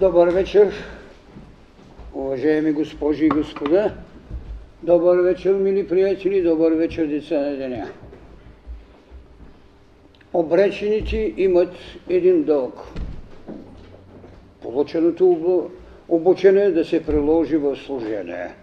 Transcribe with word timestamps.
Добър 0.00 0.28
вечер, 0.28 0.72
уважаеми 2.14 2.72
госпожи 2.72 3.24
и 3.24 3.28
господа. 3.28 3.94
Добър 4.82 5.20
вечер, 5.20 5.54
мили 5.54 5.88
приятели, 5.88 6.42
добър 6.42 6.72
вечер, 6.72 7.06
деца 7.06 7.40
на 7.40 7.56
деня. 7.56 7.88
Обречените 10.32 11.34
имат 11.36 11.72
един 12.08 12.42
дълг. 12.42 12.74
Полученото 14.62 15.70
обучение 16.08 16.70
да 16.70 16.84
се 16.84 17.06
приложи 17.06 17.56
в 17.56 17.76
служение. 17.76 18.54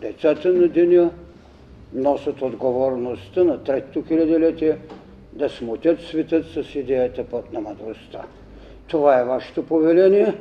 Децата 0.00 0.48
на 0.48 0.68
деня 0.68 1.10
носят 1.92 2.42
отговорността 2.42 3.44
на 3.44 3.64
третото 3.64 4.08
хилядолетие 4.08 4.78
да 5.32 5.48
смутят 5.48 6.00
светът 6.00 6.46
с 6.46 6.74
идеята 6.74 7.24
път 7.24 7.52
на 7.52 7.60
мъдростта. 7.60 8.22
Това 8.88 9.20
е 9.20 9.24
вашето 9.24 9.66
повеление. 9.66 10.34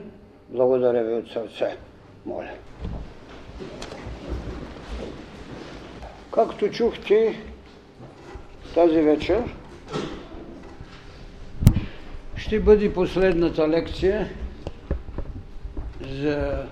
Благодаря 0.49 1.03
ви 1.03 1.13
от 1.13 1.31
сърце. 1.31 1.77
Моля. 2.25 2.51
Както 6.33 6.71
чухте 6.71 7.41
тази 8.73 9.01
вечер, 9.01 9.43
ще 12.37 12.59
бъде 12.59 12.93
последната 12.93 13.69
лекция 13.69 14.29
за 16.01 16.65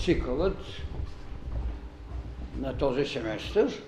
цикълът 0.00 0.56
на 2.60 2.76
този 2.78 3.04
семестър. 3.04 3.82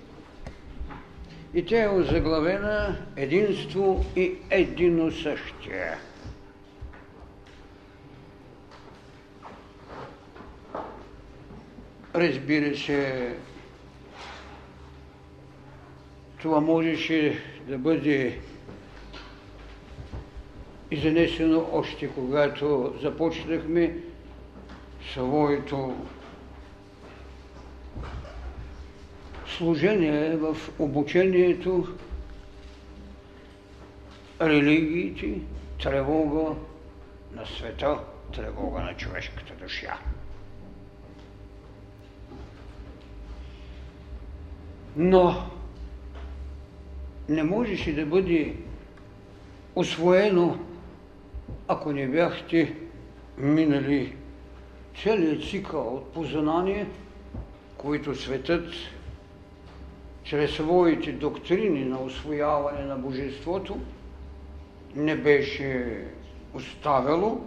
И 1.53 1.65
тя 1.65 1.83
е 1.83 1.89
озаглавена 1.89 2.95
Единство 3.15 4.05
и 4.15 4.35
едино 4.49 5.11
същие. 5.11 5.91
Разбира 12.15 12.77
се, 12.77 13.35
това 16.41 16.59
можеше 16.59 17.43
да 17.67 17.77
бъде 17.77 18.39
изнесено 20.91 21.69
още 21.71 22.09
когато 22.09 22.93
започнахме 23.01 23.97
своето 25.11 25.95
служение 29.57 30.35
в 30.35 30.57
обучението, 30.79 31.87
религиите, 34.41 35.41
тревога 35.83 36.55
на 37.33 37.45
света, 37.45 37.99
тревога 38.35 38.81
на 38.81 38.97
човешката 38.97 39.53
душа. 39.53 39.99
Но 44.95 45.43
не 47.29 47.43
можеше 47.43 47.95
да 47.95 48.05
бъде 48.05 48.55
освоено, 49.75 50.59
ако 51.67 51.91
не 51.91 52.07
бяхте 52.07 52.75
минали 53.37 54.15
целият 55.03 55.43
цикъл 55.43 55.95
от 55.95 56.13
познание, 56.13 56.87
които 57.77 58.15
светът 58.15 58.73
чрез 60.23 60.51
своите 60.51 61.11
доктрини 61.11 61.85
на 61.85 62.01
освояване 62.01 62.85
на 62.85 62.95
Божеството 62.95 63.79
не 64.95 65.15
беше 65.15 65.97
оставило 66.53 67.41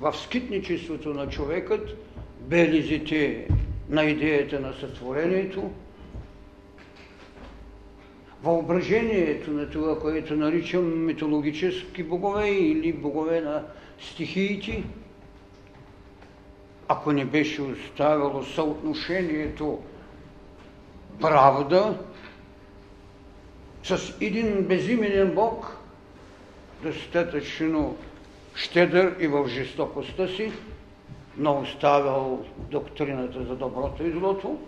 в 0.00 0.16
скитничеството 0.16 1.14
на 1.14 1.28
човекът 1.28 1.96
белизите 2.40 3.48
на 3.92 4.04
идеята 4.04 4.60
на 4.60 4.72
сътворението, 4.72 5.70
въображението 8.42 9.50
на 9.50 9.70
това, 9.70 9.98
което 9.98 10.34
наричам 10.34 11.04
митологически 11.04 12.02
богове 12.02 12.48
или 12.48 12.92
богове 12.92 13.40
на 13.40 13.64
стихиите, 14.00 14.84
ако 16.88 17.12
не 17.12 17.24
беше 17.24 17.62
оставило 17.62 18.42
съотношението 18.42 19.78
правда 21.20 21.98
с 23.84 24.14
един 24.20 24.62
безименен 24.62 25.34
Бог, 25.34 25.76
достатъчно 26.82 27.96
щедър 28.54 29.16
и 29.20 29.26
в 29.26 29.48
жестокостта 29.48 30.28
си, 30.28 30.52
но 31.36 31.60
оставял 31.60 32.44
доктрината 32.58 33.44
за 33.44 33.56
доброто 33.56 34.06
и 34.06 34.10
злото, 34.10 34.58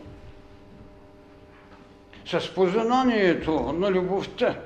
с 2.26 2.54
познанието 2.54 3.72
на 3.72 3.90
любовта, 3.90 4.60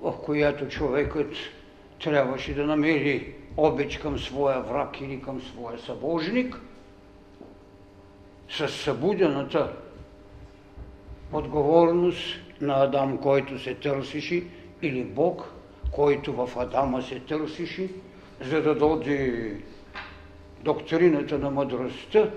в 0.00 0.12
която 0.24 0.68
човекът 0.68 1.34
трябваше 2.02 2.54
да 2.54 2.66
намери 2.66 3.34
обич 3.56 3.98
към 3.98 4.18
своя 4.18 4.60
враг 4.60 5.00
или 5.00 5.22
към 5.22 5.40
своя 5.40 5.78
събожник, 5.78 6.60
с 8.48 8.68
събудената 8.68 9.72
отговорност 11.32 12.36
на 12.60 12.84
Адам, 12.84 13.18
който 13.18 13.58
се 13.58 13.74
търсише, 13.74 14.42
или 14.82 15.04
Бог, 15.04 15.52
който 15.92 16.32
в 16.32 16.50
Адама 16.56 17.02
се 17.02 17.20
търсише, 17.20 17.88
за 18.40 18.62
да 18.62 18.74
доди 18.74 19.52
доктрината 20.62 21.38
на 21.38 21.50
мъдростта, 21.50 22.30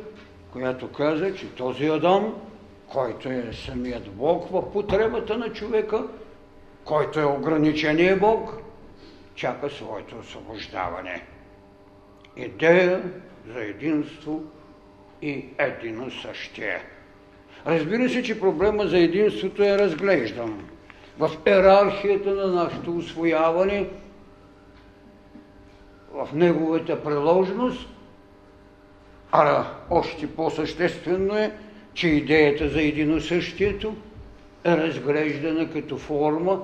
която 0.51 0.91
каза, 0.91 1.35
че 1.35 1.55
този 1.55 1.85
Адам, 1.85 2.35
който 2.87 3.29
е 3.29 3.51
самият 3.53 4.11
Бог 4.11 4.49
в 4.51 4.71
потребата 4.71 5.37
на 5.37 5.53
човека, 5.53 6.03
който 6.85 7.19
е 7.19 7.25
ограничение 7.25 8.15
Бог, 8.15 8.53
чака 9.35 9.69
своето 9.69 10.15
освобождаване. 10.19 11.25
Идея 12.37 13.03
за 13.53 13.63
единство 13.63 14.43
и 15.21 15.45
едино 15.57 16.11
същие. 16.11 16.79
Разбира 17.67 18.09
се, 18.09 18.23
че 18.23 18.39
проблема 18.39 18.87
за 18.87 18.97
единството 18.97 19.63
е 19.63 19.77
разглеждан. 19.77 20.69
В 21.19 21.31
иерархията 21.47 22.29
на 22.29 22.47
нашето 22.47 22.97
освояване, 22.97 23.89
в 26.13 26.29
неговата 26.33 27.03
приложност, 27.03 27.87
а 29.31 29.65
още 29.89 30.35
по-съществено 30.35 31.37
е, 31.37 31.51
че 31.93 32.07
идеята 32.07 32.69
за 32.69 32.81
единосъщието 32.81 33.95
е 34.63 34.77
разглеждана 34.77 35.71
като 35.71 35.97
форма, 35.97 36.59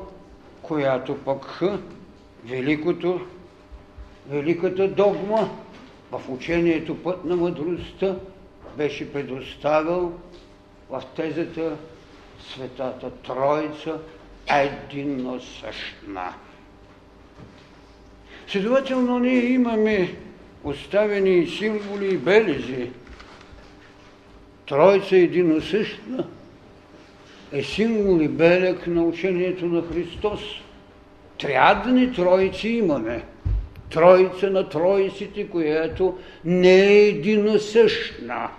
която 0.61 1.17
пък 1.17 1.61
великото, 2.45 3.21
великата 4.29 4.87
догма 4.87 5.49
в 6.11 6.21
учението 6.29 7.03
път 7.03 7.25
на 7.25 7.35
мъдростта 7.35 8.15
беше 8.77 9.13
предоставил 9.13 10.13
в 10.89 11.03
тезата 11.15 11.77
Светата 12.39 13.11
Троица 13.11 13.99
единно 14.49 15.41
същна. 15.41 16.33
Следователно 18.47 19.19
ние 19.19 19.45
имаме 19.45 20.15
оставени 20.63 21.47
символи 21.47 22.13
и 22.13 22.17
белези. 22.17 22.89
Троица 24.67 25.17
единосъщна 25.17 26.27
е 27.51 27.63
символ 27.63 28.21
и 28.21 28.27
белег 28.27 28.87
на 28.87 29.03
учението 29.03 29.65
на 29.65 29.81
Христос. 29.81 30.41
Триадни 31.39 32.13
троици 32.13 32.69
имаме. 32.69 33.23
Троица 33.91 34.51
на 34.51 34.69
троиците, 34.69 35.49
която 35.49 36.17
не 36.45 36.75
е 36.75 37.07
единосъщна, 37.07 38.49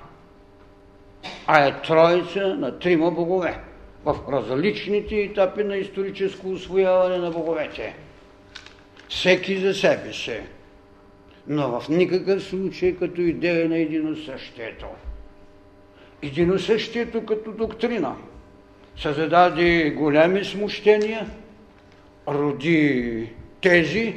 а 1.47 1.67
е 1.67 1.83
троица 1.83 2.55
на 2.55 2.79
трима 2.79 3.11
богове 3.11 3.59
в 4.05 4.17
различните 4.33 5.17
етапи 5.17 5.65
на 5.65 5.77
историческо 5.77 6.51
освояване 6.51 7.19
на 7.19 7.31
боговете. 7.31 7.95
Всеки 9.15 9.57
за 9.57 9.75
себе 9.75 10.13
си 10.13 10.41
но 11.47 11.81
в 11.81 11.89
никакъв 11.89 12.43
случай 12.43 12.97
като 12.97 13.21
идея 13.21 13.69
на 13.69 13.79
единосъщието. 13.79 14.87
Единосъщието 16.23 17.27
като 17.27 17.53
доктрина 17.53 18.17
създаде 18.97 19.91
големи 19.91 20.45
смущения, 20.45 21.27
роди 22.29 23.29
тези, 23.61 24.15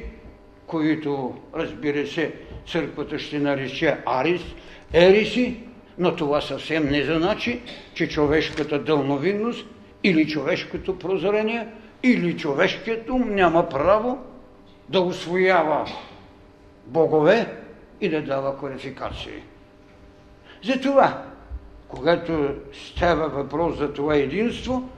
които, 0.68 1.36
разбира 1.56 2.08
се, 2.08 2.34
църквата 2.68 3.20
ще 3.20 3.40
нарече 3.40 3.98
Арис, 4.06 4.42
Ериси, 4.94 5.56
но 5.98 6.16
това 6.16 6.42
съвсем 6.42 6.90
не 6.90 7.04
значи, 7.04 7.62
че 7.94 8.10
човешката 8.10 8.80
дълновинност 8.80 9.66
или 10.04 10.28
човешкото 10.28 11.00
прозрение 11.00 11.68
или 12.04 12.38
човешкият 12.38 13.10
ум 13.10 13.36
няма 13.36 13.70
право 13.70 14.27
да 14.90 15.02
освоява 15.02 15.86
богове 16.86 17.58
и 18.02 18.10
да 18.10 18.22
дава 18.22 18.58
квалификации. 18.58 19.44
Затова, 20.64 21.24
когато 21.88 22.56
става 22.74 23.30
въпрос 23.30 23.78
за 23.78 23.94
това 23.94 24.16
единство, 24.16 24.90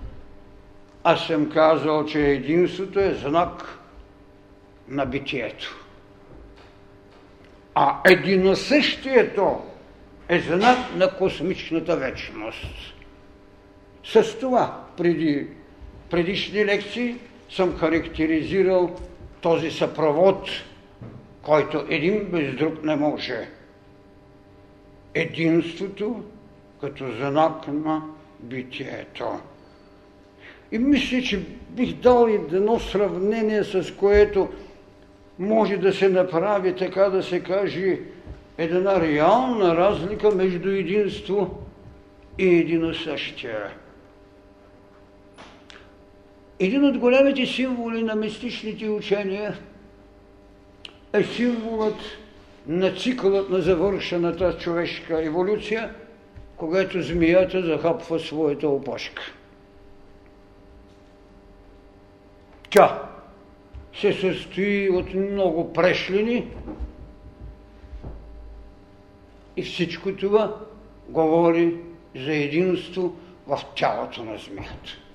аз 1.03 1.27
съм 1.27 1.49
казал, 1.49 2.05
че 2.05 2.27
единството 2.27 2.99
е 2.99 3.13
знак 3.13 3.79
на 4.87 5.05
битието. 5.05 5.85
А 7.75 7.97
единосъщието 8.05 9.61
е 10.29 10.39
знак 10.39 10.77
на 10.95 11.17
космичната 11.17 11.95
вечност. 11.95 12.93
С 14.03 14.39
това 14.39 14.83
преди 14.97 15.47
предишни 16.09 16.65
лекции 16.65 17.15
съм 17.49 17.77
характеризирал 17.77 18.95
този 19.41 19.71
съпровод, 19.71 20.49
който 21.41 21.85
един 21.89 22.25
без 22.25 22.55
друг 22.55 22.83
не 22.83 22.95
може. 22.95 23.49
Единството 25.13 26.23
като 26.81 27.05
знак 27.11 27.67
на 27.67 28.01
битието. 28.39 29.39
И 30.71 30.79
мисля, 30.79 31.21
че 31.21 31.45
бих 31.69 31.93
дал 31.93 32.27
едно 32.27 32.79
сравнение, 32.79 33.63
с 33.63 33.95
което 33.95 34.49
може 35.39 35.77
да 35.77 35.93
се 35.93 36.09
направи, 36.09 36.75
така 36.75 37.09
да 37.09 37.23
се 37.23 37.39
каже, 37.39 37.99
една 38.57 39.01
реална 39.01 39.75
разлика 39.75 40.31
между 40.31 40.69
единство 40.69 41.63
и 42.37 42.47
единосъщия. 42.47 43.73
Един 46.59 46.85
от 46.85 46.97
големите 46.97 47.45
символи 47.45 48.03
на 48.03 48.15
мистичните 48.15 48.89
учения 48.89 49.59
е 51.13 51.23
символът 51.23 51.99
на 52.67 52.95
цикълът 52.95 53.49
на 53.49 53.61
завършената 53.61 54.57
човешка 54.57 55.25
еволюция, 55.25 55.95
когато 56.57 57.01
змията 57.01 57.61
захапва 57.61 58.19
своята 58.19 58.69
опашка. 58.69 59.21
Тя 62.69 63.03
се 63.95 64.13
състои 64.13 64.89
от 64.89 65.13
много 65.13 65.73
прешлини 65.73 66.47
и 69.57 69.63
всичко 69.63 70.15
това 70.15 70.55
говори 71.09 71.75
за 72.15 72.33
единство 72.33 73.15
в 73.47 73.61
тялото 73.75 74.23
на 74.23 74.37
змията. 74.37 75.08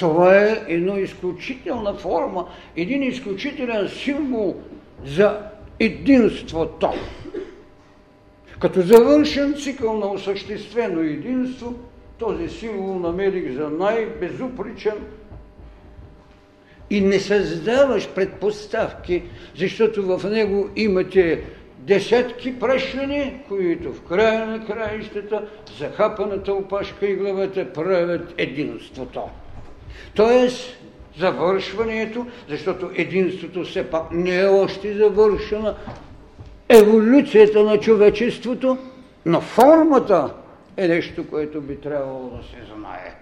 Това 0.00 0.36
е 0.36 0.64
една 0.68 0.98
изключителна 0.98 1.94
форма, 1.94 2.46
един 2.76 3.02
изключителен 3.02 3.88
символ 3.88 4.56
за 5.04 5.38
единството. 5.80 6.90
Като 8.60 8.80
завършен 8.80 9.54
цикъл 9.54 9.98
на 9.98 10.06
осъществено 10.06 11.00
единство, 11.00 11.74
този 12.18 12.48
символ 12.48 12.98
намерих 12.98 13.52
за 13.52 13.70
най-безупричен 13.70 14.96
и 16.90 17.00
не 17.00 17.20
създаваш 17.20 18.08
предпоставки, 18.08 19.22
защото 19.56 20.18
в 20.18 20.30
него 20.30 20.68
имате 20.76 21.44
десетки 21.78 22.58
прешлени, 22.58 23.40
които 23.48 23.92
в 23.92 24.02
края 24.02 24.46
на 24.46 24.66
краищата, 24.66 25.48
захапаната 25.78 26.52
опашка 26.52 27.06
и 27.06 27.14
главата 27.14 27.72
правят 27.72 28.34
единството. 28.38 29.22
Тоест, 30.14 30.76
завършването, 31.18 32.26
защото 32.48 32.90
единството 32.94 33.64
все 33.64 33.90
пак 33.90 34.10
не 34.12 34.40
е 34.40 34.46
още 34.46 34.94
завършена, 34.94 35.74
еволюцията 36.68 37.62
на 37.62 37.78
човечеството, 37.78 38.78
но 39.26 39.40
формата 39.40 40.34
е 40.76 40.88
нещо, 40.88 41.28
което 41.30 41.60
би 41.60 41.76
трябвало 41.76 42.30
да 42.30 42.42
се 42.42 42.74
знае. 42.74 43.14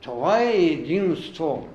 Това 0.00 0.42
е 0.42 0.52
единство. 0.52 1.68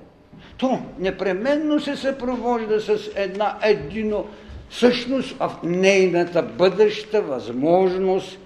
То 0.56 0.78
непременно 0.98 1.80
се 1.80 1.96
съпровожда 1.96 2.80
с 2.80 3.10
една 3.16 3.58
едино 3.62 4.26
същност 4.70 5.36
в 5.38 5.52
нейната 5.64 6.42
бъдеща 6.42 7.22
възможност 7.22 8.38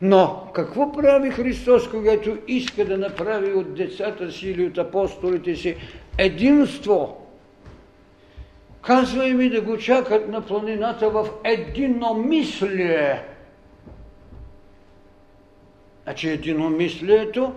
но 0.00 0.50
какво 0.54 0.92
прави 0.92 1.30
Христос, 1.30 1.90
когато 1.90 2.38
иска 2.48 2.84
да 2.84 2.98
направи 2.98 3.52
от 3.52 3.74
децата 3.74 4.32
си 4.32 4.50
или 4.50 4.66
от 4.66 4.78
апостолите 4.78 5.56
си 5.56 5.76
единство? 6.18 7.26
Казва 8.82 9.26
им 9.26 9.40
и 9.40 9.50
да 9.50 9.60
го 9.60 9.78
чакат 9.78 10.28
на 10.28 10.46
планината 10.46 11.10
в 11.10 11.28
единомислие. 11.44 13.22
Значи 16.04 16.28
единомислието 16.28 17.54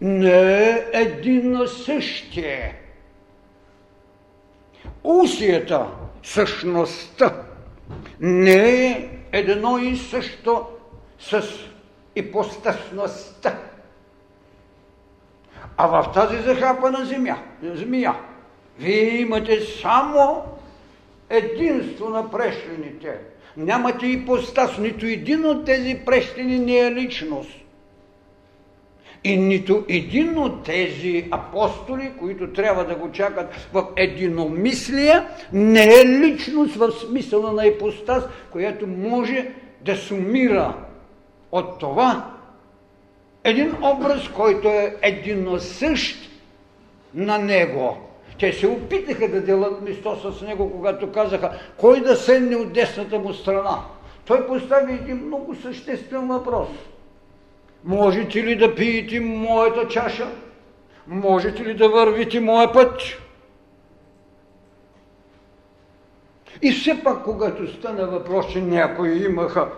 не 0.00 0.62
е 0.70 0.84
едино 0.92 1.66
същие. 1.66 2.74
Усията, 5.04 5.86
същността, 6.22 7.42
не 8.20 8.86
е 8.86 9.08
едно 9.32 9.78
и 9.78 9.96
също 9.96 10.66
с 11.18 11.42
ипостасността. 12.16 13.58
А 15.76 15.86
в 15.86 16.12
тази 16.12 16.42
захапана 16.42 17.04
земя, 17.04 17.36
змия, 17.62 18.14
вие 18.78 19.20
имате 19.20 19.60
само 19.60 20.44
единство 21.30 22.08
на 22.08 22.30
прешлените. 22.30 23.18
Нямате 23.56 24.06
ипостас, 24.06 24.78
нито 24.78 25.06
един 25.06 25.46
от 25.46 25.64
тези 25.64 26.00
прешлени 26.06 26.58
не 26.58 26.78
е 26.78 26.92
личност. 26.92 27.50
И 29.24 29.36
нито 29.36 29.84
един 29.88 30.38
от 30.38 30.64
тези 30.64 31.28
апостоли, 31.30 32.12
които 32.18 32.52
трябва 32.52 32.84
да 32.84 32.94
го 32.94 33.12
чакат 33.12 33.68
в 33.72 33.86
единомислие, 33.96 35.22
не 35.52 35.84
е 35.84 36.06
личност 36.06 36.76
в 36.76 36.90
смисъла 36.90 37.52
на 37.52 37.66
ипостас, 37.66 38.24
която 38.50 38.86
може 38.86 39.50
да 39.80 39.96
сумира 39.96 40.74
от 41.52 41.78
това 41.78 42.30
един 43.44 43.74
образ, 43.82 44.28
който 44.28 44.68
е 44.68 44.96
единосъщ 45.02 46.30
на 47.14 47.38
него. 47.38 47.96
Те 48.38 48.52
се 48.52 48.66
опитаха 48.66 49.28
да 49.28 49.40
делат 49.40 49.82
место 49.82 50.32
с 50.32 50.42
него, 50.42 50.72
когато 50.72 51.12
казаха 51.12 51.58
кой 51.76 52.00
да 52.00 52.16
седне 52.16 52.56
от 52.56 52.72
десната 52.72 53.18
му 53.18 53.32
страна. 53.34 53.78
Той 54.24 54.46
постави 54.46 54.92
един 54.92 55.26
много 55.26 55.54
съществен 55.54 56.28
въпрос. 56.28 56.68
Можете 57.84 58.42
ли 58.42 58.56
да 58.56 58.74
пиете 58.74 59.20
моята 59.20 59.88
чаша? 59.88 60.28
Можете 61.06 61.64
ли 61.64 61.74
да 61.74 61.88
вървите 61.88 62.40
моя 62.40 62.72
път? 62.72 63.02
И 66.62 66.72
все 66.72 67.02
пак, 67.04 67.24
когато 67.24 67.72
стана 67.72 68.06
въпрос, 68.06 68.52
че 68.52 68.60
някои 68.60 69.24
имаха 69.24 69.68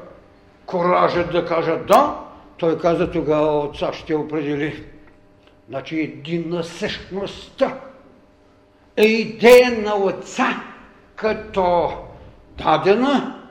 коражът 0.71 1.33
да 1.33 1.47
кажат 1.47 1.87
да, 1.87 2.21
той 2.57 2.79
каза 2.79 3.11
тогава 3.11 3.59
отца 3.59 3.93
ще 3.93 4.15
определи. 4.15 4.85
Значи 5.69 6.01
единна 6.01 6.65
същността 6.65 7.81
е 8.97 9.05
идея 9.05 9.83
на 9.83 9.95
отца 9.95 10.63
като 11.17 11.93
дадена 12.59 13.43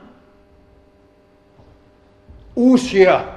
усия, 2.56 3.28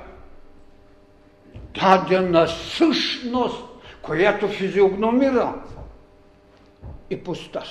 дадена 1.82 2.48
същност, 2.48 3.64
която 4.02 4.48
физиогномира 4.48 5.54
и 7.10 7.24
постас. 7.24 7.68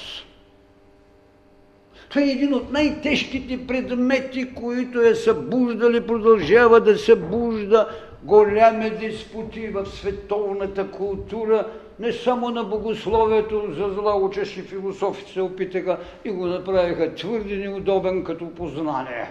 Това 2.13 2.27
е 2.27 2.31
един 2.31 2.55
от 2.55 2.73
най-тежките 2.73 3.67
предмети, 3.67 4.55
които 4.55 5.01
е 5.01 5.15
събуждали, 5.15 6.07
продължава 6.07 6.81
да 6.81 6.99
събужда 6.99 7.89
голями 8.23 8.91
диспути 8.91 9.69
в 9.69 9.87
световната 9.87 10.91
култура, 10.91 11.67
не 11.99 12.13
само 12.13 12.49
на 12.49 12.65
богословието, 12.65 13.67
за 13.71 13.89
зла 13.89 14.17
учащи 14.17 14.63
философите 14.63 15.33
се 15.33 15.41
опитаха 15.41 15.99
и 16.25 16.31
го 16.31 16.47
направиха 16.47 17.15
твърде 17.15 17.57
неудобен 17.57 18.25
като 18.25 18.55
познание. 18.55 19.29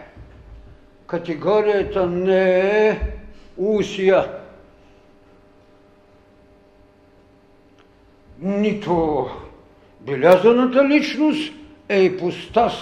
Категорията 1.07 2.07
не 2.07 2.59
е 2.87 2.99
усия, 3.57 4.31
нито 8.39 9.27
белязаната 9.99 10.87
личност, 10.87 11.60
е 11.91 12.03
ипостас, 12.03 12.73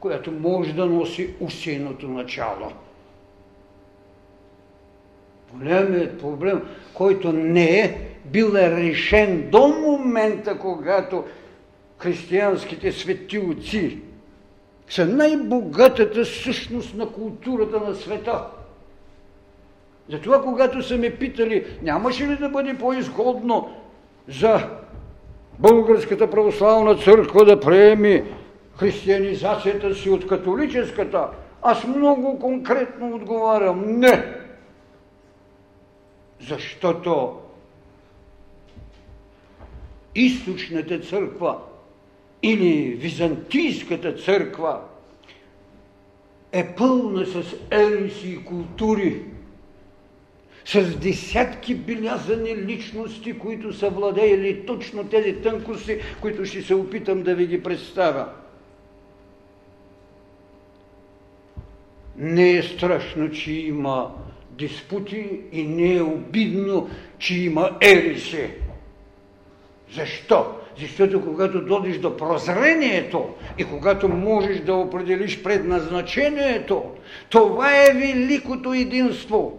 която 0.00 0.32
може 0.32 0.72
да 0.72 0.86
носи 0.86 1.34
усейното 1.40 2.08
начало. 2.08 2.72
Големият 5.52 6.20
проблем, 6.20 6.62
който 6.94 7.32
не 7.32 7.80
е 7.80 7.98
бил 8.24 8.52
решен 8.54 9.50
до 9.50 9.68
момента, 9.68 10.58
когато 10.58 11.24
християнските 11.98 12.92
свети 12.92 13.38
отци 13.38 13.98
са 14.88 15.06
най-богатата 15.06 16.24
същност 16.24 16.94
на 16.94 17.12
културата 17.12 17.80
на 17.80 17.94
света. 17.94 18.44
Затова, 20.10 20.42
когато 20.42 20.82
са 20.82 20.96
ме 20.96 21.10
питали, 21.10 21.66
нямаше 21.82 22.28
ли 22.28 22.36
да 22.36 22.48
бъде 22.48 22.78
по-изгодно 22.78 23.68
за 24.28 24.68
Българската 25.58 26.30
православна 26.30 26.96
църква 26.96 27.44
да 27.44 27.60
приеми 27.60 28.22
християнизацията 28.78 29.94
си 29.94 30.10
от 30.10 30.26
католическата, 30.26 31.28
аз 31.62 31.86
много 31.86 32.38
конкретно 32.38 33.14
отговарям 33.14 33.84
не. 33.86 34.34
Защото 36.40 37.38
източната 40.14 41.00
църква 41.00 41.58
или 42.42 42.94
византийската 42.94 44.14
църква 44.14 44.80
е 46.52 46.74
пълна 46.74 47.26
с 47.26 47.56
ериси 47.70 48.28
и 48.28 48.44
култури, 48.44 49.22
с 50.64 50.98
десятки 50.98 51.74
белязани 51.74 52.56
личности, 52.56 53.38
които 53.38 53.72
са 53.72 53.90
владеели 53.90 54.66
точно 54.66 55.04
тези 55.04 55.34
тънкости, 55.34 56.00
които 56.20 56.44
ще 56.44 56.62
се 56.62 56.74
опитам 56.74 57.22
да 57.22 57.34
ви 57.34 57.46
ги 57.46 57.62
представя. 57.62 58.28
Не 62.18 62.50
е 62.50 62.62
страшно, 62.62 63.30
че 63.30 63.52
има 63.52 64.14
диспути 64.50 65.40
и 65.52 65.62
не 65.62 65.94
е 65.94 66.02
обидно, 66.02 66.90
че 67.18 67.40
има 67.40 67.70
ериси. 67.80 68.50
Защо? 69.94 70.46
Защото 70.80 71.24
когато 71.24 71.64
додиш 71.64 71.98
до 71.98 72.16
прозрението 72.16 73.34
и 73.58 73.64
когато 73.64 74.08
можеш 74.08 74.60
да 74.60 74.74
определиш 74.74 75.42
предназначението, 75.42 76.84
това 77.30 77.82
е 77.82 77.92
великото 77.94 78.74
единство, 78.74 79.58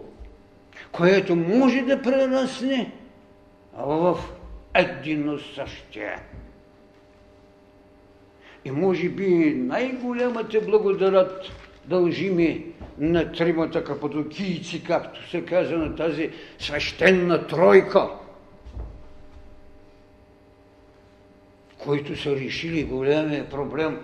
което 0.92 1.36
може 1.36 1.82
да 1.82 2.02
прерасне 2.02 2.92
в 3.78 4.18
едино 4.74 5.38
същие. 5.38 6.16
И 8.64 8.70
може 8.70 9.08
би 9.08 9.54
най-голямата 9.56 10.60
благодарят 10.60 11.52
дължими 11.88 12.64
на 12.98 13.32
тримата 13.32 13.84
кападокийци, 13.84 14.84
както 14.84 15.30
се 15.30 15.44
каза 15.44 15.78
на 15.78 15.96
тази 15.96 16.30
свещена 16.58 17.46
тройка– 17.46 18.08
които 21.78 22.16
са 22.16 22.36
решили 22.36 22.84
големия 22.84 23.50
проблем 23.50 23.98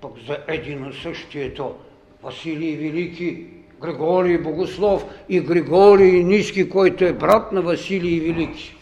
пък 0.00 0.12
за 0.26 0.38
единосъщието. 0.48 1.74
Василий 2.22 2.76
Велики, 2.76 3.46
Григорий 3.80 4.38
Богослов 4.38 5.04
и 5.28 5.40
Григорий 5.40 6.24
Ниски, 6.24 6.68
който 6.68 7.04
е 7.04 7.12
брат 7.12 7.52
на 7.52 7.62
Василий 7.62 8.20
Велики. 8.20 8.76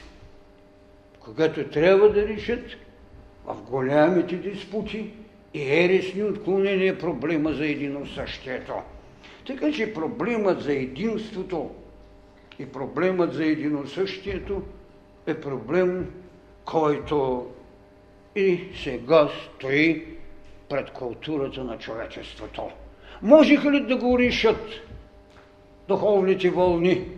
Когато 1.20 1.64
трябва 1.64 2.12
да 2.12 2.28
решат 2.28 2.64
в 3.46 3.62
голямите 3.62 4.36
диспути 4.36 5.10
и 5.54 5.62
ересни 5.62 6.22
отклонения 6.22 6.98
проблема 6.98 7.52
за 7.52 7.66
единосъщието. 7.66 8.72
Така 9.46 9.72
че 9.72 9.94
проблемът 9.94 10.62
за 10.62 10.72
единството 10.72 11.70
и 12.58 12.66
проблемът 12.66 13.34
за 13.34 13.44
единосъщието 13.44 14.62
е 15.26 15.40
проблем, 15.40 16.12
който 16.64 17.46
и 18.36 18.60
сега 18.84 19.28
стои 19.28 20.06
пред 20.68 20.90
културата 20.90 21.64
на 21.64 21.78
човечеството. 21.78 22.62
Можеха 23.22 23.72
ли 23.72 23.80
да 23.80 23.96
го 23.96 24.18
решат 24.18 24.70
духовните 25.88 26.50
вълни, 26.50 27.08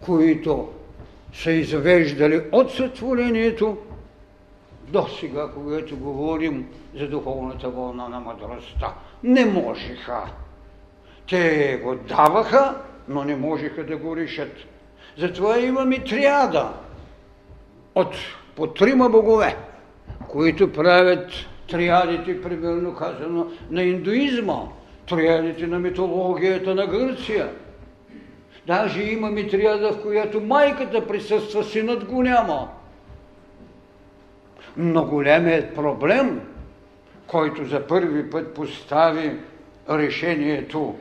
които 0.00 0.72
са 1.32 1.50
извеждали 1.50 2.42
от 2.52 2.72
сътворението 2.72 3.78
до 4.88 5.06
сега, 5.20 5.48
когато 5.54 5.96
говорим 5.96 6.66
за 6.94 7.08
духовната 7.08 7.68
вълна 7.68 8.08
на 8.08 8.20
мъдростта? 8.20 8.94
Не 9.22 9.44
можеха. 9.44 10.22
Те 11.28 11.80
го 11.84 11.94
даваха, 11.94 12.74
но 13.08 13.24
не 13.24 13.36
можеха 13.36 13.86
да 13.86 13.96
го 13.96 14.16
решат. 14.16 14.52
Затова 15.18 15.58
имаме 15.58 16.04
триада 16.04 16.72
от 17.94 18.14
по 18.56 18.66
трима 18.66 19.08
богове, 19.08 19.56
които 20.28 20.72
правят 20.72 21.30
триадите, 21.70 22.42
примерно 22.42 22.94
казано, 22.94 23.46
на 23.70 23.82
индуизма, 23.82 24.62
триадите 25.08 25.66
на 25.66 25.78
митологията 25.78 26.74
на 26.74 26.86
Гърция. 26.86 27.48
Даже 28.66 29.02
имаме 29.02 29.48
триада, 29.48 29.92
в 29.92 30.02
която 30.02 30.40
майката 30.40 31.06
присъства, 31.06 31.64
синът 31.64 32.04
го 32.04 32.22
няма. 32.22 32.68
Но 34.76 35.04
големият 35.04 35.74
проблем, 35.74 36.40
който 37.26 37.64
за 37.64 37.86
първи 37.86 38.30
път 38.30 38.54
постави 38.54 39.36
решението, 39.90 40.94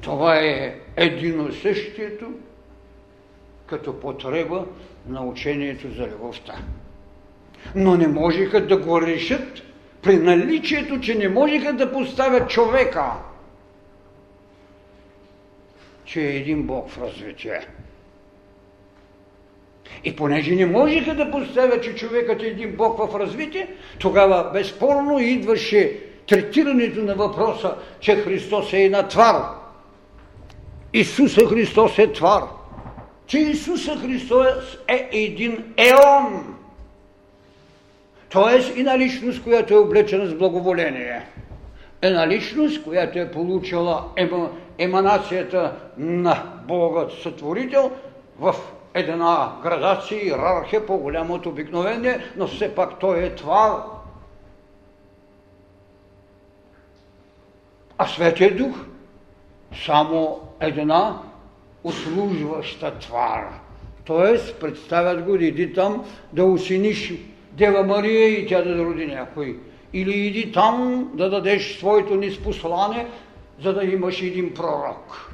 това 0.00 0.36
е 0.36 0.78
единосъщието, 0.96 2.32
като 3.66 4.00
потреба 4.00 4.66
на 5.08 5.24
учението 5.24 5.90
за 5.90 6.06
любовта. 6.06 6.54
Но 7.74 7.96
не 7.96 8.08
можеха 8.08 8.66
да 8.66 8.76
го 8.76 9.00
решат 9.00 9.62
при 10.02 10.16
наличието, 10.16 11.00
че 11.00 11.14
не 11.14 11.28
можеха 11.28 11.72
да 11.72 11.92
поставят 11.92 12.50
човека, 12.50 13.12
че 16.04 16.20
е 16.20 16.36
един 16.36 16.62
Бог 16.62 16.90
в 16.90 17.02
развитие. 17.02 17.60
И 20.04 20.16
понеже 20.16 20.54
не 20.54 20.66
можеха 20.66 21.14
да 21.14 21.30
поставят, 21.30 21.84
че 21.84 21.94
човекът 21.94 22.42
е 22.42 22.46
един 22.46 22.76
Бог 22.76 22.98
в 22.98 23.18
развитие, 23.20 23.68
тогава 23.98 24.50
безспорно 24.52 25.18
идваше 25.18 25.98
третирането 26.28 27.00
на 27.00 27.14
въпроса, 27.14 27.74
че 28.00 28.16
Христос 28.16 28.72
е 28.72 28.82
една 28.82 29.08
твар. 29.08 29.42
Исуса 30.92 31.46
Христос 31.46 31.98
е 31.98 32.12
твар 32.12 32.42
че 33.26 33.38
Исуса 33.38 33.96
Христос 33.96 34.78
е 34.88 35.08
един 35.12 35.74
еон. 35.76 36.56
Тоест 38.28 38.76
една 38.76 38.98
личност, 38.98 39.42
която 39.42 39.74
е 39.74 39.78
облечена 39.78 40.26
с 40.26 40.34
благоволение. 40.34 41.26
Една 42.02 42.28
личност, 42.28 42.82
която 42.82 43.18
е 43.18 43.30
получила 43.30 44.04
ема, 44.16 44.50
еманацията 44.78 45.76
на 45.98 46.42
Бога 46.68 47.06
Сътворител 47.22 47.90
в 48.38 48.54
една 48.94 49.52
градация, 49.62 50.24
иерархия, 50.24 50.86
по-голяма 50.86 51.34
от 51.34 51.46
обикновение, 51.46 52.20
но 52.36 52.46
все 52.46 52.74
пак 52.74 52.98
той 52.98 53.24
е 53.24 53.34
твар. 53.34 53.82
А 57.98 58.06
Светия 58.06 58.56
Дух 58.56 58.76
само 59.86 60.40
една 60.60 61.18
услужваща 61.84 62.98
твар. 62.98 63.60
Тоест, 64.04 64.60
представят 64.60 65.24
го, 65.24 65.34
иди 65.34 65.72
там 65.72 66.04
да 66.32 66.44
усиниш 66.44 67.12
Дева 67.52 67.82
Мария 67.82 68.28
и 68.28 68.46
тя 68.46 68.62
да 68.62 68.84
роди 68.84 69.06
някой. 69.06 69.58
Или 69.92 70.12
иди 70.12 70.52
там 70.52 71.10
да 71.14 71.30
дадеш 71.30 71.78
своето 71.78 72.14
неспослане, 72.14 73.06
за 73.62 73.74
да 73.74 73.84
имаш 73.84 74.22
един 74.22 74.54
пророк. 74.54 75.33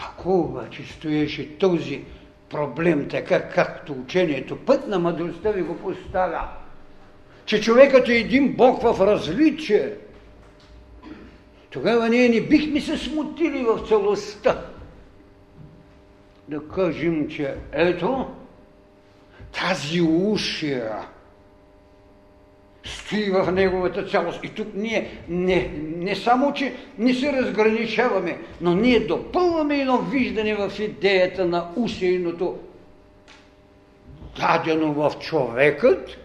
Ако 0.00 0.40
обаче 0.40 0.84
стоеше 0.84 1.58
този 1.58 2.04
проблем 2.48 3.08
така, 3.08 3.48
както 3.48 3.92
учението 3.92 4.56
път 4.56 4.88
на 4.88 4.98
мъдростта 4.98 5.50
ви 5.50 5.62
го 5.62 5.76
поставя, 5.76 6.48
че 7.44 7.60
човекът 7.60 8.08
е 8.08 8.16
един 8.16 8.56
Бог 8.56 8.82
в 8.82 9.06
различие– 9.06 9.94
тогава 11.70 12.08
ние 12.08 12.28
не 12.28 12.40
бихме 12.40 12.80
се 12.80 12.98
смутили 12.98 13.64
в 13.64 13.88
целостта. 13.88 14.64
Да 16.48 16.68
кажем, 16.68 17.28
че 17.28 17.54
ето 17.72 18.30
тази 19.52 20.02
ушия 20.02 20.98
стои 22.84 23.30
в 23.30 23.52
неговата 23.52 24.04
цялост. 24.06 24.44
И 24.44 24.48
тук 24.48 24.68
ние 24.74 25.10
не, 25.28 25.70
не 25.96 26.16
само, 26.16 26.52
че 26.52 26.74
не 26.98 27.14
се 27.14 27.32
разграничаваме, 27.32 28.38
но 28.60 28.74
ние 28.74 29.00
допълваме 29.00 29.80
едно 29.80 29.98
виждане 29.98 30.54
в 30.54 30.72
идеята 30.78 31.44
на 31.44 31.68
усейното, 31.76 32.58
дадено 34.40 34.92
в 34.92 35.12
човекът, 35.20 36.16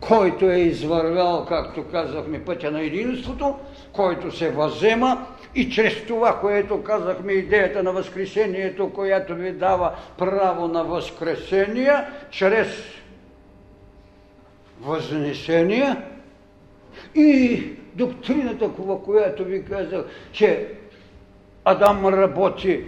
който 0.00 0.50
е 0.50 0.58
извървял, 0.58 1.46
както 1.48 1.84
казахме, 1.84 2.44
пътя 2.44 2.70
на 2.70 2.82
единството, 2.82 3.54
който 3.92 4.36
се 4.36 4.50
възема 4.50 5.26
и 5.54 5.70
чрез 5.70 6.06
това, 6.06 6.40
което 6.40 6.82
казахме, 6.82 7.32
идеята 7.32 7.82
на 7.82 7.92
Възкресението, 7.92 8.92
която 8.92 9.34
ви 9.34 9.52
дава 9.52 9.92
право 10.18 10.68
на 10.68 10.84
Възкресение, 10.84 11.94
чрез 12.30 12.68
Възнесение 14.84 15.96
и 17.14 17.62
доктрината, 17.94 18.70
която 19.04 19.44
ви 19.44 19.64
казах, 19.64 20.04
че 20.32 20.68
Адам 21.64 22.06
работи 22.06 22.84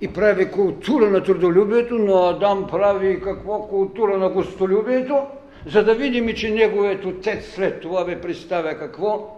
и 0.00 0.08
прави 0.08 0.50
култура 0.50 1.10
на 1.10 1.22
трудолюбието, 1.22 1.94
но 1.94 2.26
Адам 2.26 2.66
прави 2.70 3.20
какво 3.20 3.68
култура 3.68 4.18
на 4.18 4.28
гостолюбието, 4.28 5.26
за 5.66 5.84
да 5.84 5.94
видим, 5.94 6.34
че 6.34 6.50
неговият 6.50 7.04
отец 7.04 7.54
след 7.54 7.80
това 7.80 8.04
ви 8.04 8.20
представя 8.20 8.78
какво? 8.78 9.34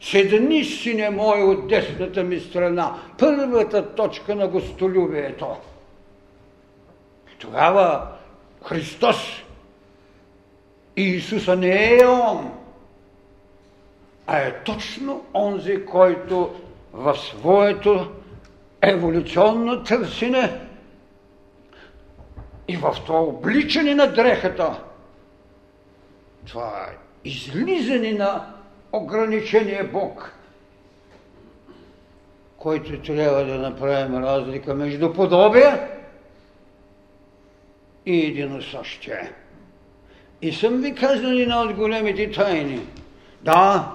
Седни, 0.00 0.64
сине 0.64 1.10
мой, 1.10 1.42
от 1.42 1.68
десната 1.68 2.24
ми 2.24 2.40
страна, 2.40 2.94
първата 3.18 3.94
точка 3.94 4.34
на 4.34 4.48
гостолюбието. 4.48 5.46
Тогава 7.38 8.06
Христос 8.64 9.42
и 10.98 11.02
Исуса 11.02 11.56
не 11.56 11.96
е 11.96 12.06
Он, 12.06 12.52
а 14.26 14.38
е 14.38 14.54
точно 14.64 15.24
онзи, 15.34 15.84
който 15.84 16.54
в 16.92 17.16
своето 17.16 18.12
еволюционно 18.82 19.84
търсене 19.84 20.60
и 22.68 22.76
в 22.76 22.96
това 23.06 23.20
обличане 23.20 23.94
на 23.94 24.06
дрехата, 24.12 24.82
това 26.46 26.86
излизане 27.24 28.12
на 28.12 28.54
ограничение 28.92 29.84
Бог, 29.84 30.32
който 32.56 33.02
трябва 33.02 33.44
да 33.44 33.58
направим 33.58 34.24
разлика 34.24 34.74
между 34.74 35.12
подобие 35.12 35.88
и 38.06 38.26
единосъщие. 38.26 39.32
И 40.42 40.52
съм 40.52 40.80
ви 40.80 40.94
казал 40.94 41.30
на 41.30 41.60
от 41.60 41.72
големите 41.72 42.30
тайни. 42.30 42.80
Да, 43.42 43.92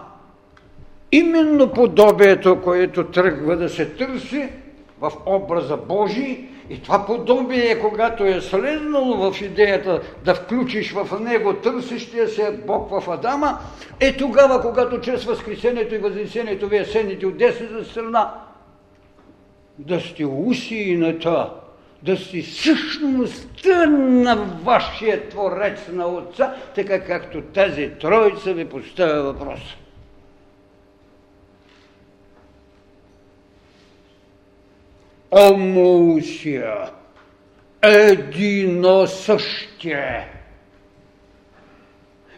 именно 1.12 1.74
подобието, 1.74 2.62
което 2.62 3.04
тръгва 3.04 3.58
да 3.58 3.70
се 3.70 3.86
търси 3.86 4.50
в 5.02 5.12
образа 5.26 5.78
Божий, 5.78 6.48
и 6.70 6.82
това 6.82 7.06
подобие, 7.06 7.80
когато 7.80 8.26
е 8.26 8.42
слезнало 8.42 9.32
в 9.32 9.42
идеята 9.42 10.02
да 10.26 10.36
включиш 10.36 10.94
в 10.94 11.20
него 11.20 11.54
търсещия 11.54 12.28
се 12.28 12.60
Бог 12.68 12.90
в 12.90 13.10
Адама, 13.12 13.60
е 14.00 14.18
тогава, 14.18 14.62
когато 14.62 15.02
чрез 15.02 15.24
Възкресението 15.24 15.96
и 15.96 15.98
Възнесението 15.98 16.68
вие 16.68 16.86
седнете 16.86 17.26
от 17.26 17.38
десната 17.38 17.86
страна, 17.86 18.34
да 19.80 20.00
сте 20.00 20.26
усината, 20.26 21.50
да 22.04 22.18
сте 22.18 22.42
същността 22.42 23.86
на 23.86 24.36
вашия 24.36 25.30
Творец 25.30 25.80
на 25.92 26.08
Отца, 26.08 26.56
така 26.76 27.06
както 27.06 27.42
тази 27.42 27.90
троица 27.90 28.54
ви 28.54 28.70
поставя 28.70 29.24
въпроса. 29.24 29.76
омусия, 35.34 36.92
едино 37.82 39.08
същие. 39.08 40.30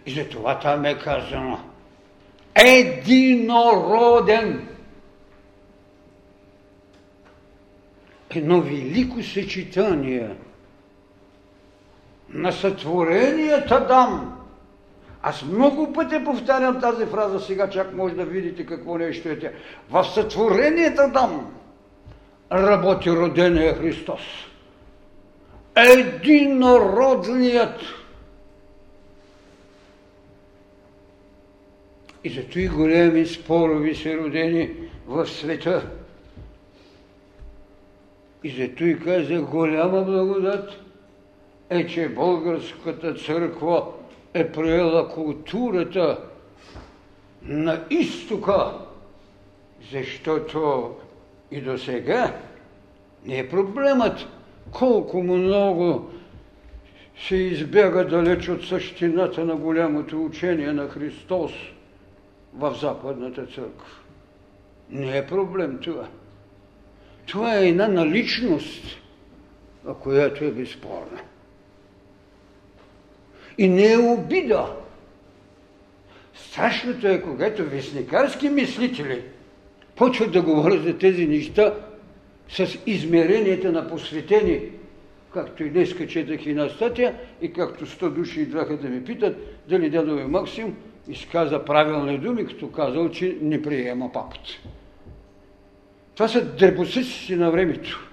И 0.06 0.12
за 0.12 0.30
това 0.30 0.60
там 0.60 0.86
е 0.86 1.00
казано 1.00 1.60
единороден. 2.56 4.68
Едно 8.36 8.62
велико 8.62 9.24
съчетание 9.24 10.30
на 12.30 12.52
сътворенията 12.52 13.86
дам. 13.88 14.42
Аз 15.22 15.44
много 15.44 15.94
пъти 15.94 16.24
повтарям 16.24 16.82
тази 16.82 17.06
фраза, 17.06 17.40
сега 17.40 17.70
чак 17.70 17.94
може 17.94 18.16
да 18.16 18.26
видите 18.26 18.66
какво 18.66 18.98
нещо 18.98 19.30
е 19.30 19.40
тя. 19.40 19.50
В 19.90 20.04
сътворенията 20.04 21.12
дам 21.14 21.54
работи 22.52 23.12
родения 23.12 23.76
Христос. 23.76 24.22
Единородният. 25.76 27.80
И 32.24 32.30
зато 32.30 32.60
и 32.60 32.68
големи 32.68 33.26
спорови 33.26 33.96
са 33.96 34.18
родени 34.18 34.70
в 35.08 35.28
света. 35.28 35.90
И 38.46 38.50
зато 38.50 38.86
и 38.86 39.00
каза 39.00 39.42
голяма 39.42 40.02
благодат 40.02 40.70
е, 41.70 41.88
че 41.88 42.10
българската 42.10 43.14
църква 43.14 43.86
е 44.34 44.52
приела 44.52 45.10
културата 45.10 46.20
на 47.42 47.84
изтока, 47.90 48.74
защото 49.92 50.92
и 51.52 51.62
до 51.62 51.78
сега 51.78 52.36
не 53.26 53.40
е 53.40 53.50
проблемът 53.50 54.28
колко 54.72 55.24
много 55.24 56.10
се 57.28 57.36
избяга 57.36 58.08
далеч 58.08 58.50
от 58.50 58.66
същината 58.66 59.46
на 59.46 59.56
голямото 59.56 60.26
учение 60.26 60.74
на 60.74 60.88
Христос 60.88 61.52
в 62.54 62.76
Западната 62.82 63.46
църква. 63.46 63.96
Не 64.90 65.18
е 65.18 65.28
проблем 65.28 65.80
това. 65.84 66.08
Това 67.26 67.58
е 67.58 67.68
една 67.68 67.88
наличност, 67.88 68.84
която 70.00 70.44
е 70.44 70.52
безспорна. 70.52 71.22
И 73.58 73.70
не 73.70 73.92
е 73.92 73.98
обида. 73.98 74.76
Страшното 76.34 77.08
е, 77.08 77.22
когато 77.22 77.64
вестникарски 77.64 78.50
мислители– 78.50 79.24
почват 79.96 80.32
да 80.32 80.42
говорят 80.42 80.84
за 80.84 80.98
тези 80.98 81.28
неща 81.28 81.74
с 82.50 82.78
измеренията 82.86 83.72
на 83.72 83.88
посветени, 83.88 84.62
както 85.34 85.64
и 85.64 85.70
днес 85.70 85.96
четах 86.10 86.46
и 86.46 86.54
на 86.54 86.70
статия, 86.70 87.16
и 87.42 87.54
както 87.54 87.86
сто 87.86 88.10
души 88.10 88.42
идваха 88.42 88.78
да 88.78 88.90
ми 88.90 89.04
питат 89.04 89.38
дали 89.70 89.90
дядове 89.90 90.28
Максим 90.28 90.76
изказа 91.10 91.66
правилни 91.66 92.18
думи, 92.18 92.46
като 92.46 92.72
казал, 92.72 93.10
че 93.10 93.38
не 93.42 93.62
приема 93.62 94.12
папата. 94.14 94.50
Това 96.16 96.28
са 96.28 96.46
дребосъците 96.46 97.36
на 97.36 97.52
времето, 97.52 98.10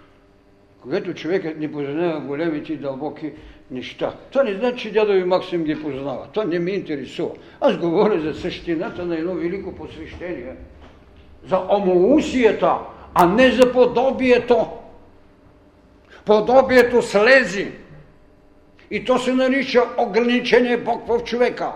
когато 0.80 1.14
човекът 1.14 1.58
не 1.58 1.72
познава 1.72 2.20
големите 2.20 2.72
и 2.72 2.76
дълбоки 2.76 3.32
неща. 3.70 4.14
Това 4.30 4.44
не 4.44 4.54
значи, 4.54 4.78
че 4.78 4.92
дядо 4.92 5.26
Максим 5.26 5.64
ги 5.64 5.82
познава. 5.82 6.26
Това 6.32 6.46
не 6.46 6.58
ме 6.58 6.70
интересува. 6.70 7.30
Аз 7.60 7.76
говоря 7.76 8.20
за 8.20 8.40
същината 8.40 9.06
на 9.06 9.18
едно 9.18 9.34
велико 9.34 9.74
посвещение– 9.74 10.56
за 11.48 11.58
омоусията, 11.70 12.78
а 13.14 13.26
не 13.26 13.50
за 13.50 13.72
подобието. 13.72 14.66
Подобието 16.24 17.02
слези. 17.02 17.72
И 18.90 19.04
то 19.04 19.18
се 19.18 19.32
нарича 19.32 19.82
ограничение 19.98 20.76
Бог 20.76 21.08
в 21.08 21.24
човека. 21.24 21.72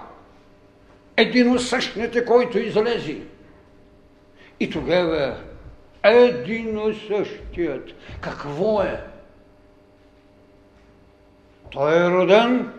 Единосъщните, 1.16 2.24
който 2.24 2.58
излези. 2.58 3.18
И 4.60 4.70
тогава 4.70 5.36
единосъщият. 6.10 7.90
Какво 8.20 8.82
е? 8.82 9.04
Той 11.70 12.06
е 12.06 12.10
роден, 12.10 12.72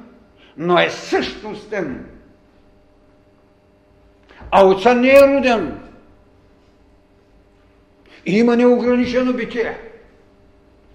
но 0.57 0.79
е 0.79 0.89
същностен. 0.89 2.09
А 4.51 4.65
отца 4.65 4.93
не 4.93 5.09
е 5.09 5.21
роден, 5.21 5.79
и 8.27 8.37
има 8.37 8.55
неограничено 8.55 9.33
битие. 9.33 9.77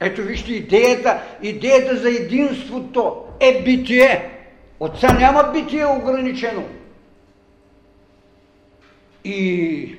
Ето 0.01 0.23
вижте 0.23 0.53
идеята, 0.53 1.23
идеята 1.43 1.97
за 1.97 2.11
единството 2.11 3.25
е 3.41 3.63
битие. 3.63 4.31
Отца 4.81 5.13
няма 5.13 5.51
битие 5.53 5.87
ограничено. 5.87 6.65
И 9.25 9.97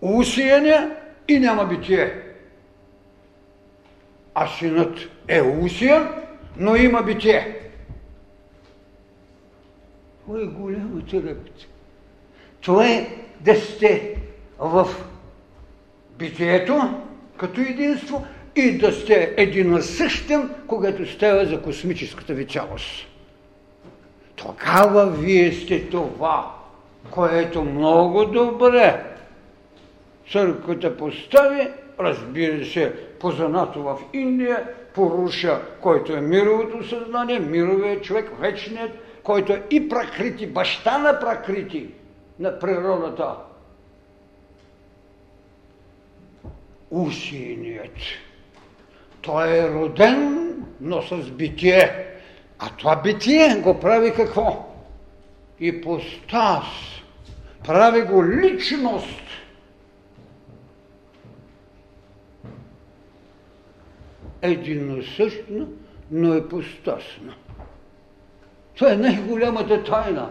усияне 0.00 0.90
и 1.30 1.38
няма 1.38 1.64
битие. 1.64 2.22
А 4.34 4.46
синът 4.46 4.98
е 5.28 5.42
усиян, 5.42 6.08
но 6.56 6.76
има 6.76 7.02
битие. 7.02 7.56
Това 10.24 10.40
е 10.40 10.44
голямата 10.44 11.16
работа. 11.16 11.66
Това 12.60 12.88
е 12.88 13.06
да 13.40 13.54
сте 13.56 14.16
в 14.58 14.88
битието 16.18 16.94
като 17.36 17.60
единство 17.60 18.26
и 18.56 18.78
да 18.78 18.92
сте 18.92 19.34
единосъщен, 19.36 20.50
когато 20.66 21.06
става 21.06 21.46
за 21.46 21.62
космическата 21.62 22.34
ви 22.34 22.46
цялост. 22.46 23.06
Тогава 24.36 25.10
вие 25.10 25.52
сте 25.52 25.88
това, 25.88 26.54
което 27.10 27.64
много 27.64 28.24
добре 28.24 29.09
църквата 30.32 30.96
постави, 30.96 31.68
разбира 32.00 32.64
се, 32.64 32.94
познато 33.20 33.82
в 33.82 33.98
Индия, 34.12 34.68
поруша, 34.94 35.60
който 35.80 36.12
е 36.12 36.20
мировото 36.20 36.88
съзнание, 36.88 37.38
мировият 37.40 38.04
човек, 38.04 38.30
вечният, 38.40 38.90
който 39.22 39.52
е 39.52 39.62
и 39.70 39.88
пракрити, 39.88 40.46
баща 40.46 40.98
на 40.98 41.20
пракрити, 41.20 41.90
на 42.38 42.58
природата. 42.58 43.34
Усиният. 46.90 47.96
Той 49.22 49.58
е 49.58 49.68
роден, 49.68 50.54
но 50.80 51.02
с 51.02 51.30
битие. 51.30 52.06
А 52.58 52.68
това 52.76 52.96
битие 52.96 53.60
го 53.62 53.80
прави 53.80 54.14
какво? 54.14 54.74
Ипостас. 55.60 56.64
Прави 57.66 58.02
го 58.02 58.24
личност. 58.26 59.29
Единосъщна, 64.42 65.66
но 66.10 66.34
ипостасна. 66.34 67.34
Това 68.74 68.92
е 68.92 68.96
най-голямата 68.96 69.84
тайна. 69.84 70.30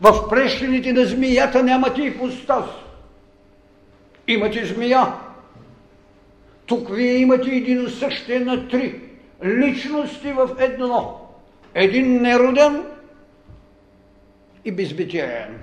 В 0.00 0.28
прещените 0.30 0.92
на 0.92 1.04
змията 1.04 1.62
нямате 1.62 2.02
ипостас. 2.02 2.64
Имате 4.28 4.64
змия. 4.64 5.12
Тук 6.66 6.94
вие 6.94 7.16
имате 7.16 7.50
един 7.50 7.88
същия 7.88 8.40
на 8.40 8.68
три 8.68 9.00
личности 9.44 10.32
в 10.32 10.50
едно. 10.58 11.20
Един 11.74 12.22
нероден 12.22 12.84
и 14.64 14.72
безбитиен. 14.72 15.58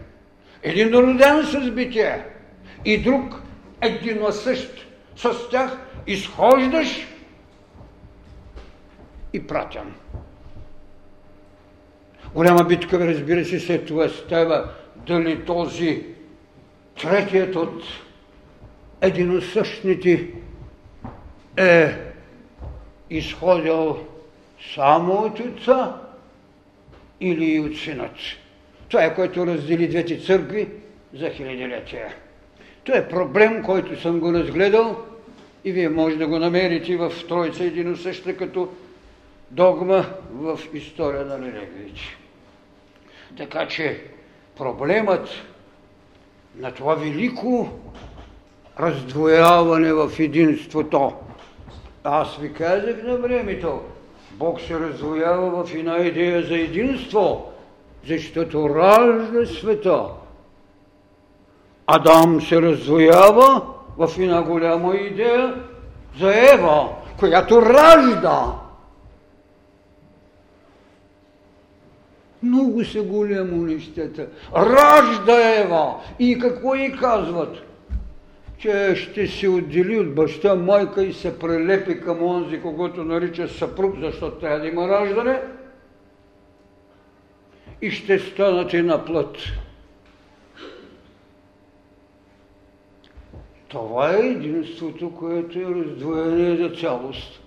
Един 0.64 0.94
роден 0.94 1.44
с 1.44 1.72
битие 1.72 2.26
и 2.86 2.98
друг 2.98 3.42
единосъщ. 3.82 4.88
С 5.16 5.50
тях 5.50 5.78
изхождаш 6.08 7.08
и 9.36 9.48
пратен. 9.48 9.94
Голяма 12.34 12.64
битка, 12.64 13.00
разбира 13.00 13.46
се, 13.46 13.60
след 13.60 13.86
това 13.86 14.10
става 14.10 14.70
дали 15.08 15.46
този 15.46 16.04
третият 17.02 17.56
от 17.56 17.84
единосъщните 19.02 20.28
е 21.58 21.96
изходил 23.10 23.98
само 24.76 25.14
от 25.14 25.40
отца 25.40 25.96
или 27.20 27.46
и 27.46 27.60
от 27.60 27.78
синът. 27.78 28.16
Това 28.90 29.04
е 29.04 29.16
което 29.16 29.48
раздели 29.48 29.88
двете 29.88 30.20
църкви 30.20 30.68
за 31.14 31.30
хилядилетия. 31.30 32.16
Това 32.84 32.98
е 32.98 33.08
проблем, 33.08 33.64
който 33.64 34.02
съм 34.02 34.20
го 34.20 34.34
разгледал 34.34 34.98
и 35.66 35.72
вие 35.72 35.90
може 35.90 36.16
да 36.16 36.28
го 36.28 36.40
намерите 36.40 36.98
в 36.98 37.12
Троица 37.28 37.64
единосъща 37.64 38.38
като 38.38 38.70
догма 39.52 40.06
в 40.32 40.60
история 40.74 41.26
на 41.26 41.38
религиите. 41.38 42.18
Така 43.38 43.68
че 43.68 44.04
проблемът 44.58 45.30
на 46.56 46.72
това 46.72 46.96
велико 46.96 47.70
раздвояване 48.80 49.94
в 49.94 50.12
единството. 50.20 51.14
Аз 52.04 52.38
ви 52.38 52.54
казах 52.54 53.04
на 53.04 53.18
времето, 53.18 53.82
Бог 54.32 54.62
се 54.62 54.80
раздвоява 54.80 55.64
в 55.64 55.76
една 55.76 55.98
идея 55.98 56.44
за 56.44 56.56
единство, 56.56 57.52
защото 58.08 58.70
ражда 58.76 59.46
света. 59.46 60.04
Адам 61.88 62.42
се 62.42 62.62
раздвоява 62.62 63.62
в 63.98 64.10
една 64.20 64.42
голяма 64.42 64.96
идея 64.96 65.64
за 66.20 66.54
Ева, 66.54 66.90
която 67.20 67.62
ражда. 67.62 68.65
Много 72.46 72.84
са 72.84 73.02
голямо 73.02 73.62
нещата. 73.62 74.28
Ражда 74.56 75.60
Ева. 75.60 75.96
И 76.20 76.40
какво 76.40 76.76
и 76.76 76.92
казват? 76.92 77.58
че 78.58 78.96
ще 78.96 79.28
се 79.28 79.50
отдели 79.50 80.00
от 80.00 80.16
баща, 80.16 80.56
майка 80.56 81.04
и 81.04 81.14
се 81.14 81.40
прелепи 81.40 82.02
към 82.02 82.24
онзи, 82.24 82.62
когато 82.62 83.04
нарича 83.04 83.48
съпруг, 83.48 83.96
защото 84.00 84.40
трябва 84.40 84.60
да 84.60 84.68
има 84.68 84.88
раждане, 84.88 85.42
и 87.82 87.92
ще 87.92 88.20
станат 88.20 88.74
и 88.74 88.82
на 88.82 89.06
плът. 89.06 89.38
Това 93.68 94.14
е 94.16 94.20
единството, 94.20 95.16
което 95.16 95.60
е 95.60 95.64
раздвоение 95.64 96.56
за 96.56 96.76
цялост. 96.76 97.45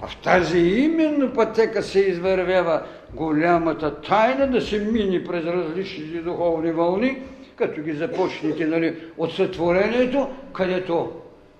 В 0.00 0.16
тази 0.22 0.58
именно 0.58 1.32
пътека 1.32 1.82
се 1.82 2.00
извървява 2.00 2.82
голямата 3.14 4.00
тайна 4.00 4.50
да 4.50 4.60
се 4.60 4.78
мини 4.78 5.24
през 5.24 5.44
различните 5.44 6.18
духовни 6.18 6.72
вълни– 6.72 7.22
като 7.56 7.82
ги 7.82 7.92
започнете 7.92 8.66
нали, 8.66 8.96
от 9.18 9.32
сътворението, 9.32 10.28
където 10.52 11.12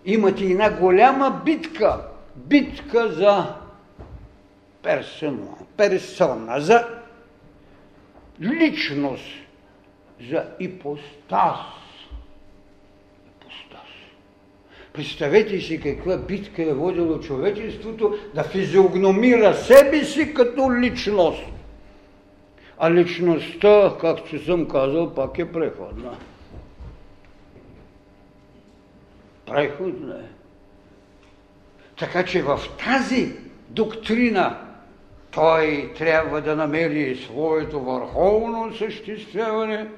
имате 0.04 0.44
една 0.44 0.70
голяма 0.70 1.42
битка. 1.44 2.00
Битка 2.36 3.08
за 3.08 3.54
персона, 4.82 5.48
персона, 5.76 6.60
за 6.60 6.86
личност, 8.40 9.24
за. 10.30 10.44
Ипостас. 10.60 11.58
Представете 14.96 15.60
си 15.60 15.80
каква 15.80 16.16
битка 16.16 16.62
е 16.62 16.74
водило 16.74 17.18
човечеството 17.20 18.18
да 18.34 18.42
физиогномира 18.42 19.54
себе 19.54 20.04
си 20.04 20.34
като 20.34 20.80
личност. 20.80 21.42
А 22.78 22.90
личността, 22.90 23.96
както 24.00 24.44
съм 24.44 24.68
казал, 24.68 25.14
пак 25.14 25.38
е 25.38 25.52
преходна. 25.52 26.16
Преходна 29.46 30.14
е. 30.14 30.28
Така 31.98 32.24
че 32.24 32.42
в 32.42 32.60
тази 32.84 33.32
доктрина 33.68 34.60
той 35.30 35.92
трябва 35.96 36.40
да 36.40 36.56
намери 36.56 37.16
своето 37.16 37.80
върховно 37.80 38.74
съществяване, 38.74 39.88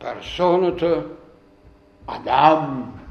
персоната 0.00 1.06
Адам. 2.06 3.01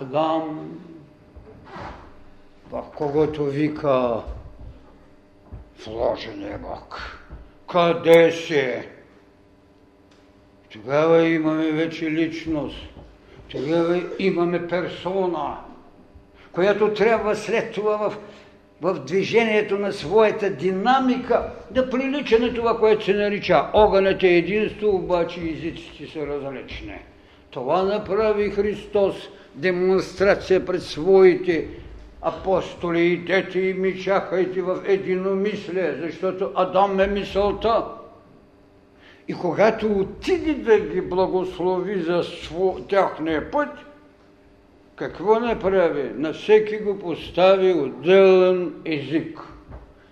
Адам, 0.00 0.78
в 2.70 2.82
когото 2.96 3.44
вика 3.44 4.22
вложен 5.86 6.52
е 6.54 6.58
Бог. 6.58 7.18
Къде 7.72 8.32
си? 8.32 8.88
Тогава 10.72 11.28
имаме 11.28 11.70
вече 11.70 12.10
личност. 12.10 12.76
Тогава 13.48 14.02
имаме 14.18 14.68
персона, 14.68 15.56
която 16.52 16.94
трябва 16.94 17.36
след 17.36 17.72
това 17.72 17.96
в, 17.96 18.16
в 18.80 19.00
движението 19.00 19.78
на 19.78 19.92
своята 19.92 20.50
динамика 20.50 21.52
да 21.70 21.90
прилича 21.90 22.38
на 22.38 22.54
това, 22.54 22.78
което 22.78 23.04
се 23.04 23.14
нарича 23.14 23.70
огънът 23.72 24.22
е 24.22 24.28
единство, 24.28 24.88
обаче 24.88 25.40
езиците 25.40 26.06
са 26.06 26.26
различни. 26.26 26.98
Това 27.52 27.82
направи 27.82 28.50
Христос, 28.50 29.14
демонстрация 29.54 30.64
пред 30.64 30.82
своите 30.82 31.68
апостоли, 32.22 33.00
идете 33.00 33.60
и 33.60 33.74
ми 33.74 34.00
чакайте 34.00 34.62
в 34.62 34.82
единомислие, 34.86 35.94
защото 36.02 36.52
Адам 36.54 37.00
е 37.00 37.06
мисълта. 37.06 37.84
И 39.28 39.34
когато 39.34 39.92
отиде 39.92 40.54
да 40.54 40.80
ги 40.80 41.00
благослови 41.00 42.00
за 42.00 42.22
сво, 42.22 42.78
тяхния 42.88 43.50
път, 43.50 43.68
какво 44.96 45.40
не 45.40 45.58
прави? 45.58 46.10
На 46.14 46.32
всеки 46.32 46.76
го 46.76 46.98
постави 46.98 47.72
отделен 47.72 48.74
език. 48.84 49.40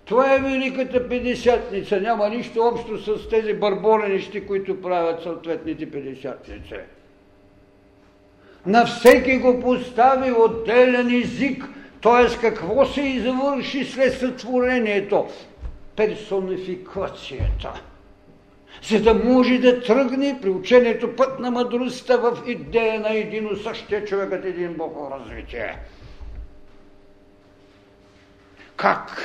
Това 0.04 0.34
е 0.34 0.38
Великата 0.38 1.08
Педесятница. 1.08 2.00
Няма 2.00 2.28
нищо 2.28 2.60
общо 2.60 2.98
с 2.98 3.28
тези 3.28 3.54
барболенищи, 3.54 4.46
които 4.46 4.80
правят 4.80 5.22
съответните 5.22 5.90
Педесятници. 5.90 6.74
На 8.66 8.86
всеки 8.86 9.38
го 9.38 9.60
постави 9.60 10.32
отделен 10.32 11.22
език– 11.22 11.64
т.е. 12.02 12.38
какво 12.40 12.86
се 12.86 13.00
извърши 13.00 13.84
след 13.84 14.18
сътворението? 14.18 15.28
Персонификацията. 15.96 17.82
За 18.82 19.02
да 19.02 19.14
може 19.14 19.58
да 19.58 19.82
тръгне 19.82 20.38
при 20.42 20.50
учението 20.50 21.16
път 21.16 21.40
на 21.40 21.50
мъдростта 21.50 22.16
в 22.16 22.38
идея 22.46 23.00
на 23.00 23.12
един 23.12 23.48
същия 23.62 24.04
човекът 24.04 24.44
един 24.44 24.74
Бог 24.74 24.96
развитие. 25.12 25.78
Как 28.76 29.22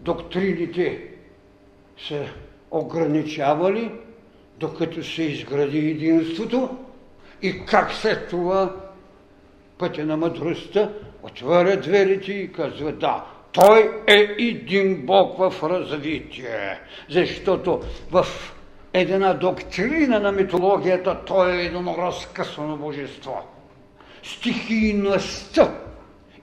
доктрините 0.00 1.08
са 2.08 2.24
ограничавали, 2.70 3.90
докато 4.58 5.04
се 5.04 5.22
изгради 5.22 5.78
единството, 5.78 6.76
И 7.42 7.64
как 7.66 7.92
след 7.92 8.28
това 8.28 8.74
пътя 9.78 10.04
на 10.04 10.16
мъдростта 10.16 10.90
отваря 11.22 11.76
дверите 11.76 12.32
и 12.32 12.52
казва 12.52 12.92
да, 12.92 13.24
той 13.52 13.90
е 14.06 14.34
един 14.38 15.06
Бог 15.06 15.38
в 15.38 15.62
развитие, 15.62 16.80
защото 17.10 17.80
в 18.10 18.26
една 18.92 19.34
доктрина 19.34 20.20
на 20.20 20.32
митологията 20.32 21.24
той 21.26 21.52
е 21.52 21.64
едно 21.64 21.96
разкъсано 21.98 22.76
божество. 22.76 23.42
Стихийността 24.22 25.74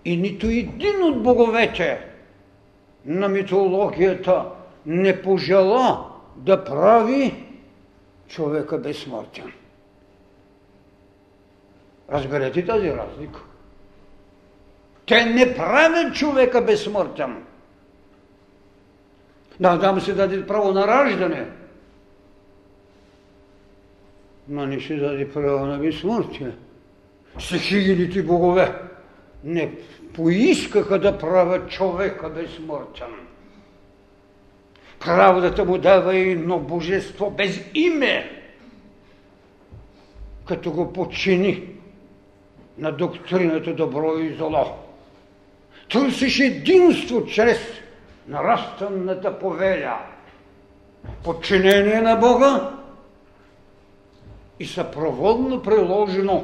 и 0.05 0.17
нито 0.17 0.47
един 0.47 1.03
от 1.03 1.23
боговете 1.23 2.05
на 3.05 3.29
митологията 3.29 4.45
не 4.85 5.21
пожела 5.21 6.05
да 6.35 6.63
прави 6.63 7.43
човека 8.27 8.77
безсмъртен. 8.77 9.53
Разберете 12.11 12.65
тази 12.65 12.91
разлика. 12.91 13.39
Те 15.05 15.25
не 15.25 15.55
правят 15.55 16.15
човека 16.15 16.61
безсмъртен. 16.61 17.43
Да, 19.59 19.69
Адам 19.69 20.01
се 20.01 20.13
даде 20.13 20.47
право 20.47 20.71
на 20.71 20.87
раждане, 20.87 21.45
но 24.47 24.65
не 24.65 24.81
се 24.81 24.95
даде 24.95 25.31
право 25.31 25.65
на 25.65 25.77
безсмъртие. 25.77 26.51
Стихийните 27.39 28.23
богове 28.23 28.81
не 29.43 29.75
поискаха 30.13 30.99
да 30.99 31.17
правят 31.17 31.69
човека 31.69 32.29
безсмъртен. 32.29 33.13
Правдата 34.99 35.65
му 35.65 35.77
дава 35.77 36.15
едно 36.15 36.59
божество 36.59 37.31
без 37.31 37.61
име, 37.73 38.43
като 40.47 40.71
го 40.71 40.93
подчини 40.93 41.78
на 42.79 42.91
доктрината 42.91 43.73
добро 43.73 44.17
и 44.17 44.33
зло. 44.33 44.77
Търсиш 45.89 46.39
единство 46.39 47.25
чрез 47.25 47.59
нарастаната 48.27 49.39
повеля, 49.39 49.99
подчинение 51.23 52.01
на 52.01 52.15
Бога 52.15 52.71
и 54.59 54.65
съпроводно 54.65 55.61
приложено 55.61 56.43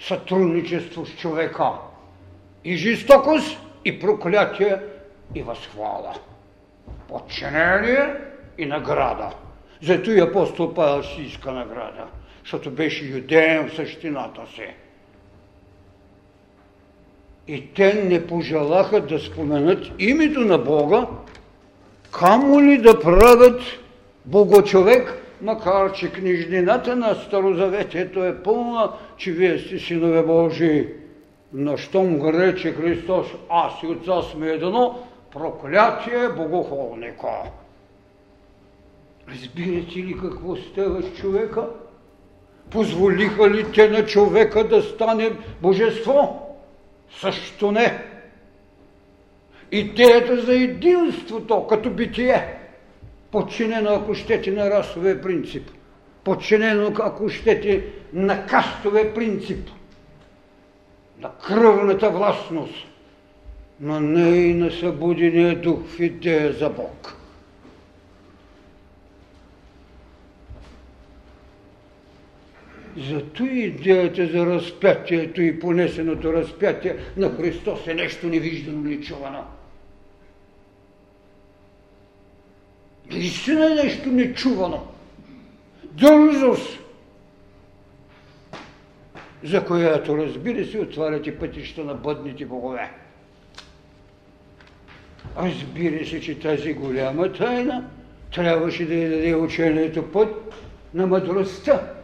сътрудничество 0.00 1.06
с 1.06 1.16
човека. 1.16 1.70
И 2.64 2.76
жестокост, 2.76 3.58
и 3.84 4.00
проклятие, 4.00 4.76
и 5.34 5.42
възхвала. 5.42 6.14
Подчинение 7.08 8.14
и 8.58 8.66
награда. 8.66 9.30
Зато 9.82 10.10
и 10.10 10.20
апостол 10.20 10.74
Павел 10.74 11.02
си 11.02 11.22
иска 11.22 11.52
награда, 11.52 12.06
защото 12.42 12.70
беше 12.70 13.04
юдеен 13.04 13.68
в 13.68 13.74
същината 13.74 14.46
си. 14.54 14.66
И 17.48 17.74
те 17.74 17.94
не 17.94 18.26
пожелаха 18.26 19.00
да 19.00 19.18
споменат 19.18 19.78
името 19.98 20.40
на 20.40 20.58
Бога, 20.58 21.06
камо 22.12 22.62
ли 22.62 22.78
да 22.78 23.00
правят 23.00 23.60
Богочовек, 24.24 25.22
макар 25.42 25.92
че 25.92 26.12
книжнината 26.12 26.96
на 26.96 27.14
Старозаветието 27.14 28.24
е 28.24 28.42
пълна, 28.42 28.92
че 29.16 29.30
вие 29.30 29.58
сте 29.58 29.78
синове 29.78 30.22
Божии. 30.22 30.86
Но 31.52 31.76
щом 31.76 32.28
рече 32.28 32.72
Христос, 32.72 33.26
аз 33.48 33.72
и 33.82 33.86
Отца 33.86 34.22
сме 34.22 34.48
едно, 34.48 34.98
проклятие 35.32 36.28
богохолника. 36.36 37.28
Разбирате 39.32 39.98
ли 39.98 40.16
какво 40.20 40.56
става 40.56 41.02
с 41.02 41.20
човека? 41.20 41.66
Позволиха 42.70 43.50
ли 43.50 43.72
те 43.72 43.90
на 43.90 44.06
човека 44.06 44.68
да 44.68 44.82
стане 44.82 45.30
божество? 45.62 46.47
Също 47.10 47.72
не. 47.72 48.04
Идеята 49.72 50.40
за 50.40 50.54
единството 50.54 51.66
като 51.66 51.90
битие, 51.90 52.58
подчинено, 53.30 53.90
ако 53.90 54.14
щете, 54.14 54.50
на 54.50 54.70
расовия 54.70 55.22
принцип, 55.22 55.70
подчинено, 56.24 56.92
ако 57.00 57.28
щете, 57.28 57.84
на 58.12 58.46
кастовия 58.46 59.14
принцип, 59.14 59.70
на 61.20 61.30
кръвната 61.46 62.10
властност, 62.10 62.86
но 63.80 64.00
не 64.00 64.36
и 64.36 64.54
на 64.54 64.70
събудения 64.70 65.60
дух 65.60 65.78
в 65.86 66.00
идея 66.00 66.52
за 66.52 66.70
Бог. 66.70 67.17
Зато 72.98 73.44
идеята 73.44 74.26
за 74.26 74.46
разпятието 74.46 75.42
и 75.42 75.60
понесеното 75.60 76.32
разпятие 76.32 76.96
на 77.16 77.36
Христос 77.36 77.86
е 77.86 77.94
нещо 77.94 78.26
невиждано, 78.26 78.80
нечувано. 78.80 79.44
Наистина 83.10 83.72
е 83.72 83.84
нещо 83.84 84.08
нечувано. 84.08 84.86
Дързост, 85.84 86.78
за 89.42 89.64
която, 89.64 90.16
разбира 90.16 90.64
се, 90.64 90.78
отваряте 90.78 91.38
пътища 91.38 91.84
на 91.84 91.94
бъдните 91.94 92.46
богове. 92.46 92.90
Разбира 95.36 96.06
се, 96.06 96.20
че 96.20 96.38
тази 96.38 96.72
голяма 96.72 97.32
тайна 97.32 97.90
трябваше 98.34 98.86
да 98.86 98.94
я 98.94 99.10
даде 99.10 99.34
учението 99.34 100.12
път 100.12 100.54
на 100.94 101.06
мъдростта, 101.06 101.97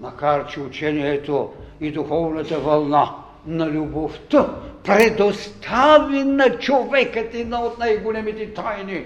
макар 0.00 0.46
че 0.46 0.60
учението 0.60 1.52
и 1.80 1.90
духовната 1.90 2.58
вълна 2.58 3.14
на 3.46 3.70
любовта 3.70 4.54
предостави 4.84 6.24
на 6.24 6.58
човекът 6.58 7.34
една 7.34 7.60
от 7.60 7.78
най-големите 7.78 8.54
тайни. 8.54 9.04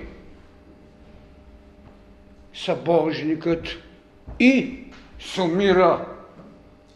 Събожникът 2.55 3.69
и 4.41 4.79
сумира 5.19 6.07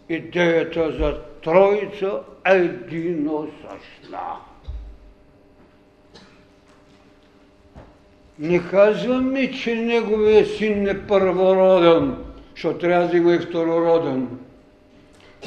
идеята 0.08 0.92
за 0.92 1.20
Троица 1.44 2.20
едино 2.46 3.48
същна. 3.60 4.20
Не 8.38 8.68
казваме, 8.68 9.52
че 9.52 9.74
неговия 9.74 10.46
син 10.46 10.88
е 10.88 11.06
първороден, 11.06 12.16
защото 12.56 12.78
трябва 12.78 13.08
да 13.08 13.16
има 13.16 13.34
и 13.34 13.38
второроден. 13.38 14.38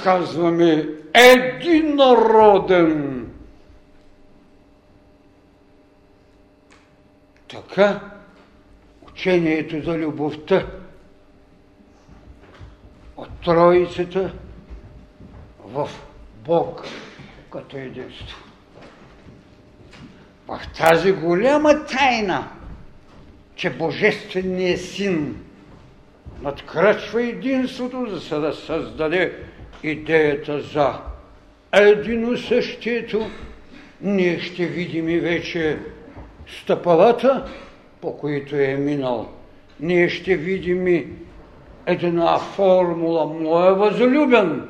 Казваме 0.03 0.87
единороден. 1.13 3.25
Така, 7.47 7.99
учението 9.07 9.81
за 9.81 9.97
любовта 9.97 10.67
от 13.17 13.29
Троицата 13.45 14.33
в 15.65 15.89
Бог 16.45 16.83
като 17.51 17.77
единство. 17.77 18.37
В 20.47 20.59
тази 20.77 21.11
голяма 21.11 21.85
тайна– 21.85 22.49
че 23.59 23.69
Божественият 23.69 24.81
син 24.81 25.43
надкрачва 26.41 27.23
единството, 27.23 28.05
за 28.05 28.41
да 28.41 28.53
създаде 28.53 29.33
идеята 29.83 30.61
за 30.61 30.93
едино 31.71 32.37
същието, 32.37 33.27
ние 34.01 34.39
ще 34.39 34.65
видим 34.65 35.09
и 35.09 35.19
вече 35.19 35.79
стъпалата, 36.47 37.45
по 38.01 38.17
които 38.17 38.55
е 38.55 38.75
минал. 38.75 39.29
Ние 39.79 40.09
ще 40.09 40.35
видим 40.35 40.87
и 40.87 41.07
една 41.85 42.37
формула 42.37 43.25
моя 43.25 43.73
възлюбен, 43.73 44.69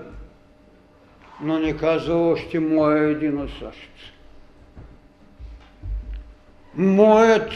но 1.41 1.60
не 1.60 1.77
казва 1.77 2.32
още 2.32 2.60
моя 2.60 3.10
едино 3.10 3.49
същ. 3.49 4.13
Моят 6.75 7.51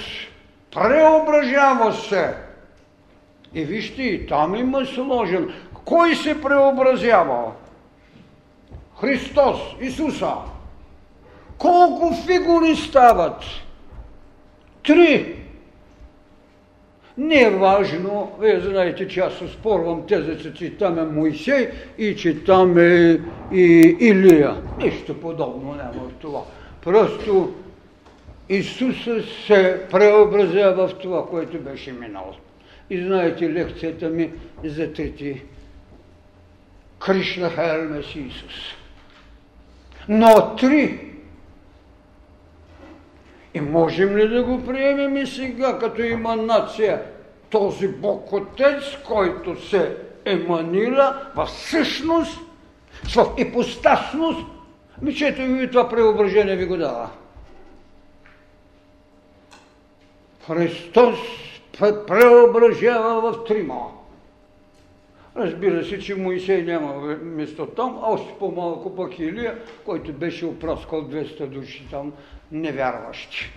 преображава 0.71 1.93
се. 1.93 2.42
И 3.55 3.65
вижте, 3.65 4.03
и 4.03 4.27
там 4.27 4.55
има 4.55 4.85
сложен. 4.85 5.53
Кой 5.85 6.15
се 6.15 6.41
преобразява? 6.41 7.51
Христос, 9.01 9.57
Исуса. 9.81 10.33
Колко 11.57 12.13
фигури 12.13 12.75
стават? 12.75 13.43
Три. 14.83 15.35
Не 17.17 17.41
е 17.41 17.49
важно, 17.49 18.31
вие 18.39 18.59
знаете, 18.59 19.07
че 19.07 19.19
аз 19.19 19.33
спорвам 19.33 20.07
тезата, 20.07 20.53
че 20.53 20.77
там 20.77 20.99
е 20.99 21.03
Моисей 21.03 21.69
и 21.97 22.15
че 22.15 22.43
там 22.43 22.77
е 22.77 23.19
и 23.53 23.97
Илия. 23.99 24.61
Нищо 24.77 25.21
подобно 25.21 25.75
няма 25.75 26.09
в 26.09 26.13
това. 26.21 26.41
Просто 26.83 27.53
Исуса 28.49 29.21
се 29.47 29.81
преобразява 29.91 30.87
в 30.87 30.93
това, 30.93 31.25
което 31.25 31.59
беше 31.59 31.91
минало. 31.91 32.33
И 32.89 33.03
знаете 33.03 33.53
лекцията 33.53 34.09
ми 34.09 34.31
за 34.63 34.93
трите 34.93 35.43
Кришна 36.99 37.49
Хермес 37.49 38.15
Исус. 38.15 38.75
Но 40.09 40.55
три. 40.55 41.09
И 43.53 43.61
можем 43.61 44.17
ли 44.17 44.27
да 44.27 44.43
го 44.43 44.65
приемем 44.65 45.17
и 45.17 45.27
сега, 45.27 45.79
като 45.79 46.01
има 46.01 46.35
нация, 46.35 47.01
този 47.49 47.87
Бог 47.87 48.33
Отец, 48.33 48.83
който 49.07 49.67
се 49.67 49.97
еманира 50.25 51.31
в 51.35 51.47
същност, 51.47 52.39
в 53.15 53.33
ипостасност, 53.37 54.47
мечето 55.01 55.41
ви 55.41 55.71
това 55.71 55.89
преображение 55.89 56.55
ви 56.55 56.65
го 56.65 56.77
дава. 56.77 57.09
Христос 60.47 61.42
преображава 61.79 63.33
в 63.33 63.43
трима. 63.43 63.91
Разбира 65.35 65.85
се, 65.85 65.99
че 65.99 66.15
Моисей 66.15 66.63
няма 66.63 67.17
место 67.23 67.65
там, 67.65 67.99
още 68.03 68.33
по-малко 68.39 68.95
пък 68.95 69.19
Илия, 69.19 69.57
който 69.85 70.13
беше 70.13 70.45
опраскал 70.45 71.01
200 71.01 71.45
души 71.45 71.87
там 71.91 72.13
невярващи. 72.51 73.51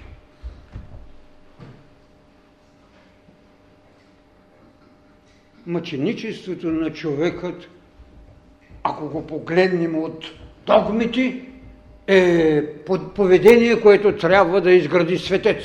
Мъченичеството 5.66 6.66
на 6.66 6.92
човекът, 6.92 7.68
ако 8.82 9.08
го 9.08 9.26
погледнем 9.26 9.98
от 9.98 10.24
догмите, 10.66 11.42
е 12.06 12.62
поведение, 13.14 13.80
което 13.80 14.16
трябва 14.16 14.60
да 14.60 14.72
изгради 14.72 15.18
светец. 15.18 15.64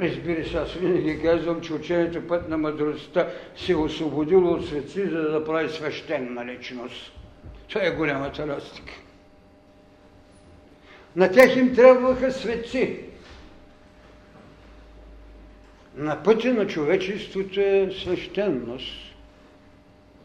Разбира 0.00 0.44
се, 0.44 0.56
аз 0.56 0.72
винаги 0.72 1.22
казвам, 1.22 1.60
че 1.60 1.74
учението 1.74 2.28
път 2.28 2.48
на 2.48 2.58
мъдростта 2.58 3.28
се 3.56 3.72
е 3.72 3.76
освободило 3.76 4.52
от 4.52 4.66
светци, 4.66 5.08
за 5.08 5.22
да 5.22 5.32
направи 5.32 5.68
свещена 5.68 6.46
личност. 6.46 7.12
Това 7.68 7.84
е 7.84 7.90
голямата 7.90 8.46
разлика. 8.46 8.92
На 11.16 11.30
тях 11.30 11.56
им 11.56 11.74
трябваха 11.74 12.32
светци. 12.32 13.00
На 15.96 16.22
пътя 16.22 16.54
на 16.54 16.66
човечеството 16.66 17.60
е 17.60 17.90
свещеност. 18.02 19.14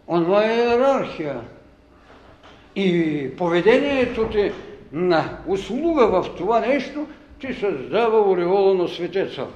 Онова 0.07 0.45
е 0.45 0.55
иерархия. 0.55 1.41
И 2.75 3.29
поведението 3.37 4.29
ти 4.29 4.51
на 4.91 5.37
услуга 5.47 6.07
в 6.07 6.35
това 6.37 6.59
нещо 6.59 7.07
ти 7.39 7.53
създава 7.53 8.31
ореола 8.31 8.73
на 8.73 8.87
светеца 8.87 9.47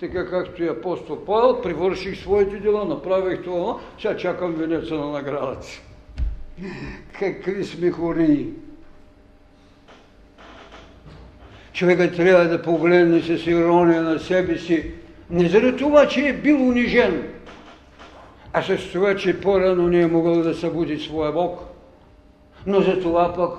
така 0.00 0.30
както 0.30 0.62
и 0.62 0.68
апостол 0.68 1.24
Павел, 1.24 1.60
привърших 1.60 2.20
своите 2.20 2.56
дела, 2.56 2.84
направих 2.84 3.42
това, 3.42 3.76
сега 3.98 4.16
чакам 4.16 4.52
венеца 4.52 4.94
на 4.94 5.10
наградата. 5.10 5.66
Какви 7.18 7.64
сме 7.64 7.90
хори! 7.90 8.46
Човекът 11.72 12.16
трябва 12.16 12.44
да 12.44 12.62
погледне 12.62 13.20
с 13.20 13.46
ирония 13.46 14.02
на 14.02 14.18
себе 14.18 14.58
си, 14.58 14.90
не 15.30 15.48
заради 15.48 15.76
това, 15.76 16.08
че 16.08 16.28
е 16.28 16.32
бил 16.32 16.68
унижен, 16.68 17.28
а 18.52 18.62
с 18.62 18.92
това, 18.92 19.16
че 19.16 19.40
по-рано 19.40 19.88
не 19.88 20.00
е 20.00 20.06
могъл 20.06 20.42
да 20.42 20.54
събуди 20.54 20.98
своя 20.98 21.32
Бог. 21.32 21.60
Но 22.66 22.80
за 22.80 23.00
това 23.00 23.34
пък 23.34 23.58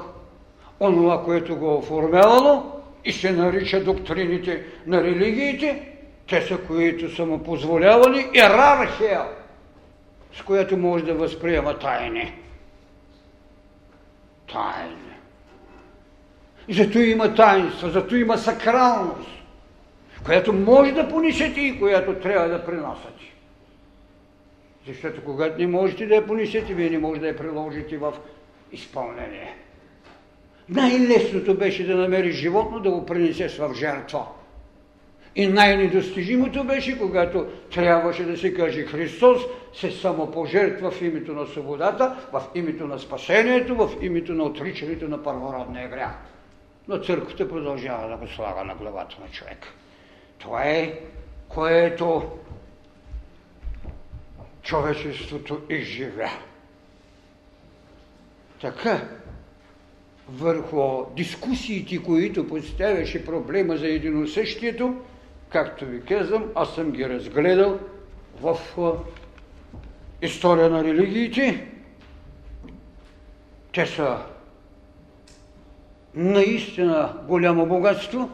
онова, 0.79 1.23
което 1.23 1.55
го 1.55 1.75
оформяло 1.75 2.63
и 3.05 3.11
се 3.11 3.31
нарича 3.31 3.83
доктрините 3.83 4.63
на 4.87 5.03
религиите, 5.03 5.90
те 6.29 6.41
са, 6.41 6.57
които 6.57 7.15
са 7.15 7.25
му 7.25 7.43
позволявали 7.43 8.29
иерархия, 8.33 9.25
с 10.33 10.41
която 10.41 10.77
може 10.77 11.05
да 11.05 11.13
възприема 11.13 11.79
тайни. 11.79 12.33
Тайни. 14.53 14.95
И 16.67 16.73
зато 16.73 16.99
има 16.99 17.35
таинство, 17.35 17.89
зато 17.89 18.15
има 18.15 18.37
сакралност, 18.37 19.29
която 20.25 20.53
може 20.53 20.91
да 20.91 21.09
понесете 21.09 21.61
и 21.61 21.79
която 21.79 22.15
трябва 22.15 22.47
да 22.47 22.65
принасяте. 22.65 23.33
Защото 24.87 25.23
когато 25.23 25.59
не 25.59 25.67
можете 25.67 26.05
да 26.05 26.15
я 26.15 26.27
понесете, 26.27 26.73
вие 26.73 26.89
не 26.89 26.97
можете 26.97 27.21
да 27.21 27.27
я 27.27 27.37
приложите 27.37 27.97
в 27.97 28.13
изпълнение. 28.71 29.55
Най-лесното 30.69 31.57
беше 31.57 31.87
да 31.87 31.95
намериш 31.95 32.35
животно, 32.35 32.79
да 32.79 32.91
го 32.91 33.05
принесеш 33.05 33.57
в 33.57 33.73
жертва. 33.73 34.25
И 35.35 35.47
най-недостижимото 35.47 36.63
беше, 36.63 36.99
когато 36.99 37.45
трябваше 37.73 38.23
да 38.23 38.37
се 38.37 38.53
каже 38.53 38.85
Христос 38.85 39.41
се 39.73 39.91
самопожертва 39.91 40.91
в 40.91 41.01
името 41.01 41.33
на 41.33 41.47
свободата, 41.47 42.27
в 42.33 42.43
името 42.55 42.87
на 42.87 42.99
спасението, 42.99 43.75
в 43.75 43.89
името 44.01 44.33
на 44.33 44.43
отричането 44.43 45.07
на 45.07 45.23
първородния 45.23 45.89
грях. 45.89 46.15
Но 46.87 46.97
църквата 46.97 47.49
продължава 47.49 48.09
да 48.09 48.17
го 48.17 48.27
слага 48.27 48.63
на 48.63 48.75
главата 48.75 49.15
на 49.21 49.27
човек. 49.31 49.65
Това 50.37 50.63
е, 50.63 50.99
което 51.47 52.23
човечеството 54.61 55.61
изживя. 55.69 56.29
Така, 58.61 59.01
върху 60.29 61.05
дискусиите, 61.15 62.03
които 62.03 62.47
поставяше 62.47 63.25
проблема 63.25 63.77
за 63.77 63.87
единосъщието, 63.87 64.95
както 65.51 65.85
ви 65.85 66.01
казвам, 66.01 66.51
аз 66.55 66.75
съм 66.75 66.91
ги 66.91 67.09
разгледал 67.09 67.79
в 68.41 68.57
история 70.21 70.69
на 70.69 70.83
религиите. 70.83 71.67
Те 73.73 73.85
са 73.85 74.17
наистина 76.13 77.17
голямо 77.27 77.65
богатство, 77.65 78.29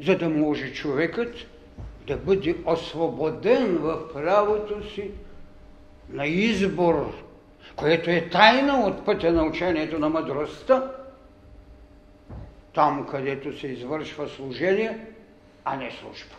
за 0.00 0.18
да 0.18 0.28
може 0.28 0.72
човекът 0.72 1.34
да 2.06 2.16
бъде 2.16 2.56
освободен 2.66 3.78
в 3.78 4.12
правото 4.12 4.90
си 4.94 5.10
на 6.08 6.26
избор, 6.26 7.12
което 7.76 8.10
е 8.10 8.28
тайна 8.32 8.86
от 8.86 9.04
пътя 9.04 9.32
на 9.32 9.44
учението 9.44 9.98
на 9.98 10.08
мъдростта, 10.08 10.92
там, 12.74 13.06
където 13.10 13.58
се 13.58 13.66
извършва 13.66 14.28
служение– 14.28 15.06
а 15.64 15.76
не 15.76 15.90
служба. 15.90 16.34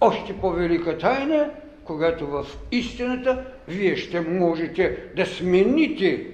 Още 0.00 0.40
по-велика 0.40 0.98
тайна 0.98 1.50
когато 1.84 2.26
в 2.26 2.46
истината 2.72 3.44
вие 3.68 3.96
ще 3.96 4.20
можете 4.20 4.98
да 5.16 5.26
смените 5.26 6.26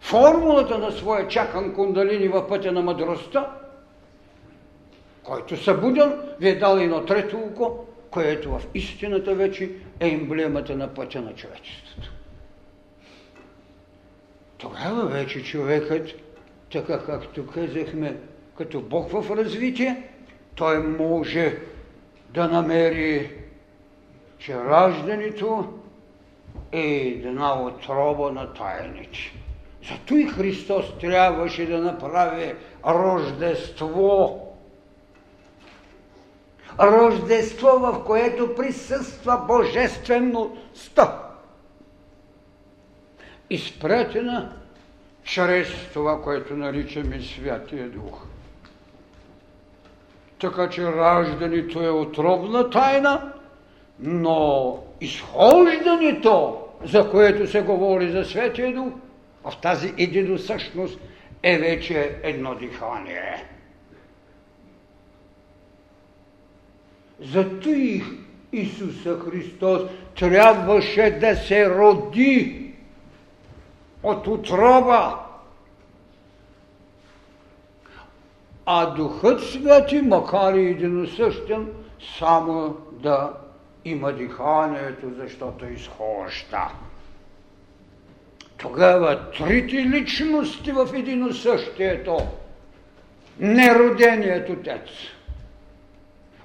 формулата 0.00 0.78
на 0.78 0.92
своя 0.92 1.28
чакан 1.28 1.74
кундалини 1.74 2.28
в 2.28 2.48
пътя 2.48 2.72
на 2.72 2.82
мъдростта, 2.82 3.52
който 5.22 5.56
събуден, 5.56 6.12
ви 6.40 6.48
е 6.48 6.58
дал 6.58 6.76
едно 6.76 7.04
трето 7.04 7.38
око, 7.38 7.84
което 8.10 8.50
в 8.50 8.62
истината 8.74 9.34
вече 9.34 9.70
е 10.00 10.08
емблемата 10.08 10.76
на 10.76 10.94
пътя 10.94 11.20
на 11.20 11.34
човечеството. 11.34 12.12
Тогава 14.58 15.06
вече 15.06 15.42
човекът, 15.42 16.08
така 16.72 17.04
както 17.04 17.46
казахме, 17.46 18.16
като 18.58 18.80
Бог 18.80 19.10
в 19.10 19.36
развитие, 19.36 20.02
той 20.58 20.78
може 20.78 21.56
да 22.30 22.48
намери, 22.48 23.30
че 24.38 24.54
раждането 24.54 25.72
е 26.72 27.22
една 27.24 27.62
отроба 27.62 28.32
на 28.32 28.52
тайните. 28.54 29.18
Зато 29.88 30.14
и 30.14 30.26
Христос 30.26 30.98
трябваше 30.98 31.66
да 31.66 31.78
направи 31.78 32.54
рождество. 32.86 34.44
Рождество, 36.80 37.68
в 37.68 38.04
което 38.04 38.54
присъства 38.54 39.44
божествеността. 39.48 41.22
Изпратена 43.50 44.52
чрез 45.24 45.68
това, 45.92 46.22
което 46.22 46.56
наричаме 46.56 47.20
Святия 47.20 47.88
Дух. 47.88 48.27
Така 50.40 50.68
че 50.68 50.92
раждането 50.92 51.82
е 51.82 51.90
отровна 51.90 52.70
тайна, 52.70 53.32
но 54.00 54.78
изхождането, 55.00 56.58
за 56.84 57.10
което 57.10 57.46
се 57.46 57.62
говори 57.62 58.10
за 58.10 58.24
Светия 58.24 58.74
Дух, 58.74 58.92
в 59.44 59.56
тази 59.56 59.94
единосъщност 59.98 60.98
е 61.42 61.58
вече 61.58 62.18
едно 62.22 62.54
дихание. 62.54 63.44
Зато 67.20 67.68
и 67.68 68.02
Исуса 68.52 69.18
Христос 69.18 69.82
трябваше 70.18 71.10
да 71.10 71.36
се 71.36 71.70
роди 71.70 72.72
от 74.02 74.26
отроба 74.26 75.27
а 78.70 78.86
Духът 78.86 79.42
Свети, 79.42 80.00
макар 80.02 80.54
и 80.54 80.66
единосъщен, 80.66 81.68
само 82.18 82.76
да 82.92 83.32
има 83.84 84.12
диханието, 84.12 85.06
защото 85.16 85.66
изхожда. 85.66 86.72
Тогава 88.56 89.30
трите 89.30 89.76
личности 89.76 90.72
в 90.72 90.88
един 90.94 91.32
същието. 91.32 92.18
Нероденият 93.38 94.48
отец, 94.48 94.88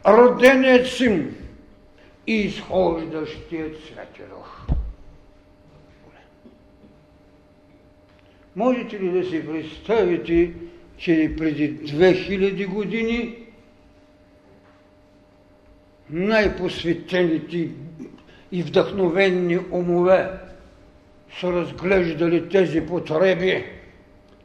роденият 0.07 0.88
син 0.88 1.36
и 2.28 2.36
изхождащият 2.36 3.76
Свети 3.78 4.21
Дух. 4.30 4.67
Можете 8.55 8.99
ли 8.99 9.09
да 9.09 9.30
си 9.30 9.47
представите, 9.47 10.53
че 10.97 11.33
преди 11.37 11.77
2000 11.77 12.67
години 12.67 13.35
най-посветените 16.09 17.69
и 18.51 18.63
вдъхновенни 18.63 19.59
умове 19.71 20.29
са 21.39 21.53
разглеждали 21.53 22.49
тези 22.49 22.81
потреби, 22.81 23.65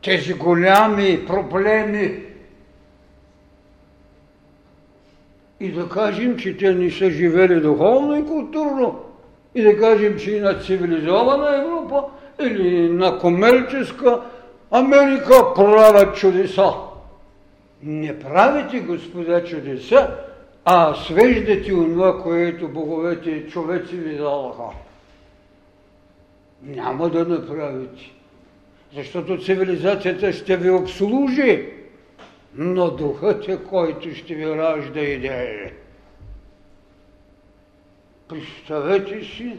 тези 0.05 0.35
голями 0.35 1.27
проблеми. 1.27 2.23
И 5.61 5.73
да 5.73 5.89
кажем, 5.89 6.37
че 6.37 6.57
те 6.57 6.75
не 6.75 6.91
са 6.91 7.11
живели 7.11 7.61
духовно 7.61 8.19
и 8.19 8.27
културно, 8.27 9.05
и 9.55 9.63
да 9.63 9.79
кажем, 9.79 10.19
че 10.19 10.31
и 10.31 10.41
на 10.41 10.61
цивилизована 10.61 11.57
Европа 11.57 12.05
или 12.41 12.89
на 12.89 13.19
комерческа 13.19 14.21
Америка 14.71 15.55
правят 15.55 16.17
чудеса. 16.17 16.73
Не 17.83 18.19
правите, 18.19 18.81
господа, 18.81 19.45
чудеса, 19.45 20.17
а 20.65 20.95
свеждате 20.95 21.75
онова, 21.75 22.23
което 22.23 22.69
боговете 22.69 23.49
човеци 23.49 23.97
ви 23.97 24.17
дадоха. 24.17 24.77
Няма 26.63 27.11
да 27.11 27.25
направите. 27.25 28.13
Защото 28.95 29.45
цивилизацията 29.45 30.33
ще 30.33 30.57
ви 30.57 30.71
обслужи, 30.71 31.73
но 32.55 32.91
духът 32.91 33.49
е, 33.49 33.57
който 33.57 34.15
ще 34.15 34.35
ви 34.35 34.47
ражда 34.47 35.01
идеи. 35.01 35.73
Представете 38.29 39.25
си 39.25 39.57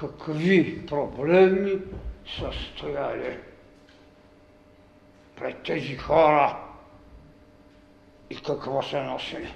какви 0.00 0.86
проблеми 0.86 1.78
са 2.38 2.50
стояли 2.52 3.36
пред 5.40 5.62
тези 5.62 5.96
хора 5.96 6.56
и 8.30 8.36
какво 8.36 8.82
са 8.82 9.02
носили. 9.02 9.54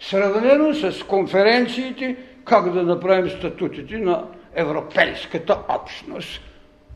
Сравнено 0.00 0.74
с 0.74 1.06
конференциите 1.06 2.16
как 2.44 2.72
да 2.72 2.82
направим 2.82 3.30
статутите 3.30 3.98
на 3.98 4.24
европейската 4.54 5.58
общност. 5.68 6.40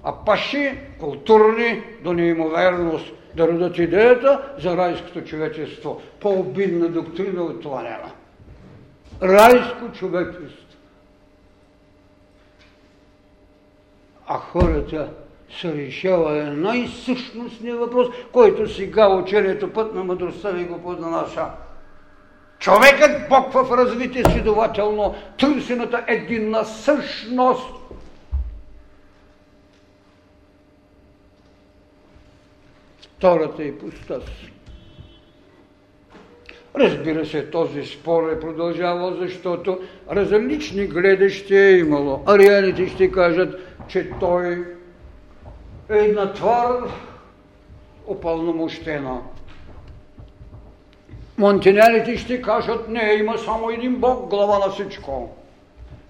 А 0.05 0.25
паши 0.25 0.79
културни 1.01 1.83
до 2.05 2.13
неимоверност 2.13 3.13
да 3.37 3.49
родят 3.49 3.79
идеята 3.79 4.55
за 4.59 4.77
райското 4.77 5.25
човечество. 5.25 6.03
По-обидна 6.21 6.89
доктрина 6.89 7.43
от 7.43 7.63
това 7.63 7.83
няма. 7.83 8.13
Райско 9.23 9.93
човечество. 9.93 10.79
А 14.27 14.39
хората 14.39 15.13
се 15.61 15.75
решава 15.75 16.45
най-същностния 16.45 17.77
въпрос, 17.77 18.07
който 18.33 18.69
сега 18.69 19.09
учението 19.09 19.73
път 19.73 19.95
на 19.95 20.05
мъдростта 20.05 20.51
ви 20.51 20.65
го 20.65 20.83
поднаша. 20.83 21.47
Човекът 22.59 23.29
Бог 23.29 23.53
в 23.53 23.77
развитие, 23.77 24.25
следователно 24.25 25.15
търсената 25.39 26.05
единна 26.09 26.65
същност. 26.65 27.75
Втората 33.03 33.65
ипостас. 33.65 34.23
Разбира 36.77 37.27
се, 37.27 37.51
този 37.51 37.85
спор 37.85 38.29
е 38.29 38.41
продължавал, 38.41 39.15
защото 39.15 39.79
различни 40.11 40.87
гледащи 40.87 41.57
е 41.57 41.79
имало. 41.79 42.23
Арианите 42.27 42.89
ще 42.89 43.13
кажат, 43.13 43.61
че 43.89 44.11
той 44.21 44.65
една 45.99 46.33
твар 46.33 46.77
опълномощена 48.07 49.21
Монтенярите 51.39 52.17
ще 52.17 52.43
кажат, 52.43 52.89
не, 52.89 53.13
има 53.13 53.39
само 53.39 53.71
един 53.71 53.97
Бог, 53.97 54.31
глава 54.31 54.59
на 54.59 54.73
всичко. 54.73 55.37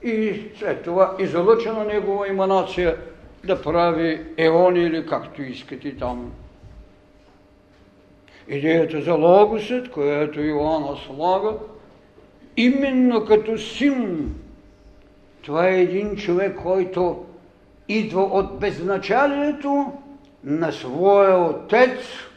И 0.03 0.43
след 0.59 0.83
това 0.83 1.17
излъчена 1.19 1.85
негова 1.85 2.29
иманация 2.29 2.97
да 3.45 3.63
прави 3.63 4.27
еони 4.39 4.81
или 4.81 5.07
както 5.07 5.43
искате 5.43 5.97
там. 5.97 6.33
Идеята 8.49 9.01
за 9.01 9.15
логосът, 9.15 9.91
която 9.91 10.41
Иоанна 10.41 10.97
слага, 11.07 11.51
именно 12.57 13.25
като 13.25 13.59
син, 13.59 14.35
това 15.43 15.69
е 15.69 15.81
един 15.81 16.17
човек, 16.17 16.59
който 16.63 17.25
идва 17.99 18.23
от 18.23 18.59
безначалието 18.59 19.93
на 20.45 20.73
своя 20.73 21.39
отец– 21.39 21.99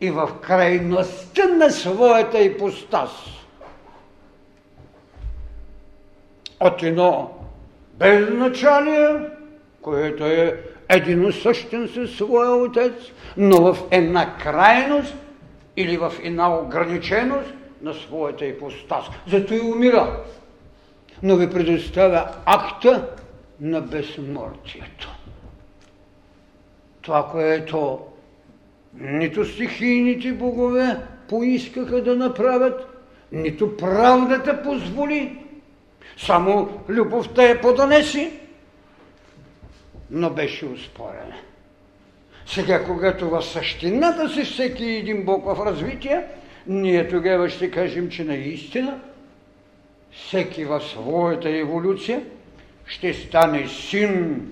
и 0.00 0.10
в 0.10 0.30
крайността 0.40 1.48
на 1.48 1.70
своята 1.70 2.40
ипостас. 2.40 3.10
От 6.60 6.82
едно 6.82 7.30
безначалие, 7.94 9.28
което 9.82 10.24
е 10.24 10.60
единосъщен 10.88 11.88
със 11.94 12.16
своя 12.16 12.50
отец, 12.50 12.92
но 13.36 13.72
в 13.72 13.78
една 13.90 14.36
крайност 14.36 15.14
или 15.76 15.96
в 15.96 16.12
една 16.22 16.58
ограниченост 16.58 17.54
на 17.82 17.94
своята 17.94 18.46
ипостас. 18.46 19.04
Зато 19.28 19.54
и 19.54 19.60
умира. 19.60 20.16
Но 21.22 21.36
ви 21.36 21.50
предоставя 21.50 22.28
акта 22.44 23.08
на 23.60 23.80
безсмъртието. 23.80 25.16
Това, 27.02 27.28
което 27.30 28.00
нито 28.94 29.44
стихийните 29.44 30.32
богове 30.32 30.96
поискаха 31.28 32.02
да 32.02 32.16
направят, 32.16 32.86
нито 33.32 33.76
правдата 33.76 34.62
позволи. 34.62 35.38
Само 36.18 36.80
любовта 36.88 37.42
я 37.42 37.60
подонеси, 37.60 38.30
но 40.10 40.30
беше 40.30 40.66
успорена. 40.66 41.36
Сега, 42.46 42.84
когато 42.84 43.30
в 43.30 43.42
същината 43.42 44.28
си 44.28 44.44
всеки 44.44 44.84
един 44.84 45.24
Бог 45.24 45.44
в 45.44 45.66
развитие, 45.66 46.24
ние 46.66 47.08
тогава 47.08 47.48
ще 47.48 47.70
кажем, 47.70 48.08
че 48.08 48.24
наистина 48.24 49.00
всеки 50.10 50.64
в 50.64 50.80
своята 50.80 51.50
еволюция 51.50 52.22
ще 52.90 53.14
стане 53.14 53.68
син. 53.68 54.46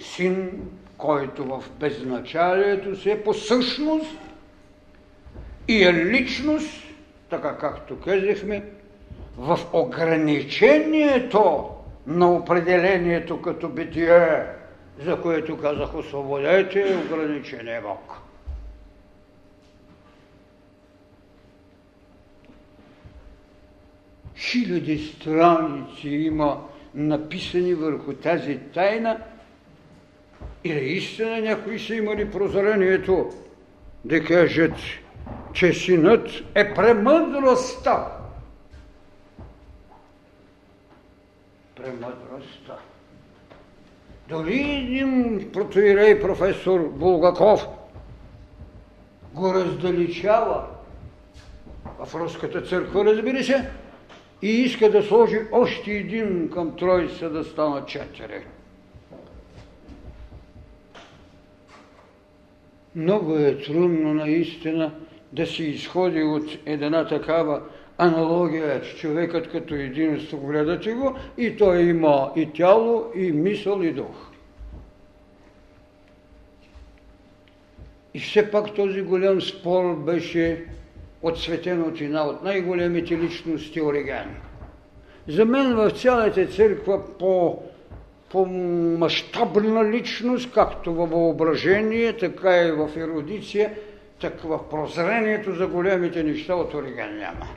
Син 0.00 0.50
който 1.02 1.44
в 1.44 1.64
безначалието 1.80 2.96
си 2.96 3.10
е 3.10 3.22
по 3.22 3.34
същност 3.34 4.18
и 5.68 5.84
е 5.84 5.92
личност, 5.94 6.84
така 7.30 7.58
както 7.58 8.00
казахме, 8.00 8.64
в 9.38 9.58
ограничението 9.72 11.70
на 12.06 12.32
определението 12.32 13.42
като 13.42 13.68
битие, 13.68 14.42
за 14.98 15.20
което 15.20 15.58
казах 15.58 15.94
освободете 15.94 16.96
ограничение 17.06 17.80
Бог. 17.80 18.21
Хиляди 24.50 24.98
страници 24.98 26.08
има 26.08 26.60
написани 26.94 27.74
върху 27.74 28.12
тази 28.12 28.58
тайна– 28.58 29.18
и 30.64 30.72
наистина 30.72 31.40
някои 31.40 31.78
са 31.78 31.94
имали 31.94 32.30
прозрението 32.30 33.30
да 34.04 34.24
кажат, 34.24 34.74
че 35.52 35.72
синът 35.72 36.28
е 36.54 36.74
премъдростта. 36.74 38.06
Премъдростта. 41.76 42.76
Дори 44.28 44.60
един 44.60 45.50
протоирей 45.52 46.20
професор 46.20 46.88
Булгаков 46.88 47.66
го 49.34 49.54
раздалечава 49.54 50.66
в 51.98 52.14
Руската 52.14 52.62
църква, 52.62 53.04
разбира 53.04 53.44
се, 53.44 53.70
и 54.42 54.48
иска 54.48 54.90
да 54.90 55.02
сложи 55.02 55.38
още 55.52 55.90
един 55.90 56.50
към 56.50 56.76
тройца 56.76 57.30
да 57.30 57.44
станат 57.44 57.88
четири. 57.88 58.44
Много 62.96 63.36
е 63.36 63.58
трудно 63.58 64.14
наистина 64.14 64.94
да 65.32 65.46
се 65.46 65.64
изходи 65.64 66.22
от 66.22 66.58
една 66.66 67.06
такава 67.06 67.62
аналогия 67.98 68.82
че 68.82 68.96
човекът 68.96 69.50
като 69.50 69.74
единство 69.74 70.38
гледате 70.38 70.92
го 70.92 71.16
и 71.38 71.56
той 71.56 71.82
има 71.82 72.32
и 72.36 72.52
тяло, 72.52 73.06
и 73.14 73.32
мисъл, 73.32 73.82
и 73.82 73.92
дух. 73.92 74.32
И 78.14 78.20
все 78.20 78.50
пак 78.50 78.74
този 78.74 79.02
голям 79.02 79.40
спор 79.40 79.96
беше 79.96 80.66
отсветен 81.22 81.82
от 81.82 82.00
една 82.00 82.24
от 82.24 82.42
най-големите 82.42 83.18
личности 83.18 83.82
Ориген. 83.82 84.36
За 85.28 85.44
мен 85.44 85.76
в 85.76 85.90
цялата 85.90 86.46
църква 86.46 87.18
по, 87.18 87.62
по 88.30 88.46
мащабна 88.98 89.90
личност, 89.90 90.52
както 90.54 90.94
във 90.94 91.10
въображение, 91.10 92.16
така 92.16 92.62
и 92.62 92.72
в 92.72 92.90
ерудиция, 92.96 93.74
така 94.20 94.48
в 94.48 94.68
прозрението 94.70 95.54
за 95.54 95.66
големите 95.66 96.22
неща 96.22 96.54
от 96.54 96.74
Ориген 96.74 97.18
няма. 97.18 97.48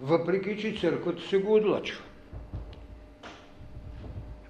Въпреки, 0.00 0.58
че 0.58 0.80
църквата 0.80 1.22
се 1.22 1.38
го 1.38 1.54
отлъчва. 1.54 2.07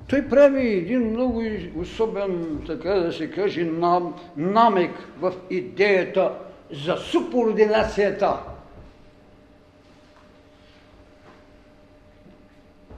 Той 0.09 0.29
прави 0.29 0.69
един 0.69 1.11
много 1.11 1.43
особен, 1.77 2.63
така 2.67 2.91
да 2.91 3.13
се 3.13 3.31
каже, 3.31 3.65
нам, 3.65 4.15
намек 4.37 4.91
в 5.21 5.33
идеята 5.51 6.33
за 6.71 6.97
субординацията. 6.97 8.39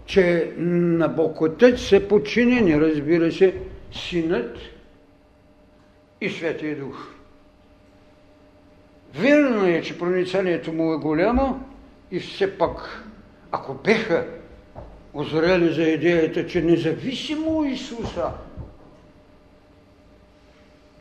Че 0.06 0.52
на 0.56 1.08
Бог 1.08 1.40
Отец 1.40 1.80
се 1.80 2.08
подчинени, 2.08 2.80
разбира 2.80 3.32
се, 3.32 3.54
Синът 3.92 4.58
и 6.20 6.30
Светия 6.30 6.78
Дух. 6.78 7.14
Верно 9.14 9.66
е, 9.66 9.82
че 9.82 9.98
проницанието 9.98 10.72
му 10.72 10.94
е 10.94 10.96
голямо 10.96 11.60
и 12.10 12.20
все 12.20 12.58
пак, 12.58 13.04
ако 13.52 13.74
беха 13.74 14.26
озрели 15.14 15.72
за 15.72 15.82
идеята, 15.82 16.46
че 16.46 16.62
независимо 16.62 17.64
Исуса, 17.64 18.30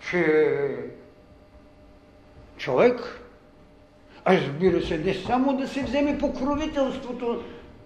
че 0.10 0.45
човек, 2.57 3.22
а 4.26 4.38
разбира 4.38 4.82
се, 4.82 4.97
не 4.97 5.14
само 5.14 5.57
да 5.57 5.68
се 5.68 5.84
вземе 5.84 6.18
покровителството 6.18 7.43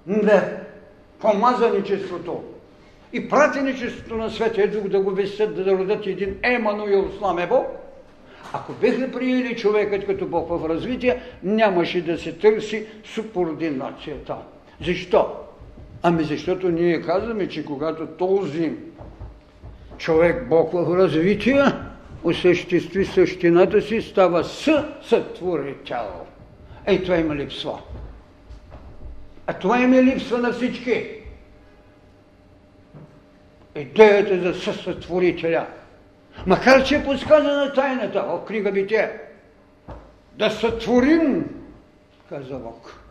на 0.07 0.57
помазаничеството 1.19 2.43
и 3.13 3.29
пратеничеството 3.29 4.15
на 4.15 4.29
Светия 4.29 4.71
Дух 4.71 4.87
да 4.87 4.99
го 4.99 5.11
весят, 5.11 5.55
да 5.55 5.77
родят 5.77 6.07
един 6.07 6.39
Емануил 6.43 7.11
Сламе 7.17 7.47
Бог, 7.47 7.67
ако 8.53 8.73
бихме 8.73 9.11
приели 9.11 9.55
човекът 9.55 10.05
като 10.05 10.25
Бог 10.25 10.49
в 10.49 10.69
развитие, 10.69 11.21
нямаше 11.43 12.01
да 12.01 12.17
се 12.17 12.33
търси 12.33 12.85
субординацията. 13.03 14.35
Защо? 14.81 15.42
Ами 16.03 16.23
защото 16.23 16.69
ние 16.69 17.01
казваме, 17.01 17.49
че 17.49 17.65
когато 17.65 18.07
този 18.07 18.73
човек 19.97 20.47
Бог 20.49 20.71
в 20.73 20.97
развитие 20.97 21.63
осъществи 22.23 23.05
същината 23.05 23.81
си, 23.81 24.01
става 24.01 24.43
с 24.43 24.85
сътворител. 25.01 26.25
Ей, 26.85 27.03
това 27.03 27.17
има 27.17 27.35
липсва. 27.35 27.79
А 29.47 29.53
това 29.53 29.79
има 29.79 30.03
липсва 30.03 30.37
на 30.37 30.51
всички. 30.53 31.05
Идеята 33.75 34.41
за 34.41 34.59
съсътворителя. 34.59 35.67
Макар, 36.47 36.83
че 36.83 36.95
е 36.95 37.03
подсказана 37.03 37.73
тайната 37.73 38.23
в 38.23 38.45
книга 38.45 38.71
Бите. 38.71 39.19
Да 40.33 40.49
сътворим, 40.49 41.45
каза 42.29 42.55
Бог. 42.55 43.02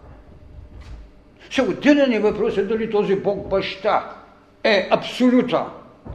Се 1.52 1.62
отделен 1.62 2.12
е 2.12 2.20
въпросът 2.20 2.68
дали 2.68 2.90
този 2.90 3.16
Бог 3.16 3.48
баща 3.48 4.10
е 4.64 4.88
абсолюта, 4.90 5.66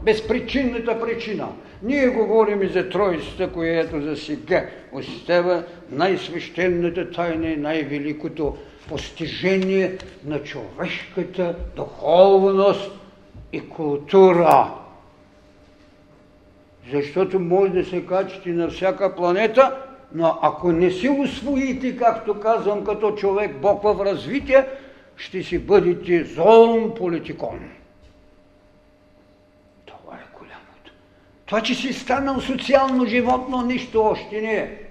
безпричинната 0.03 1.01
причина. 1.01 1.47
Ние 1.83 2.07
говорим 2.07 2.69
за 2.69 2.89
Тройството, 2.89 3.53
което 3.53 4.01
за 4.01 4.15
сега 4.15 4.65
остава 4.91 5.63
най-свещената 5.91 7.11
тайна 7.11 7.47
и 7.47 7.57
най-великото 7.57 8.57
постижение 8.89 9.97
на 10.25 10.43
човешката 10.43 11.55
духовност 11.75 12.91
и 13.53 13.69
култура. 13.69 14.71
Защото 16.93 17.39
може 17.39 17.71
да 17.71 17.85
се 17.85 18.05
качите 18.05 18.49
на 18.49 18.67
всяка 18.67 19.15
планета, 19.15 19.75
но 20.13 20.39
ако 20.41 20.71
не 20.71 20.91
си 20.91 21.09
усвоите, 21.09 21.97
както 21.97 22.39
казвам, 22.39 22.85
като 22.85 23.11
човек 23.11 23.57
Бог 23.61 23.83
в 23.83 24.05
развитие, 24.05 24.65
ще 25.17 25.43
си 25.43 25.59
бъдете 25.59 26.23
зон 26.23 26.93
политикон. 26.95 27.59
Това 29.85 30.13
е 30.15 30.37
голямото. 30.37 30.91
Това, 31.45 31.61
че 31.61 31.75
си 31.75 31.93
станал 31.93 32.41
социално 32.41 33.05
животно, 33.05 33.61
нищо 33.61 34.01
още 34.01 34.41
не 34.41 34.55
е. 34.55 34.81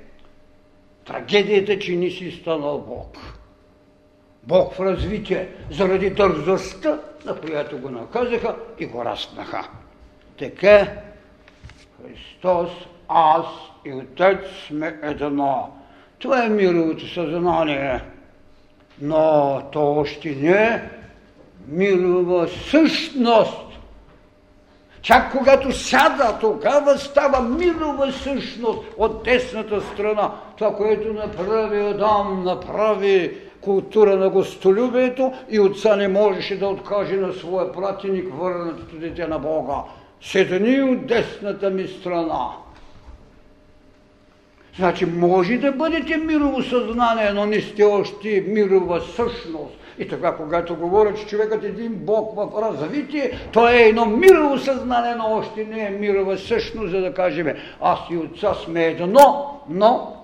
Трагедията, 1.04 1.78
че 1.78 1.96
не 1.96 2.10
си 2.10 2.30
станал 2.30 2.78
Бог. 2.78 3.18
Бог 4.42 4.72
в 4.74 4.80
развитие, 4.80 5.48
заради 5.70 6.10
дързостта, 6.10 7.00
на 7.24 7.40
която 7.40 7.78
го 7.78 7.90
наказаха 7.90 8.56
и 8.78 8.86
го 8.86 9.04
разпнаха. 9.04 9.68
Така 10.38 10.92
Христос, 12.02 12.70
аз 13.08 13.46
и 13.84 13.92
Отец 13.92 14.38
сме 14.66 14.98
едно. 15.02 15.76
Това 16.18 16.44
е 16.44 16.48
мировото 16.48 17.08
съзнание 17.08 18.00
но 19.00 19.62
то 19.72 19.92
още 19.92 20.30
не 20.30 20.50
е 20.50 20.82
мирова 21.68 22.48
същност. 22.48 23.62
Чак 25.02 25.32
когато 25.32 25.72
сяда, 25.72 26.38
тогава 26.40 26.98
става 26.98 27.40
мирова 27.40 28.12
същност 28.12 28.78
от 28.98 29.24
десната 29.24 29.80
страна. 29.80 30.30
Това, 30.58 30.76
което 30.76 31.12
направи 31.12 31.80
Адам, 31.80 32.42
направи 32.44 33.36
култура 33.60 34.16
на 34.16 34.30
гостолюбието 34.30 35.32
и 35.50 35.60
отца 35.60 35.96
не 35.96 36.08
можеше 36.08 36.58
да 36.58 36.66
откаже 36.66 37.16
на 37.16 37.32
своя 37.32 37.72
пратеник 37.72 38.34
върнатото 38.34 38.96
дете 38.96 39.26
на 39.26 39.38
Бога. 39.38 39.74
Седни 40.20 40.80
от 40.80 41.06
десната 41.06 41.70
ми 41.70 41.88
страна. 41.88 42.65
Значи 44.76 45.06
може 45.06 45.56
да 45.56 45.72
бъдете 45.72 46.16
мирово 46.16 46.62
съзнание, 46.62 47.30
но 47.30 47.46
не 47.46 47.60
сте 47.60 47.84
още 47.84 48.44
мирова 48.48 49.00
същност. 49.00 49.74
И 49.98 50.08
така, 50.08 50.36
когато 50.36 50.76
говоря, 50.76 51.14
че 51.14 51.26
човекът 51.26 51.64
е 51.64 51.66
един 51.66 51.94
Бог 51.94 52.36
в 52.36 52.62
развитие, 52.62 53.38
то 53.52 53.68
е 53.68 53.76
едно 53.76 54.06
мирово 54.06 54.58
съзнание, 54.58 55.14
но 55.14 55.32
още 55.32 55.64
не 55.64 55.86
е 55.86 55.90
мирова 55.90 56.38
същност, 56.38 56.90
за 56.90 57.00
да 57.00 57.14
кажем, 57.14 57.56
аз 57.80 57.98
и 58.10 58.16
отца 58.16 58.54
сме 58.54 58.84
едно, 58.86 59.60
но 59.68 60.16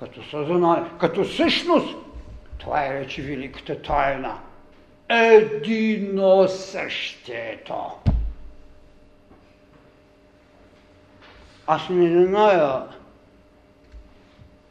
като 0.00 0.22
съзнание, 0.30 0.84
като 1.00 1.24
същност, 1.24 1.96
това 2.58 2.86
е 2.86 2.98
вече 2.98 3.22
великата 3.22 3.82
тайна. 3.82 4.34
Едино 5.08 6.48
същето. 6.48 7.74
Аз 11.66 11.88
не 11.90 12.26
зная 12.26 12.82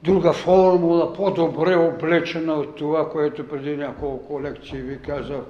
друга 0.03 0.33
формула, 0.33 1.13
по-добре 1.13 1.75
облечена 1.75 2.53
от 2.53 2.75
това, 2.75 3.09
което 3.09 3.47
преди 3.47 3.77
няколко 3.77 4.41
лекции 4.41 4.81
ви 4.81 4.99
казах, 5.01 5.41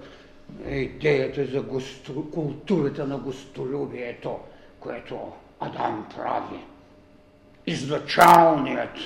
е 0.66 0.76
идеята 0.76 1.46
за 1.46 1.62
госто, 1.62 2.32
културата 2.32 3.08
на 3.08 3.18
гостолюбието, 3.18 4.40
което 4.80 5.20
Адам 5.60 6.06
прави. 6.18 6.60
Изначалният. 7.68 8.98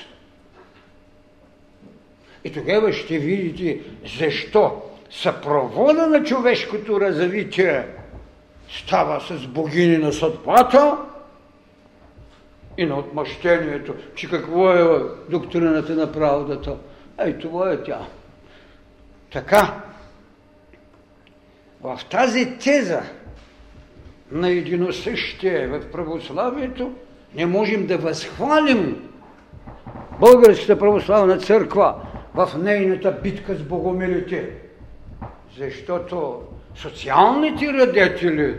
И 2.43 2.51
тогава 2.51 2.93
ще 2.93 3.19
видите 3.19 3.81
защо 4.19 4.81
съпровода 5.09 6.07
на 6.07 6.23
човешкото 6.23 7.01
развитие 7.01 7.87
става 8.69 9.21
с 9.21 9.47
богини 9.47 9.97
на 9.97 10.13
съдбата, 10.13 10.97
и 12.77 12.85
на 12.85 12.95
отмъщението, 12.95 13.95
че 14.15 14.29
какво 14.29 14.71
е 14.71 14.99
доктрината 15.29 15.95
на 15.95 16.11
правдата. 16.11 16.77
Ей, 17.19 17.37
това 17.37 17.71
е 17.71 17.83
тя. 17.83 18.07
Така, 19.31 19.81
в 21.81 21.99
тази 22.09 22.57
теза 22.57 23.01
на 24.31 24.49
единосъщие 24.49 25.67
в 25.67 25.91
православието 25.91 26.91
не 27.35 27.45
можем 27.45 27.87
да 27.87 27.97
възхвалим 27.97 29.09
Българската 30.19 30.79
православна 30.79 31.37
църква 31.37 31.95
в 32.33 32.49
нейната 32.57 33.11
битка 33.11 33.55
с 33.55 33.63
богомилите. 33.63 34.49
Защото 35.57 36.41
социалните 36.75 37.73
радетели, 37.73 38.55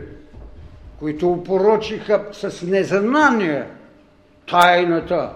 които 0.98 1.30
упорочиха 1.30 2.24
с 2.32 2.62
незнание 2.62 3.64
тайната 4.50 5.32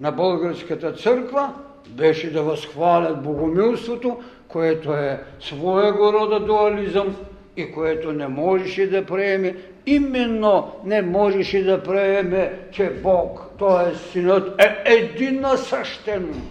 на 0.00 0.12
българската 0.12 0.92
църква, 0.92 1.54
беше 1.88 2.32
да 2.32 2.42
възхвалят 2.42 3.22
богомилството, 3.22 4.20
което 4.48 4.92
е 4.92 5.20
своего 5.40 6.12
рода 6.12 6.40
дуализъм 6.40 7.16
и 7.56 7.72
което 7.72 8.12
не 8.12 8.28
можеше 8.28 8.90
да 8.90 9.06
приеме, 9.06 9.56
именно 9.86 10.72
не 10.84 11.02
можеше 11.02 11.64
да 11.64 11.82
приеме, 11.82 12.58
че 12.72 12.90
Бог, 12.90 13.50
т.е. 13.58 13.94
Синът 13.96 14.60
е 14.60 14.84
един 14.86 15.44
същен. 15.56 16.42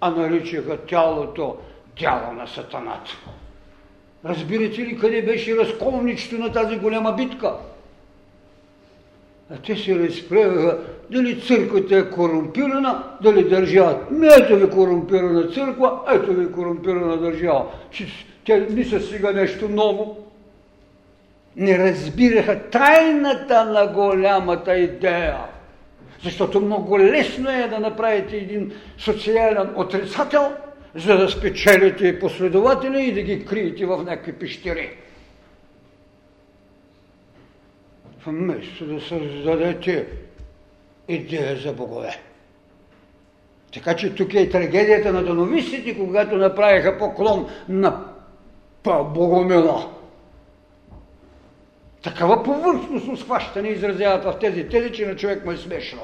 А 0.00 0.10
наричаха 0.10 0.76
тялото 0.76 1.56
дяло 2.00 2.32
на 2.32 2.46
сатаната. 2.46 3.10
Разбирате 4.24 4.78
ли 4.78 4.98
къде 4.98 5.22
беше 5.22 5.56
разковничето 5.56 6.38
на 6.38 6.52
тази 6.52 6.76
голяма 6.76 7.12
битка? 7.12 7.54
А 9.52 9.56
те 9.66 9.76
се 9.76 9.98
разправяха 9.98 10.78
дали 11.10 11.40
църквата 11.40 11.96
е 11.96 12.10
корумпирана, 12.10 13.04
дали 13.22 13.48
държавата. 13.48 14.06
Ето 14.38 14.56
ви 14.56 14.70
корумпирана 14.70 15.48
църква, 15.48 16.00
ето 16.14 16.32
ви 16.32 16.52
корумпирана 16.52 17.16
държава. 17.16 17.64
Че 17.90 18.06
те 18.46 18.84
са 18.84 19.00
сега 19.00 19.32
нещо 19.32 19.68
ново. 19.68 20.16
Не 21.56 21.78
разбираха 21.78 22.60
тайната 22.70 23.64
на 23.64 23.86
голямата 23.86 24.78
идея. 24.78 25.36
Защото 26.24 26.60
много 26.60 26.98
лесно 26.98 27.50
е 27.50 27.68
да 27.68 27.78
направите 27.78 28.36
един 28.36 28.72
социален 28.98 29.70
отрицател, 29.76 30.52
за 30.94 31.18
да 31.18 31.28
спечелите 31.28 32.18
последователи 32.18 33.02
и 33.02 33.12
да 33.12 33.22
ги 33.22 33.44
криете 33.44 33.86
в 33.86 34.04
някакви 34.04 34.32
пещери. 34.32 34.90
Вместо 38.26 38.86
да 38.86 39.00
създадете 39.00 40.06
идея 41.08 41.56
за 41.56 41.72
богове. 41.72 42.18
Така 43.74 43.96
че 43.96 44.14
тук 44.14 44.34
е 44.34 44.48
трагедията 44.48 45.12
на 45.12 45.24
дановистите, 45.24 45.98
когато 45.98 46.36
направиха 46.36 46.98
поклон 46.98 47.48
на 47.68 48.04
Богомила. 48.84 49.86
Такава 52.02 52.42
повърхностно 52.42 53.16
схващане 53.16 53.68
изразяват 53.68 54.24
в 54.24 54.38
тези 54.40 54.68
тези, 54.68 54.92
че 54.92 55.06
на 55.06 55.16
човек 55.16 55.44
му 55.44 55.52
е 55.52 55.56
смешно. 55.56 56.00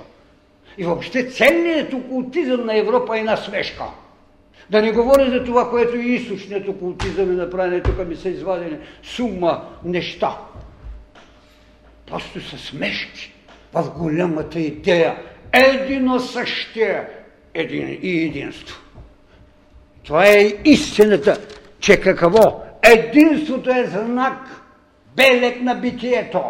И 0.79 0.85
въобще 0.85 1.27
целият 1.31 1.93
окултизъм 1.93 2.67
на 2.67 2.77
Европа 2.77 3.19
е 3.19 3.23
на 3.23 3.37
смешка. 3.37 3.85
Да 4.71 4.83
не 4.83 4.93
говоря 4.93 5.31
за 5.31 5.45
това, 5.45 5.71
което 5.71 5.97
и 5.97 6.15
източният 6.15 6.69
окултизъм 6.69 7.31
е 7.31 7.35
направен. 7.35 7.83
Тук 7.83 8.09
ми 8.09 8.17
са 8.17 8.29
извадени 8.29 8.79
сума 9.03 9.65
неща. 9.85 10.39
Просто 12.07 12.41
са 12.41 12.59
смешки 12.59 13.33
в 13.73 13.91
голямата 13.99 14.61
идея. 14.61 15.23
Едино 15.53 16.21
същия 16.21 17.09
един 17.55 17.99
и 18.03 18.23
единство. 18.23 18.81
Това 20.05 20.27
е 20.27 20.53
истината, 20.65 21.47
че 21.81 22.01
какво? 22.01 22.63
Единството 22.83 23.71
е 23.71 23.87
знак, 23.87 24.63
белег 25.17 25.63
на 25.63 25.75
битието. 25.75 26.43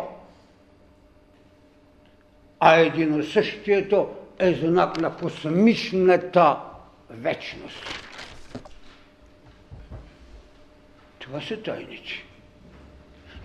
А 2.61 2.77
едино 2.77 3.25
същието 3.25 4.09
е 4.39 4.53
знак 4.53 5.01
на 5.01 5.17
космичната 5.17 6.57
вечност. 7.11 7.85
Това 11.19 11.41
са 11.41 11.63
тайници. 11.63 12.26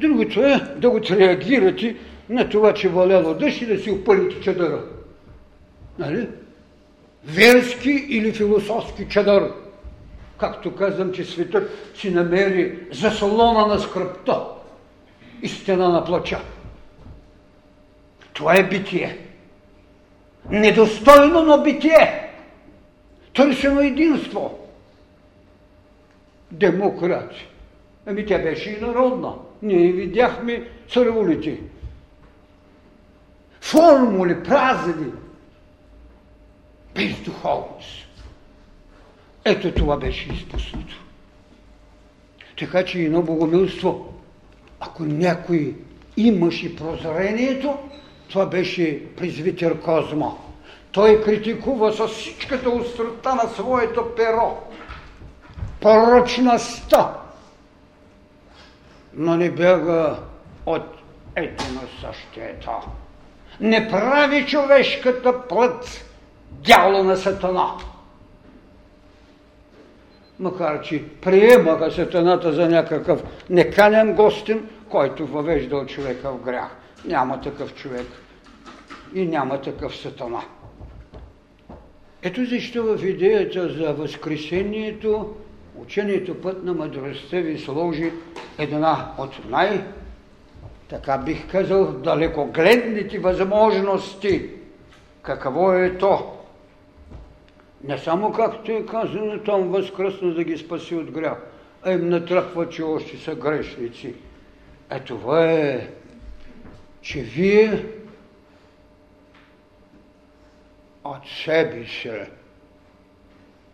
Другото 0.01 0.43
е 0.43 0.59
да 0.77 0.89
го 0.89 0.99
реагирате 1.11 1.95
на 2.29 2.49
това, 2.49 2.73
че 2.73 2.89
валяло 2.89 3.33
дъжд 3.33 3.61
и 3.61 3.65
да 3.65 3.79
си 3.79 3.91
опълите 3.91 4.41
чадъра. 4.41 4.83
Нали? 5.99 6.27
Верски 7.25 7.91
или 7.91 8.33
философски 8.33 9.07
чадър. 9.09 9.51
Както 10.37 10.75
казвам, 10.75 11.11
че 11.11 11.23
светът 11.23 11.91
си 11.95 12.11
намери 12.11 12.79
заслона 12.91 13.67
на 13.67 13.79
скръпта 13.79 14.43
и 15.41 15.49
стена 15.49 15.89
на 15.89 16.05
плача. 16.05 16.39
Това 18.33 18.55
е 18.55 18.69
битие. 18.69 19.17
Недостойно, 20.49 21.43
но 21.43 21.63
битие. 21.63 22.29
Търсено 23.33 23.81
единство. 23.81 24.59
Демокрация. 26.51 27.47
Ами 28.05 28.25
тя 28.25 28.39
беше 28.39 28.69
и 28.69 28.81
народна. 28.81 29.33
Ние 29.61 29.91
видяхме 29.91 30.67
цървулите. 30.89 31.59
Формули 33.61 34.43
празени. 34.43 35.11
Без 36.95 37.19
духовност. 37.19 38.07
Ето 39.45 39.71
това 39.71 39.97
беше 39.97 40.33
изпуснато. 40.33 41.03
Така 42.59 42.85
че 42.85 42.99
едно 42.99 43.21
богомилство, 43.21 44.13
ако 44.79 45.03
някой 45.03 45.75
имаше 46.17 46.75
прозрението, 46.75 47.77
това 48.29 48.45
беше 48.45 49.15
презвитер 49.15 49.79
Козма. 49.79 50.37
Той 50.91 51.23
критикува 51.23 51.93
с 51.93 52.07
всичката 52.07 52.69
острота 52.69 53.35
на 53.35 53.49
своето 53.49 54.15
перо. 54.15 54.57
Порочността 55.79 57.20
но 59.13 59.35
не 59.35 59.51
бяга 59.51 60.17
от 60.65 60.83
едно 61.35 61.81
същието. 62.01 62.71
Не 63.59 63.89
прави 63.89 64.45
човешката 64.45 65.47
плът 65.47 66.05
дяло 66.51 67.03
на 67.03 67.17
сатана. 67.17 67.71
Макар, 70.39 70.81
че 70.81 71.03
приемаха 71.21 71.91
сатаната 71.91 72.53
за 72.53 72.69
някакъв 72.69 73.23
неканен 73.49 74.13
гостин, 74.13 74.69
който 74.89 75.27
въвеждал 75.27 75.85
човека 75.85 76.31
в 76.31 76.41
грях. 76.41 76.75
Няма 77.05 77.41
такъв 77.41 77.75
човек 77.75 78.07
и 79.13 79.25
няма 79.25 79.61
такъв 79.61 79.95
сатана. 79.95 80.41
Ето 82.23 82.45
защо 82.45 82.83
в 82.83 83.05
идеята 83.05 83.69
за 83.69 83.93
Възкресението 83.93 85.35
учението 85.75 86.41
път 86.41 86.63
на 86.63 86.73
мъдростта 86.73 87.37
ви 87.37 87.59
сложи 87.59 88.11
една 88.57 89.11
от 89.17 89.49
най- 89.49 89.83
така 90.89 91.17
бих 91.17 91.51
казал, 91.51 91.85
далекогледните 91.85 93.19
възможности. 93.19 94.49
Какво 95.21 95.73
е 95.73 95.97
то? 95.97 96.37
Не 97.83 97.97
само 97.97 98.31
както 98.31 98.71
е 98.71 98.85
казано 98.85 99.39
там 99.45 99.67
възкръсна 99.67 100.33
да 100.33 100.43
ги 100.43 100.57
спаси 100.57 100.95
от 100.95 101.11
грях, 101.11 101.37
а 101.83 101.91
им 101.91 102.09
натръпва, 102.09 102.69
че 102.69 102.83
още 102.83 103.17
са 103.17 103.35
грешници. 103.35 104.13
Е 104.89 104.99
това 104.99 105.51
е, 105.51 105.87
че 107.01 107.21
вие 107.21 107.85
от 111.03 111.27
себе 111.45 111.85
си 111.85 112.11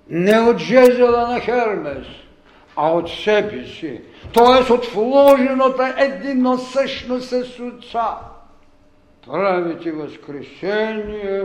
не 0.09 0.39
от 0.39 0.57
жезела 0.57 1.27
на 1.27 1.39
Хермес, 1.39 2.07
а 2.75 2.91
от 2.91 3.09
себе 3.09 3.65
си, 3.65 4.01
т.е. 4.33 4.73
от 4.73 4.85
вложената 4.85 5.95
едино 5.97 6.57
също 6.57 7.21
с 7.21 7.33
Отца. 7.59 8.17
Правите 9.27 9.91
възкресение, 9.91 11.43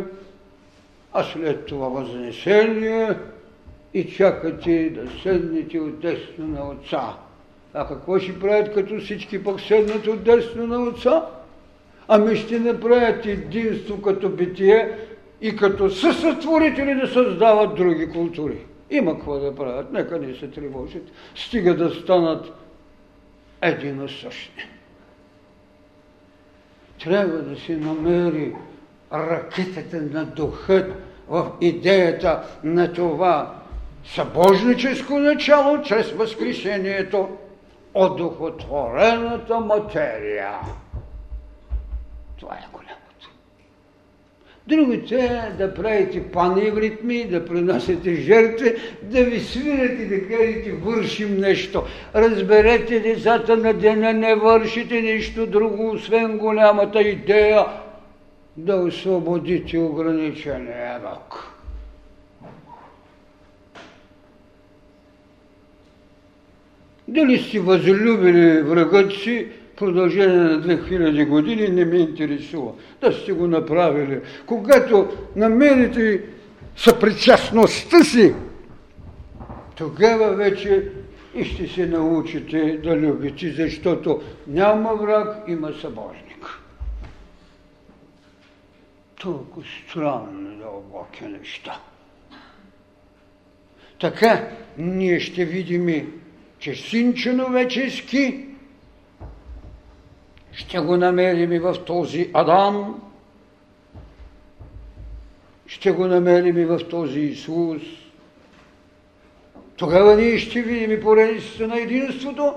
а 1.12 1.24
след 1.24 1.66
това 1.66 1.88
възнесение 1.88 3.14
и 3.94 4.10
чакате 4.10 4.90
да 4.90 5.20
седнете 5.22 5.80
от 5.80 6.00
десно 6.00 6.46
на 6.46 6.68
Отца. 6.68 7.14
А 7.74 7.88
какво 7.88 8.18
ще 8.18 8.40
правят, 8.40 8.74
като 8.74 9.00
всички 9.00 9.44
пък 9.44 9.60
седнат 9.60 10.06
от 10.06 10.24
десно 10.24 10.66
на 10.66 10.82
Отца? 10.82 11.26
Ами 12.08 12.36
ще 12.36 12.58
направят 12.58 13.26
единство 13.26 14.02
като 14.02 14.28
битие, 14.28 14.98
и 15.42 15.56
като 15.56 15.90
съсътворители 15.90 16.94
да 16.94 17.08
създават 17.08 17.74
други 17.74 18.10
култури. 18.10 18.66
Има 18.90 19.14
какво 19.14 19.38
да 19.38 19.54
правят, 19.54 19.92
нека 19.92 20.18
не 20.18 20.34
се 20.34 20.50
тревожат, 20.50 21.02
стига 21.34 21.76
да 21.76 21.90
станат 21.90 22.52
единосъщни. 23.62 24.62
Трябва 27.04 27.38
да 27.38 27.60
се 27.60 27.76
намери 27.76 28.54
ракетата 29.12 29.96
на 29.96 30.24
духът 30.24 30.92
в 31.28 31.52
идеята 31.60 32.42
на 32.64 32.92
това 32.92 33.54
събожническо 34.04 35.18
начало 35.18 35.82
чрез 35.82 36.10
възкресението 36.10 37.28
от 37.94 38.16
духотворената 38.16 39.60
материя. 39.60 40.52
Това 42.40 42.54
е 42.54 42.66
голямо. 42.72 43.01
Другото 44.66 45.14
е 45.14 45.52
да 45.58 45.74
правите 45.74 46.22
паневритми, 46.22 47.24
да 47.24 47.44
принасяте 47.44 48.14
жертви, 48.14 48.74
да 49.02 49.24
ви 49.24 49.40
свирят 49.40 50.00
и 50.00 50.06
да 50.06 50.28
кажете 50.28 50.72
вършим 50.72 51.36
нещо. 51.36 51.82
Разберете 52.14 53.00
децата 53.00 53.56
на 53.56 53.72
деня, 53.72 54.12
не 54.12 54.34
вършите 54.34 55.02
нищо 55.02 55.46
друго, 55.46 55.90
освен 55.90 56.38
голямата 56.38 57.02
идея 57.02 57.66
да 58.56 58.76
освободите 58.76 59.78
ограничения 59.78 61.00
рък. 61.04 61.34
Дали 67.08 67.38
сте 67.38 67.60
възлюбили 67.60 68.62
врагът 68.62 69.12
си, 69.12 69.46
продължение 69.76 70.36
на 70.36 70.62
2000 70.62 71.28
години 71.28 71.68
не 71.68 71.84
ме 71.84 71.96
интересува. 71.96 72.72
Да 73.00 73.12
сте 73.12 73.32
го 73.32 73.46
направили. 73.46 74.20
Когато 74.46 75.08
намерите 75.36 76.22
съпричастността 76.76 78.04
си, 78.04 78.34
тогава 79.76 80.36
вече 80.36 80.88
и 81.34 81.44
ще 81.44 81.68
се 81.68 81.86
научите 81.86 82.78
да 82.84 82.96
любите, 82.96 83.52
защото 83.52 84.22
няма 84.46 84.94
враг, 84.94 85.48
има 85.48 85.72
събожник. 85.80 86.58
Толкова 89.20 89.66
странни 89.88 90.56
дълбоки 90.56 91.24
неща. 91.24 91.80
Така 94.00 94.48
ние 94.78 95.20
ще 95.20 95.44
видим, 95.44 96.12
че 96.58 96.74
син 96.74 97.14
човечески 97.14 98.51
ще 100.52 100.80
го 100.80 100.96
намерим 100.96 101.52
и 101.52 101.58
в 101.58 101.76
този 101.86 102.30
Адам, 102.34 103.02
ще 105.66 105.90
го 105.90 106.06
намерим 106.06 106.58
и 106.58 106.64
в 106.64 106.88
този 106.88 107.20
Исус. 107.20 107.82
Тогава 109.76 110.16
ние 110.16 110.38
ще 110.38 110.62
видим 110.62 110.92
и 110.92 111.00
поредицата 111.00 111.68
на 111.68 111.80
единството 111.80 112.54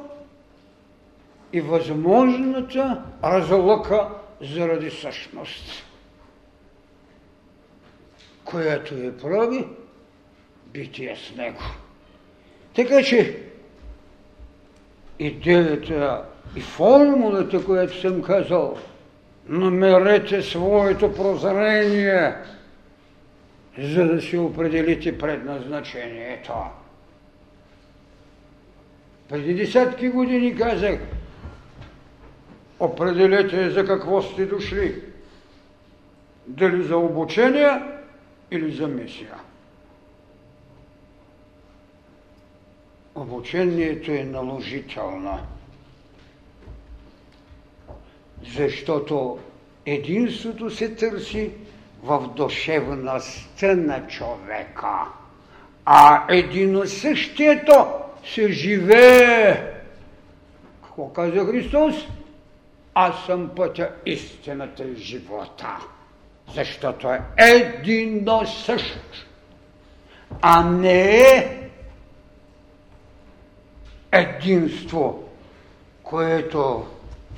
и 1.54 1.62
възможната 1.62 3.04
разлъка 3.24 4.10
заради 4.42 4.92
същност, 4.92 5.86
която 8.46 8.96
е 8.96 9.18
прави 9.18 9.68
битие 10.74 11.16
с 11.16 11.36
него. 11.36 11.62
Така 12.76 13.04
че 13.04 13.44
идеята 15.20 16.26
и 16.56 16.62
формулата, 16.62 17.66
която 17.66 18.02
съм 18.02 18.22
казал, 18.22 18.78
намерете 19.48 20.42
своето 20.42 21.14
прозрение, 21.14 22.36
за 23.80 24.06
да 24.06 24.22
си 24.22 24.38
определите 24.38 25.18
предназначението. 25.18 26.54
Преди 29.30 29.54
десятки 29.54 30.10
години 30.10 30.56
казах, 30.56 31.00
определете 32.80 33.70
за 33.70 33.86
какво 33.86 34.22
сте 34.22 34.46
дошли. 34.46 35.02
Дали 36.48 36.84
за 36.84 36.98
обучение 36.98 37.82
или 38.52 38.72
за 38.72 38.88
мисия. 38.88 39.36
Обучението 43.16 44.12
е 44.12 44.24
наложително 44.24 45.40
защото 48.44 49.40
единството 49.86 50.70
се 50.70 50.96
търси 50.96 51.52
в 52.04 52.28
душевността 52.36 53.76
на 53.76 54.08
човека, 54.08 54.98
а 55.86 56.24
единосъщието 56.30 57.88
се 58.26 58.52
живее. 58.52 59.74
Какво 60.84 61.10
каза 61.10 61.46
Христос? 61.46 61.96
Аз 62.94 63.26
съм 63.26 63.50
пътя, 63.56 63.92
истината 64.06 64.84
и 64.84 64.96
живота. 64.96 65.78
Защото 66.56 67.10
е 67.10 67.22
единосъщ, 67.38 69.28
а 70.42 70.64
не 70.64 71.18
е 71.18 71.70
единство, 74.12 75.24
което 76.04 76.86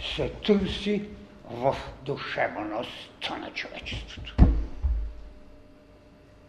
се 0.02 0.30
търси 0.30 1.04
в 1.52 1.76
душевността 2.04 3.38
на 3.38 3.52
човечеството. 3.54 4.36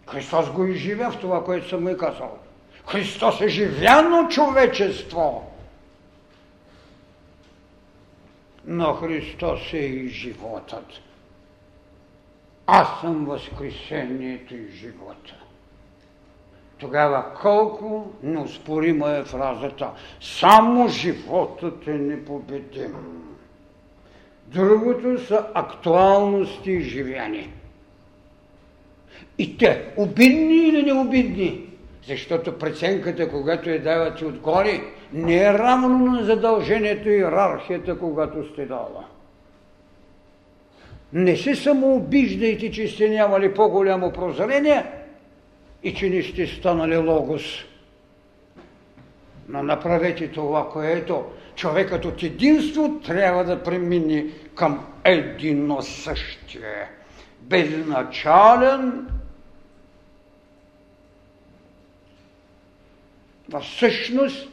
Христос 0.07 0.51
го 0.51 0.64
изживя 0.64 1.11
в 1.11 1.20
това, 1.20 1.44
което 1.44 1.68
съм 1.68 1.82
му 1.82 1.96
казал. 1.96 2.38
Христос 2.86 3.40
е 3.40 3.49
живяно 3.49 4.28
човечество. 4.28 5.53
Но 8.64 8.94
Христос 8.94 9.72
е 9.72 9.76
и 9.76 10.09
животът. 10.09 10.86
Аз 12.66 13.01
съм 13.01 13.24
възкресението 13.24 14.55
и 14.55 14.70
живота. 14.76 15.34
Тогава 16.78 17.34
колко 17.42 18.12
неоспорима 18.22 19.11
е 19.11 19.24
фразата 19.24 19.90
«Само 20.20 20.88
животът 20.88 21.86
е 21.86 21.94
непобедим». 21.94 22.94
Другото 24.53 25.18
са 25.26 25.46
актуалности 25.55 26.70
и 26.70 26.82
живяни. 26.82 27.53
И 29.38 29.59
те, 29.59 29.84
обидни 29.96 30.68
или 30.68 30.82
необидни, 30.82 31.66
защото 32.09 32.59
преценката, 32.59 33.30
когато 33.30 33.70
я 33.70 33.82
давате 33.82 34.24
отгоре, 34.24 34.80
не 35.12 35.36
е 35.36 35.53
равно 35.53 35.99
на 35.99 36.24
задължението 36.24 37.09
и 37.09 37.12
иерархията, 37.12 37.99
когато 37.99 38.53
сте 38.53 38.66
дала. 38.66 39.05
Не 41.12 41.36
се 41.36 41.55
самообиждайте, 41.55 42.70
че 42.70 42.88
сте 42.88 43.09
нямали 43.09 43.55
по-голямо 43.55 44.12
прозрение 44.12 44.84
и 45.82 45.94
че 45.94 46.11
не 46.11 46.22
сте 46.22 46.46
станали 46.46 46.96
логос. 46.96 47.42
Но 49.49 49.62
направете 49.62 50.28
това, 50.28 50.70
което 50.70 51.24
човекът 51.55 52.05
от 52.05 52.22
единство 52.22 53.01
трябва 53.01 53.44
да 53.44 53.62
премине 53.62 54.26
към 54.55 54.86
едино 55.05 55.82
същие. 55.82 56.88
Безначален 57.40 59.09
в 63.49 63.64
същност 63.64 64.49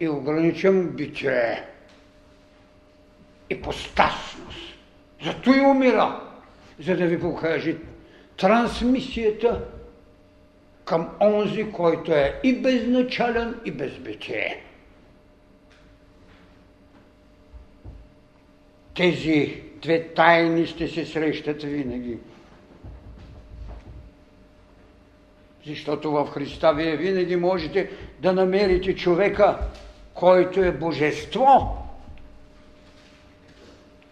и 0.00 0.08
ограничен 0.08 0.88
битие. 0.88 1.64
И 3.50 3.62
постасност. 3.62 4.76
Зато 5.24 5.50
и 5.50 5.60
умира, 5.60 6.20
за 6.78 6.96
да 6.96 7.06
ви 7.06 7.20
покаже 7.20 7.76
трансмисията 8.36 9.64
към 10.90 11.08
онзи, 11.20 11.72
който 11.72 12.12
е 12.12 12.40
и 12.44 12.56
безначален, 12.56 13.60
и 13.64 13.70
безбитие. 13.70 14.64
Тези 18.96 19.62
две 19.82 20.08
тайни 20.08 20.66
ще 20.66 20.88
се 20.88 21.06
срещат 21.06 21.62
винаги. 21.62 22.18
Защото 25.66 26.10
в 26.10 26.26
Христа 26.26 26.72
вие 26.72 26.96
винаги 26.96 27.36
можете 27.36 27.90
да 28.20 28.32
намерите 28.32 28.96
човека, 28.96 29.58
който 30.14 30.62
е 30.62 30.72
божество, 30.72 31.76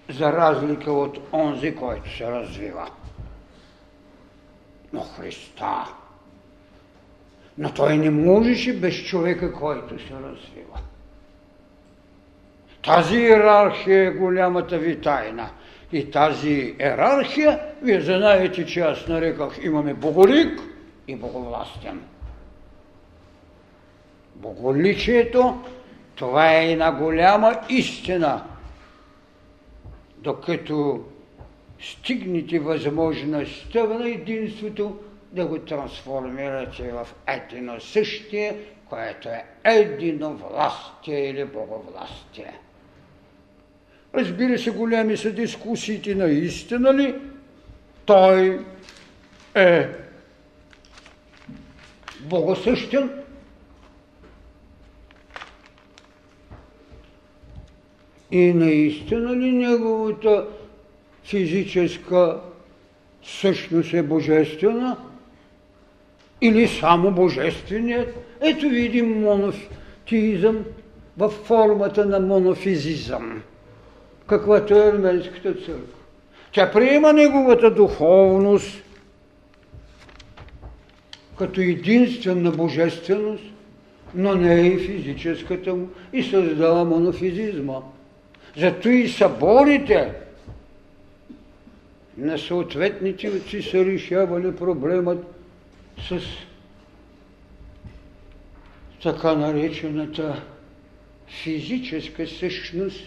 за 0.09 0.33
разлика 0.33 0.93
от 0.93 1.19
онзи, 1.33 1.75
който 1.75 2.17
се 2.17 2.27
развива. 2.27 2.91
Но 4.93 5.01
Христа. 5.01 5.98
Но 7.59 7.75
той 7.75 7.97
не 7.99 8.11
можеше 8.11 8.81
без 8.81 9.05
човека, 9.05 9.53
който 9.53 9.99
се 9.99 10.15
развива. 10.15 10.79
Тази 12.85 13.17
иерархия 13.17 14.05
е 14.05 14.11
голямата 14.11 14.79
ви 14.79 15.01
тайна. 15.01 15.51
И 15.93 16.11
тази 16.11 16.51
иерархия, 16.51 17.61
вие 17.83 18.01
знаете, 18.01 18.67
че 18.67 18.81
аз 18.81 19.09
нареках, 19.09 19.59
имаме 19.63 19.95
боголик 19.95 20.61
и 21.09 21.17
боговластен. 21.17 22.01
Боголичието, 24.35 25.63
това 26.15 26.55
е 26.55 26.73
една 26.73 26.93
голяма 26.93 27.61
истина. 27.69 28.45
Докато 30.19 31.05
стигнете 31.81 32.59
възможността 32.59 33.85
на 33.85 34.09
единството, 34.09 34.97
да 35.33 35.47
го 35.47 35.59
трансформирате 35.59 36.93
в 36.93 37.09
едино 37.27 37.81
същие, 37.81 38.57
което 38.89 39.29
е 39.29 39.45
едино 39.65 40.35
властие 40.35 41.29
или 41.31 41.45
боговластие. 41.45 42.59
Разбира 44.15 44.59
се, 44.59 44.71
големи 44.71 45.17
са 45.17 45.33
дискусиите 45.33 46.15
на 46.15 46.27
истина 46.27 46.95
ли 46.95 47.15
той 48.07 48.65
е 49.55 49.89
богосъщен 52.21 53.11
и 58.31 58.53
наистина 58.53 59.37
ли 59.37 59.53
неговата 59.53 60.47
физическа 61.25 62.41
същност 63.23 63.95
е 63.95 64.03
божествена 64.03 64.97
или 66.41 66.69
само 66.69 67.11
божественият. 67.11 68.15
Ето 68.41 68.69
видим 68.69 69.27
теизъм 70.09 70.65
в 71.19 71.29
формата 71.29 72.07
на 72.07 72.21
монофизизъм, 72.21 73.43
каквато 74.27 74.75
е 74.75 74.89
арменската 74.89 75.55
църква. 75.55 75.99
Тя 76.53 76.71
приема 76.71 77.13
неговата 77.13 77.71
духовност 77.71 78.83
като 81.39 81.61
единствена 81.61 82.51
божественост, 82.51 83.45
но 84.15 84.35
не 84.35 84.61
и 84.61 84.79
физическата 84.79 85.75
му 85.75 85.89
и 86.13 86.23
създава 86.23 86.85
монофизизма. 86.85 87.77
Зато 88.57 88.89
и 88.89 89.09
съборите 89.09 90.13
на 92.19 92.39
съответните 92.39 93.29
отци 93.29 93.63
са 93.63 93.85
решавали 93.85 94.57
проблемът 94.57 95.38
с 96.01 96.21
така 99.03 99.35
наречената 99.35 100.43
физическа 101.27 102.27
същност 102.27 103.01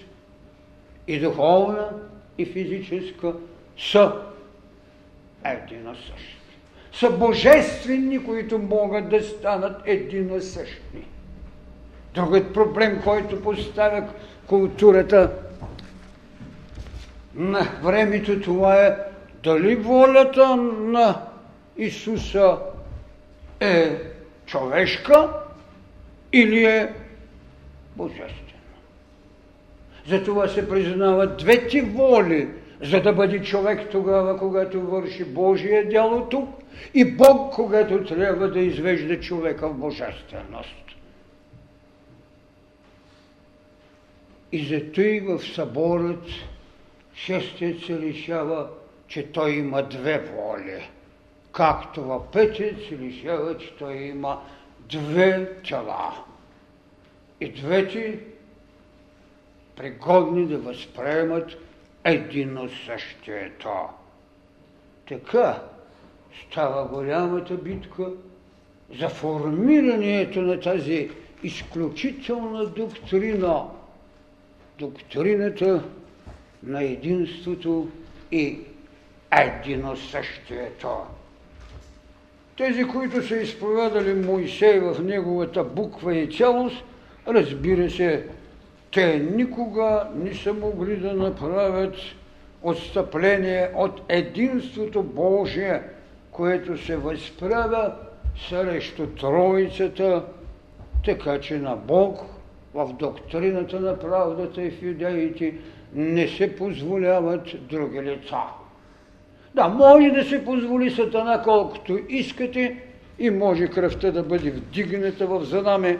и 1.07 1.19
духовна 1.19 1.89
и 2.37 2.45
физическа 2.45 3.33
са 3.77 4.13
единосъщни. 5.45 6.41
Са 6.93 7.09
божествени, 7.09 8.23
които 8.25 8.59
могат 8.59 9.09
да 9.09 9.23
станат 9.23 9.81
единосъщни. 9.85 11.05
Другият 12.13 12.53
проблем, 12.53 13.01
който 13.03 13.43
поставя 13.43 14.07
културата 14.47 15.31
на 17.35 17.67
времето, 17.83 18.41
това 18.41 18.85
е 18.85 18.97
дали 19.43 19.75
волята 19.75 20.55
на 20.55 21.21
Исуса 21.77 22.57
е 23.61 24.01
човешка 24.45 25.29
или 26.33 26.65
е 26.65 26.93
божествена. 27.95 28.37
Затова 30.07 30.47
се 30.47 30.69
признават 30.69 31.37
двете 31.37 31.81
воли, 31.81 32.47
за 32.81 33.01
да 33.01 33.13
бъде 33.13 33.41
човек 33.41 33.89
тогава, 33.91 34.37
когато 34.37 34.81
върши 34.81 35.25
Божие 35.25 35.83
дело 35.83 36.29
тук 36.29 36.49
и 36.93 37.05
Бог, 37.05 37.53
когато 37.53 38.05
трябва 38.05 38.47
да 38.47 38.59
извежда 38.59 39.19
човека 39.19 39.69
в 39.69 39.73
божественост. 39.73 40.75
И 44.51 44.65
зато 44.65 45.01
и 45.01 45.19
в 45.19 45.39
съборът 45.39 46.23
шестият 47.15 47.79
се 47.79 47.99
решава, 47.99 48.69
че 49.07 49.31
той 49.31 49.51
има 49.51 49.83
две 49.83 50.19
воли. 50.19 50.89
Както 51.51 52.03
в 52.03 52.31
петият 52.31 52.77
се 52.81 52.97
решава, 52.97 53.57
че 53.57 53.75
той 53.75 53.93
има 53.93 54.41
две 54.89 55.53
тела. 55.61 56.23
И 57.41 57.51
двете 57.51 58.19
пригодни 59.75 60.45
да 60.45 60.57
възприемат 60.57 61.51
едино 62.03 62.69
същието. 62.69 63.69
Така 65.07 65.61
става 66.47 66.87
голямата 66.87 67.53
битка 67.53 68.07
за 68.99 69.09
формирането 69.09 70.41
на 70.41 70.59
тази 70.59 71.09
изключителна 71.43 72.65
доктрина, 72.65 73.63
доктрината 74.79 75.83
на 76.63 76.83
единството 76.83 77.89
и 78.31 78.59
единосъщието. 79.31 80.97
Тези, 82.61 82.83
които 82.83 83.27
са 83.27 83.37
изповядали 83.37 84.13
Моисей 84.13 84.79
в 84.79 85.03
неговата 85.03 85.63
буква 85.63 86.15
и 86.15 86.37
цялост, 86.37 86.83
разбира 87.27 87.89
се, 87.89 88.27
те 88.93 89.17
никога 89.35 90.07
не 90.15 90.33
са 90.33 90.53
могли 90.53 90.95
да 90.95 91.13
направят 91.13 91.95
отстъпление 92.63 93.69
от 93.75 94.01
единството 94.09 95.03
Божие, 95.03 95.81
което 96.31 96.77
се 96.77 96.97
възправя 96.97 97.93
срещу 98.49 99.07
Троицата, 99.07 100.23
така 101.05 101.39
че 101.39 101.57
на 101.57 101.75
Бог 101.75 102.25
в 102.73 102.93
доктрината 102.93 103.79
на 103.79 103.99
правдата 103.99 104.63
и 104.63 104.71
в 104.71 104.83
юдеите 104.83 105.53
не 105.93 106.27
се 106.27 106.55
позволяват 106.55 107.67
други 107.69 108.01
лица. 108.01 108.60
Да, 109.55 109.67
може 109.67 110.09
да 110.09 110.23
се 110.23 110.45
позволи 110.45 110.91
сатана 110.91 111.41
колкото 111.43 111.99
искате 112.09 112.77
и 113.19 113.29
може 113.29 113.67
кръвта 113.67 114.11
да 114.11 114.23
бъде 114.23 114.51
вдигната 114.51 115.27
в 115.27 115.45
занаме, 115.45 115.99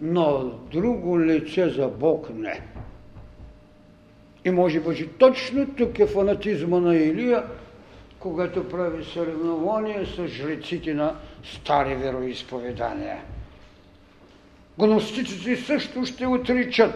но 0.00 0.44
друго 0.72 1.20
лице 1.20 1.68
за 1.68 1.88
Бог 1.88 2.30
не. 2.34 2.60
И 4.44 4.50
може 4.50 4.80
би 4.80 5.08
точно 5.08 5.66
тук 5.66 5.98
е 5.98 6.06
фанатизма 6.06 6.80
на 6.80 6.96
Илия, 6.96 7.44
когато 8.18 8.68
прави 8.68 9.04
съревнование 9.04 10.06
с 10.06 10.26
жреците 10.26 10.94
на 10.94 11.14
стари 11.44 11.94
вероисповедания. 11.94 13.18
Гностиците 14.78 15.56
също 15.56 16.04
ще 16.04 16.26
отричат 16.26 16.94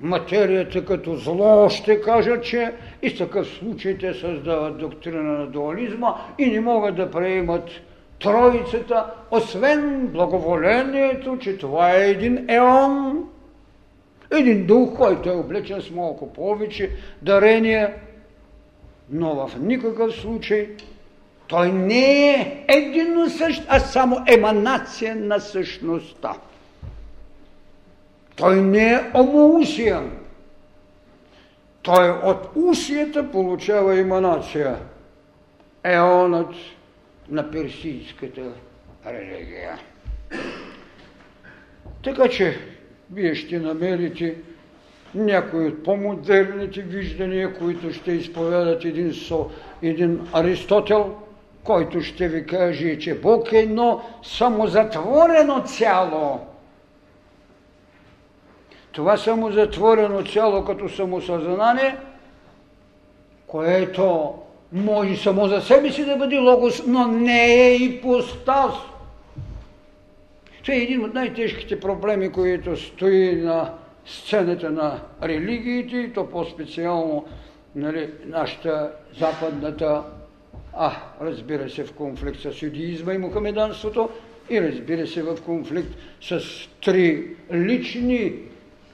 материята 0.00 0.84
като 0.84 1.16
зло, 1.16 1.68
ще 1.68 2.00
кажат, 2.00 2.44
че 2.44 2.72
и 3.02 3.10
в 3.10 3.18
такъв 3.18 3.48
случай 3.48 3.98
те 3.98 4.14
създават 4.14 4.78
доктрина 4.78 5.22
на 5.22 5.46
дуализма 5.46 6.14
и 6.38 6.46
не 6.46 6.60
могат 6.60 6.96
да 6.96 7.10
приемат 7.10 7.70
Троицата, 8.22 9.06
освен 9.30 10.06
благоволението, 10.06 11.38
че 11.38 11.58
това 11.58 11.96
е 11.96 12.10
един 12.10 12.44
еон, 12.48 13.24
един 14.30 14.66
дух, 14.66 14.96
който 14.96 15.28
е 15.28 15.32
облечен 15.32 15.80
с 15.80 15.90
малко 15.90 16.32
повече 16.32 16.90
дарения, 17.22 17.94
но 19.10 19.34
в 19.34 19.58
никакъв 19.60 20.14
случай 20.14 20.68
той 21.46 21.72
не 21.72 22.30
е 22.30 22.64
едино 22.68 23.30
същ, 23.30 23.62
а 23.68 23.80
само 23.80 24.16
еманация 24.26 25.16
на 25.16 25.40
същността. 25.40 26.34
Той 28.36 28.60
не 28.60 28.92
е 28.92 29.00
омоусия. 29.14 30.02
Той 31.82 32.10
от 32.10 32.48
усията 32.54 33.30
получава 33.30 33.98
еманация. 33.98 34.78
Еонът 35.84 36.54
на 37.28 37.50
персийската 37.50 38.42
религия. 39.06 39.78
Така 42.04 42.28
че 42.28 42.58
вие 43.12 43.34
ще 43.34 43.58
намерите 43.58 44.36
някои 45.14 45.66
от 45.66 45.84
по-модерните 45.84 46.82
виждания, 46.82 47.54
които 47.54 47.92
ще 47.92 48.12
изповядат 48.12 48.84
един, 48.84 49.14
со, 49.14 49.50
един 49.82 50.28
Аристотел, 50.32 51.14
който 51.64 52.00
ще 52.00 52.28
ви 52.28 52.46
каже, 52.46 52.98
че 52.98 53.20
Бог 53.20 53.52
е 53.52 53.58
едно 53.58 54.02
самозатворено 54.22 55.64
цяло. 55.64 56.40
Това 58.92 59.16
самозатворено 59.16 60.24
цяло 60.24 60.64
като 60.64 60.88
самосъзнание, 60.88 61.96
което 63.46 64.34
може 64.72 65.16
само 65.16 65.48
за 65.48 65.60
себе 65.60 65.90
си 65.90 66.04
да 66.04 66.16
бъде 66.16 66.38
логос, 66.38 66.86
но 66.86 67.06
не 67.06 67.44
е 67.44 67.74
и 67.74 68.00
постаз. 68.02 68.72
Това 70.62 70.74
е 70.74 70.78
един 70.78 71.04
от 71.04 71.14
най-тежките 71.14 71.80
проблеми, 71.80 72.32
които 72.32 72.76
стои 72.76 73.36
на 73.36 73.74
сцената 74.06 74.70
на 74.70 75.00
религиите, 75.22 75.96
и 75.96 76.12
то 76.12 76.30
по-специално 76.30 77.24
нали, 77.76 78.10
нашата 78.26 78.92
западната, 79.18 80.02
а 80.72 80.92
разбира 81.20 81.70
се 81.70 81.84
в 81.84 81.92
конфликт 81.92 82.40
с 82.40 82.62
юдиизма 82.62 83.14
и 83.14 83.18
мухамеданството, 83.18 84.08
и 84.50 84.60
разбира 84.60 85.06
се 85.06 85.22
в 85.22 85.36
конфликт 85.44 85.94
с 86.20 86.40
три 86.80 87.26
лични 87.52 88.32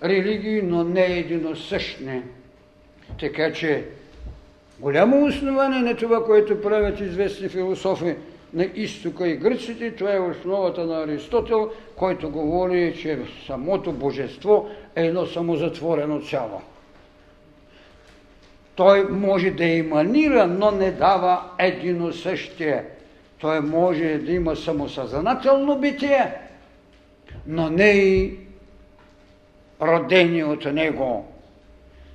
религии, 0.04 0.62
но 0.62 0.84
не 0.84 1.06
единосъщни. 1.06 2.22
Така 3.20 3.52
че 3.52 3.84
голямо 4.80 5.26
основание 5.26 5.80
на 5.80 5.96
това, 5.96 6.24
което 6.24 6.62
правят 6.62 7.00
известни 7.00 7.48
философи 7.48 8.14
на 8.54 8.64
изтока 8.74 9.28
и 9.28 9.36
гръците, 9.36 9.90
това 9.90 10.14
е 10.14 10.20
основата 10.20 10.84
на 10.84 11.02
Аристотел, 11.02 11.70
който 11.96 12.30
говори, 12.30 12.96
че 13.02 13.18
самото 13.46 13.92
божество 13.92 14.68
е 14.96 15.06
едно 15.06 15.26
самозатворено 15.26 16.20
цяло. 16.20 16.62
Той 18.74 19.04
може 19.04 19.50
да 19.50 19.64
иманира, 19.64 20.46
но 20.46 20.70
не 20.70 20.90
дава 20.90 21.42
едино 21.58 22.12
същие. 22.12 22.84
Той 23.38 23.60
може 23.60 24.18
да 24.18 24.32
има 24.32 24.56
самосъзнателно 24.56 25.78
битие, 25.78 26.34
но 27.46 27.70
не 27.70 27.90
и 27.90 28.38
родени 29.82 30.44
от 30.44 30.64
него. 30.64 31.32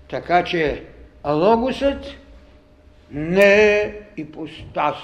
Така 0.10 0.44
че 0.44 0.84
логосът 1.26 2.06
не 3.12 3.74
е 3.74 3.94
ипостас 4.18 4.96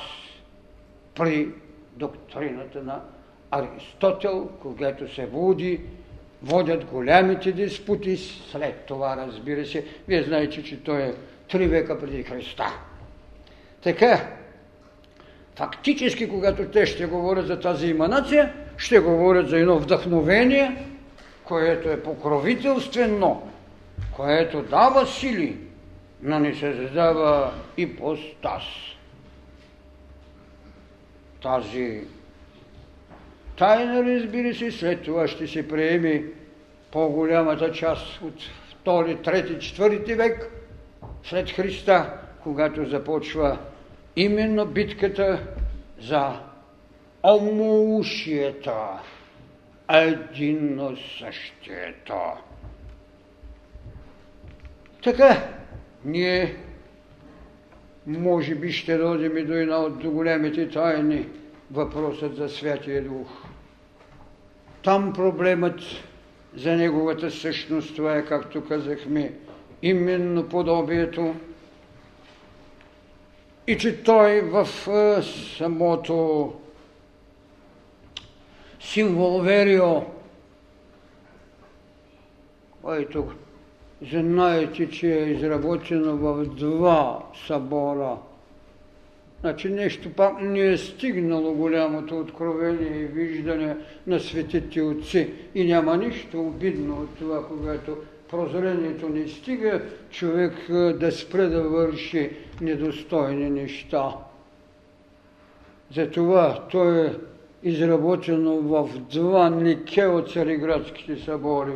при 1.16 1.48
доктрината 1.96 2.84
на 2.84 3.02
Аристотел, 3.52 4.50
когато 4.62 5.14
се 5.16 5.26
води 5.26 5.82
водят 6.44 6.86
голямите 6.86 7.52
диспути, 7.52 8.18
след 8.52 8.86
това, 8.86 9.18
разбира 9.18 9.66
се, 9.66 9.86
вие 10.08 10.24
знаете, 10.24 10.64
че 10.64 10.84
той 10.84 11.02
е 11.02 11.14
три 11.50 11.68
века 11.68 12.00
преди 12.00 12.24
Христа. 12.24 12.66
Така, 13.84 14.28
фактически, 15.56 16.30
когато 16.30 16.66
те 16.66 16.86
ще 16.86 17.06
говорят 17.06 17.48
за 17.48 17.60
тази 17.60 17.88
иманация, 17.88 18.54
ще 18.78 19.00
говорят 19.00 19.50
за 19.50 19.60
едно 19.60 19.80
вдъхновение, 19.80 20.86
което 21.50 21.90
е 21.90 22.04
покровителствено, 22.04 23.52
което 24.16 24.62
дава 24.62 25.08
сили, 25.08 25.58
но 26.22 26.40
не 26.40 26.56
създава 26.56 27.54
и 27.78 27.96
постас. 27.96 28.64
Тази 31.42 32.02
тайна, 33.58 34.04
разбира 34.04 34.56
се, 34.56 34.72
след 34.72 35.02
това 35.02 35.28
ще 35.28 35.48
се 35.48 35.68
приеме 35.68 36.24
по-голямата 36.92 37.72
част 37.72 38.22
от 38.22 38.42
втори, 38.72 39.22
трети, 39.22 39.68
четвърти 39.68 40.14
век 40.14 40.52
след 41.24 41.50
Христа, 41.50 42.14
когато 42.44 42.86
започва 42.86 43.58
именно 44.16 44.66
битката 44.66 45.48
за 46.00 46.40
омоушието, 47.24 48.72
единно 49.90 50.98
същието. 50.98 52.14
Така, 55.04 55.48
ние 56.06 56.56
може 58.08 58.56
би 58.56 58.72
ще 58.72 58.98
дойдем 58.98 59.38
и 59.38 59.44
до 59.44 59.54
една 59.54 59.78
от 59.78 60.04
големите 60.04 60.70
тайни, 60.70 61.28
въпросът 61.72 62.36
за 62.36 62.50
Святия 62.50 63.04
Дух. 63.04 63.28
Там 64.84 65.14
проблемът 65.14 65.80
за 66.56 66.76
неговата 66.76 67.32
същност, 67.32 67.96
това 67.96 68.16
е, 68.16 68.26
както 68.26 68.66
казахме, 68.66 69.34
именно 69.82 70.50
подобието 70.50 71.36
и 73.68 73.78
че 73.78 74.04
той 74.04 74.42
в 74.42 74.68
самото 75.58 76.54
символверио, 78.80 80.02
който 82.82 83.28
знаете, 84.12 84.90
че 84.90 85.14
е 85.14 85.30
изработено 85.30 86.18
в 86.18 86.46
два 86.46 87.24
събора. 87.48 88.18
Значи 89.42 89.70
нещо 89.70 90.10
пак 90.14 90.42
не 90.42 90.60
е 90.60 90.78
стигнало 90.78 91.54
голямото 91.54 92.20
откровение 92.20 93.00
и 93.00 93.06
виждане 93.06 93.78
на 94.08 94.20
светите 94.20 94.82
отци. 94.82 95.34
И 95.56 95.66
няма 95.66 95.98
нищо 95.98 96.42
обидно 96.42 96.96
от 96.96 97.18
това, 97.18 97.48
когато 97.48 97.98
прозрението 98.30 99.10
не 99.10 99.28
стига, 99.28 99.82
човек 100.12 100.54
да 101.00 101.12
спре 101.12 101.46
да 101.46 101.64
върши 101.64 102.32
недостойни 102.62 103.50
неща. 103.50 104.16
Затова 105.96 106.68
то 106.72 106.92
е 106.92 107.16
изработено 107.64 108.52
в 108.52 109.00
два 109.00 109.50
нике 109.50 110.06
от 110.06 110.32
Цариградските 110.32 111.18
събори 111.18 111.74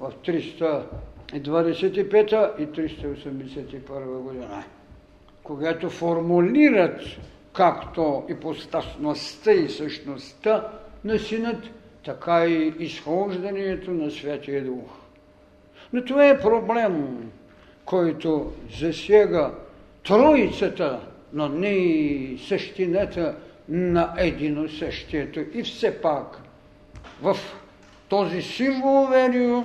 в 0.00 0.12
325 0.26 2.58
и 2.58 2.66
381 2.66 4.18
година, 4.18 4.64
когато 5.42 5.90
формулират 5.90 7.00
както 7.52 8.24
ипостасността 8.28 9.52
и 9.52 9.68
същността 9.68 10.68
на 11.04 11.18
синът, 11.18 11.70
така 12.04 12.46
и 12.46 12.74
изхождането 12.78 13.90
на 13.90 14.10
Святия 14.10 14.64
Дух. 14.64 14.90
Но 15.92 16.04
това 16.04 16.28
е 16.28 16.40
проблем, 16.40 17.30
който 17.84 18.52
засега 18.80 19.50
троицата, 20.06 21.00
но 21.32 21.48
не 21.48 21.68
и 21.68 22.38
същината 22.38 23.36
на 23.68 24.14
едино 24.18 24.68
същието. 24.68 25.40
И 25.52 25.62
все 25.62 26.00
пак 26.00 26.40
в 27.22 27.36
този 28.08 28.42
символ 28.42 29.06
верио 29.06 29.64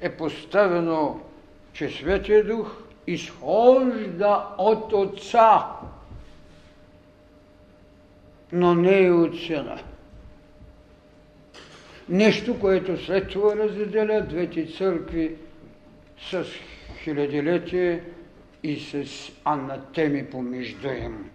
е 0.00 0.10
поставено, 0.10 1.20
че 1.72 1.88
Светия 1.90 2.44
Дух 2.46 2.82
изхожда 3.06 4.46
от 4.58 4.92
Отца, 4.92 5.66
но 8.52 8.74
не 8.74 8.98
и 8.98 9.10
от 9.10 9.38
Сина. 9.40 9.80
Нещо, 12.08 12.60
което 12.60 13.04
след 13.04 13.28
това 13.28 13.56
разделя 13.56 14.26
двете 14.28 14.66
църкви 14.66 15.36
с 16.30 16.44
хилядилетие 17.02 18.02
и 18.62 18.80
с 18.80 19.04
анатеми 19.44 20.26
помежду 20.26 20.88
им. 20.88 21.30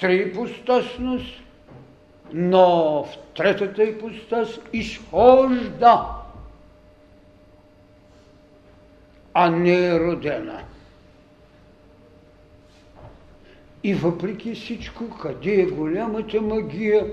Три 0.00 0.16
ипостасност, 0.16 1.42
но 2.32 3.04
в 3.04 3.18
третата 3.36 3.84
ипостас 3.84 4.60
изхожда, 4.72 6.06
а 9.34 9.50
не 9.50 9.86
е 9.86 10.00
родена. 10.00 10.62
И 13.84 13.94
въпреки 13.94 14.54
всичко, 14.54 15.10
къде 15.10 15.60
е 15.60 15.66
голямата 15.66 16.42
магия 16.42 17.06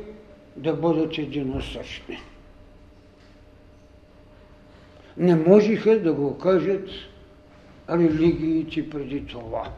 да 0.55 0.73
бъдат 0.73 1.17
единосъщни? 1.17 2.19
Не 5.17 5.35
можеха 5.35 5.99
да 5.99 6.13
го 6.13 6.37
кажат 6.37 6.89
религиите 7.89 8.89
преди 8.89 9.25
това, 9.25 9.71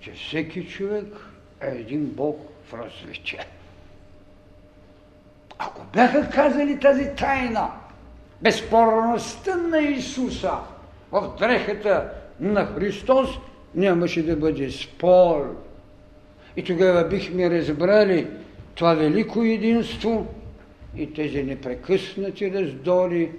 че 0.00 0.12
всеки 0.12 0.68
човек 0.68 1.27
един 1.60 2.06
Бог 2.06 2.40
в 2.64 2.74
развитие. 2.74 3.46
Ако 5.58 5.82
бяха 5.92 6.30
казали 6.30 6.80
тази 6.80 7.10
тайна, 7.16 7.70
безспорността 8.42 9.56
на 9.56 9.78
Исуса 9.78 10.52
в 11.12 11.34
дрехата 11.38 12.12
на 12.40 12.66
Христос, 12.66 13.28
нямаше 13.74 14.22
да 14.22 14.36
бъде 14.36 14.70
спор. 14.70 15.56
И 16.56 16.64
тогава 16.64 17.04
бихме 17.08 17.50
разбрали 17.50 18.26
това 18.74 18.94
велико 18.94 19.42
единство 19.42 20.26
и 20.96 21.12
тези 21.12 21.42
непрекъснати 21.42 22.52
раздори 22.52 23.30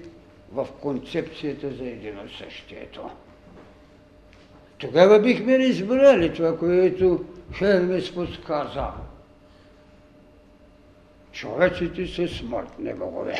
в 0.52 0.68
концепцията 0.82 1.74
за 1.74 1.86
единосъщието. 1.86 3.10
Тогава 4.80 5.20
бихме 5.20 5.60
разбрали 5.60 6.34
това, 6.34 6.58
което 6.58 7.26
Хермес 7.54 8.12
подсказа. 8.12 8.88
Човеците 11.32 12.08
са 12.08 12.28
смъртни 12.28 12.94
богове. 12.94 13.36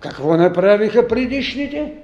Какво 0.00 0.36
направиха 0.36 1.08
предишните, 1.08 1.94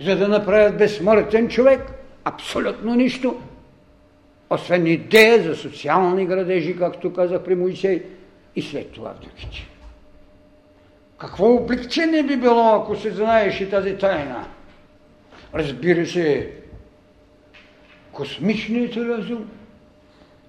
за 0.00 0.16
да 0.16 0.28
направят 0.28 0.78
безсмъртен 0.78 1.48
човек? 1.48 1.80
Абсолютно 2.24 2.94
нищо. 2.94 3.40
Освен 4.50 4.86
идея 4.86 5.42
за 5.42 5.56
социални 5.56 6.26
градежи, 6.26 6.78
както 6.78 7.12
казах 7.12 7.42
при 7.42 7.54
Моисей, 7.54 8.02
и 8.56 8.62
след 8.62 8.92
това 8.92 9.14
другите. 9.20 9.68
Какво 11.18 11.54
облегчение 11.54 12.22
би 12.22 12.36
било, 12.36 12.74
ако 12.74 12.96
се 12.96 13.10
знаеше 13.10 13.70
тази 13.70 13.98
тайна? 13.98 14.46
Разбира 15.54 16.06
се, 16.06 16.52
космичният 18.12 18.96
разум 18.96 19.50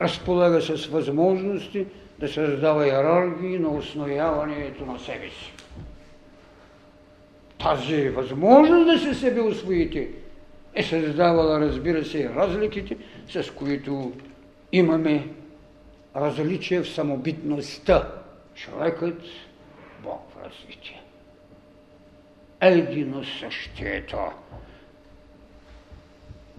разполага 0.01 0.61
с 0.61 0.85
възможности 0.85 1.85
да 2.19 2.27
създава 2.27 2.87
иерархии 2.87 3.59
на 3.59 3.69
основяването 3.69 4.85
на 4.85 4.99
себе 4.99 5.29
си. 5.29 5.53
Тази 7.59 8.09
възможност 8.09 8.85
да 8.85 8.99
се 8.99 9.19
себе 9.19 9.41
освоите 9.41 10.09
е 10.75 10.83
създавала, 10.83 11.59
разбира 11.59 12.05
се, 12.05 12.29
разликите, 12.29 12.97
с 13.29 13.51
които 13.55 14.13
имаме 14.71 15.27
различие 16.15 16.81
в 16.81 16.89
самобитността. 16.89 18.09
Човекът 18.55 19.21
Бог 20.03 20.31
в 20.31 20.45
развитие. 20.45 21.01
Едино 22.61 23.23
същието. 23.23 24.17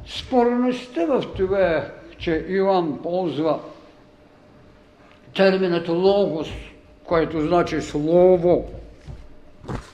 Спорността 0.07 1.07
в 1.07 1.24
това, 1.36 1.86
че 2.18 2.44
Иоанн 2.48 2.98
ползва 3.03 3.61
терминът 5.36 5.88
логос, 5.88 6.48
който 7.05 7.40
значи 7.40 7.80
слово, 7.80 8.70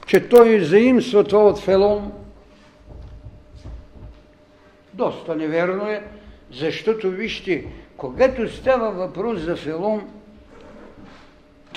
че 0.07 0.29
той 0.29 0.65
заимства 0.65 1.25
това 1.25 1.45
от 1.45 1.59
Фелон, 1.59 2.13
доста 4.93 5.37
неверно 5.37 5.87
е, 5.87 6.05
защото 6.53 7.11
вижте, 7.11 7.65
когато 7.97 8.57
става 8.57 8.91
въпрос 8.91 9.41
за 9.41 9.57
Фелон, 9.57 10.09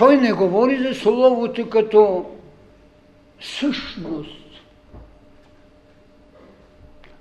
Той 0.02 0.18
не 0.18 0.34
говори 0.34 0.78
за 0.78 0.96
Словото 0.96 1.70
като 1.70 2.32
същност, 3.40 4.62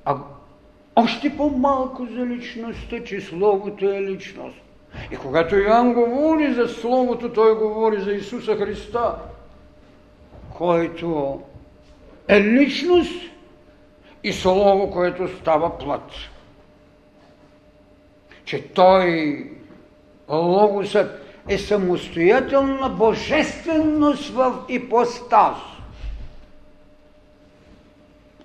а 0.04 0.16
още 0.96 1.36
по-малко 1.36 2.06
за 2.06 2.26
личността, 2.26 3.04
че 3.04 3.20
Словото 3.20 3.90
е 3.90 4.02
личност. 4.02 4.56
И 5.12 5.16
когато 5.16 5.56
Иоанн 5.56 5.94
говори 5.94 6.54
за 6.54 6.68
Словото, 6.68 7.32
той 7.32 7.54
говори 7.54 8.00
за 8.00 8.12
Исуса 8.12 8.56
Христа, 8.56 9.14
който 10.58 11.40
е 12.28 12.40
личност 12.40 13.30
и 14.24 14.32
Слово, 14.32 14.90
което 14.90 15.38
става 15.38 15.78
плът. 15.78 16.10
Че 18.44 18.68
той, 18.68 19.44
Логосът, 20.28 21.26
е 21.48 21.58
самостоятелна 21.58 22.88
божественост 22.88 24.30
в 24.34 24.64
ипостаз. 24.68 25.56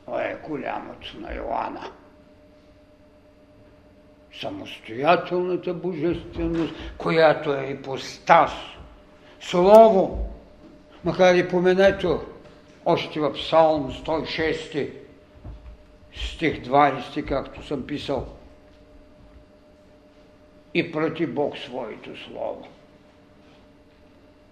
Това 0.06 0.24
е 0.24 0.38
голямото 0.48 1.20
на 1.20 1.36
Йоанна. 1.36 1.92
Самостоятелната 4.42 5.74
божественост, 5.74 6.74
която 6.98 7.54
е 7.54 7.66
ипостаз. 7.66 8.52
Слово, 9.42 10.30
макар 11.04 11.36
и 11.36 11.48
поменето, 11.48 12.22
още 12.86 13.20
в 13.20 13.34
Псалм 13.34 13.92
106, 13.92 14.90
стих 16.16 16.64
20, 16.64 17.26
както 17.26 17.68
съм 17.68 17.84
писал, 17.88 18.28
и 20.74 20.92
прати 20.92 21.28
Бог 21.28 21.58
своето 21.58 22.10
Слово. 22.24 22.68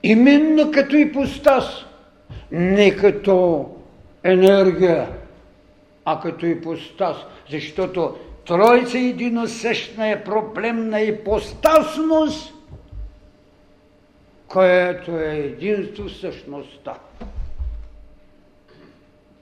Именно 0.03 0.71
като 0.71 0.95
ипостас, 0.95 1.85
не 2.51 2.95
като 2.95 3.69
енергия, 4.23 5.09
а 6.05 6.19
като 6.19 6.45
ипостас, 6.45 7.17
защото 7.49 8.17
Тройца 8.45 8.97
единосъщна 8.97 10.09
е 10.09 10.23
проблем 10.23 10.89
на 10.89 11.01
ипостасност, 11.01 12.53
което 14.47 15.19
е 15.19 15.35
единство 15.35 16.09
същността. 16.09 16.93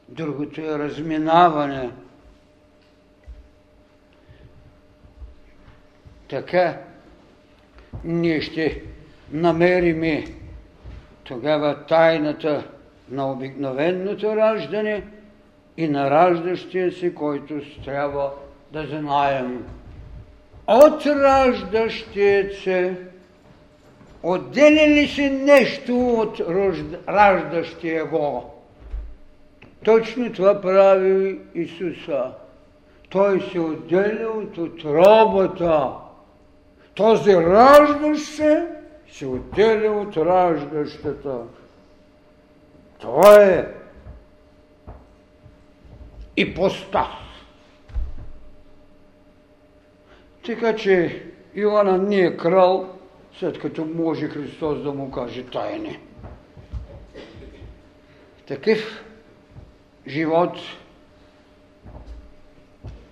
Другото 0.10 0.62
е 0.62 0.80
разминаване. 0.80 1.90
Така 6.30 6.78
ние 8.04 8.42
ще 8.42 8.82
намериме 9.32 10.26
тогава 11.24 11.86
тайната 11.86 12.68
на 13.10 13.32
обикновеното 13.32 14.36
раждане 14.36 15.04
и 15.78 15.88
на 15.88 16.10
раждащия 16.10 16.92
се, 16.92 17.16
който 17.16 17.62
трябва 17.86 18.32
да 18.72 18.88
знаем. 18.88 19.66
От 20.68 21.06
раждащия 21.06 22.54
се 22.64 22.96
отделя 24.24 24.88
ли 24.88 25.08
се 25.08 25.30
нещо 25.30 26.08
от 26.08 26.42
раждащия 27.08 28.06
го? 28.06 28.54
Точно 29.86 30.34
това 30.34 30.62
прави 30.62 31.40
Исуса. 31.56 32.32
Той 33.10 33.42
се 33.42 33.60
отделя 33.60 34.28
от 34.28 34.58
отробата. 34.58 35.90
Този 36.96 37.36
раждащ 37.36 38.26
се 38.26 38.68
се 39.12 39.26
отделя 39.26 39.92
от 39.92 40.18
раждащата. 40.18 41.38
Това 43.00 43.44
е 43.44 43.68
ипостас. 46.38 47.31
Така 50.46 50.76
че 50.76 51.24
Иоанна 51.56 51.98
не 51.98 52.20
е 52.20 52.38
крал, 52.38 52.90
след 53.40 53.60
като 53.60 53.86
може 53.86 54.28
Христос 54.28 54.84
да 54.84 54.92
му 54.92 55.12
каже 55.12 55.44
тайне. 55.44 56.00
Такъв 58.48 59.04
живот, 60.08 60.58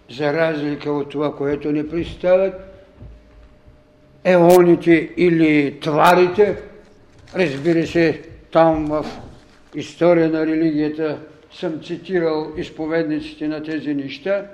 за 0.10 0.34
разлика 0.34 0.92
от 0.92 1.10
това, 1.10 1.36
което 1.36 1.72
ни 1.72 1.90
представят, 1.90 2.54
еоните 4.24 5.10
или 5.18 5.80
тварите, 5.80 6.58
разбира 7.36 7.88
се, 7.88 8.22
там 8.52 8.86
в 8.86 9.06
история 9.76 10.30
на 10.30 10.46
религията 10.46 11.20
съм 11.52 11.84
цитирал 11.84 12.54
изповедниците 12.58 13.48
на 13.48 13.64
тези 13.64 13.94
неща, 13.94 14.46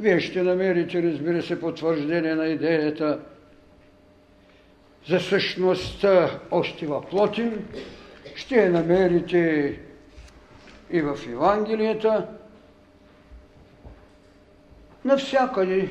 вие 0.00 0.20
ще 0.20 0.42
намерите, 0.42 1.02
разбира 1.02 1.42
се, 1.42 1.60
потвърждение 1.60 2.34
на 2.34 2.46
идеята 2.46 3.20
за 5.08 5.20
същността 5.20 6.40
още 6.50 6.86
в 6.86 7.02
Плотин, 7.10 7.64
ще 8.34 8.56
я 8.56 8.70
намерите 8.70 9.80
и 10.90 11.00
в 11.00 11.18
Евангелията, 11.28 12.26
навсякъде 15.04 15.90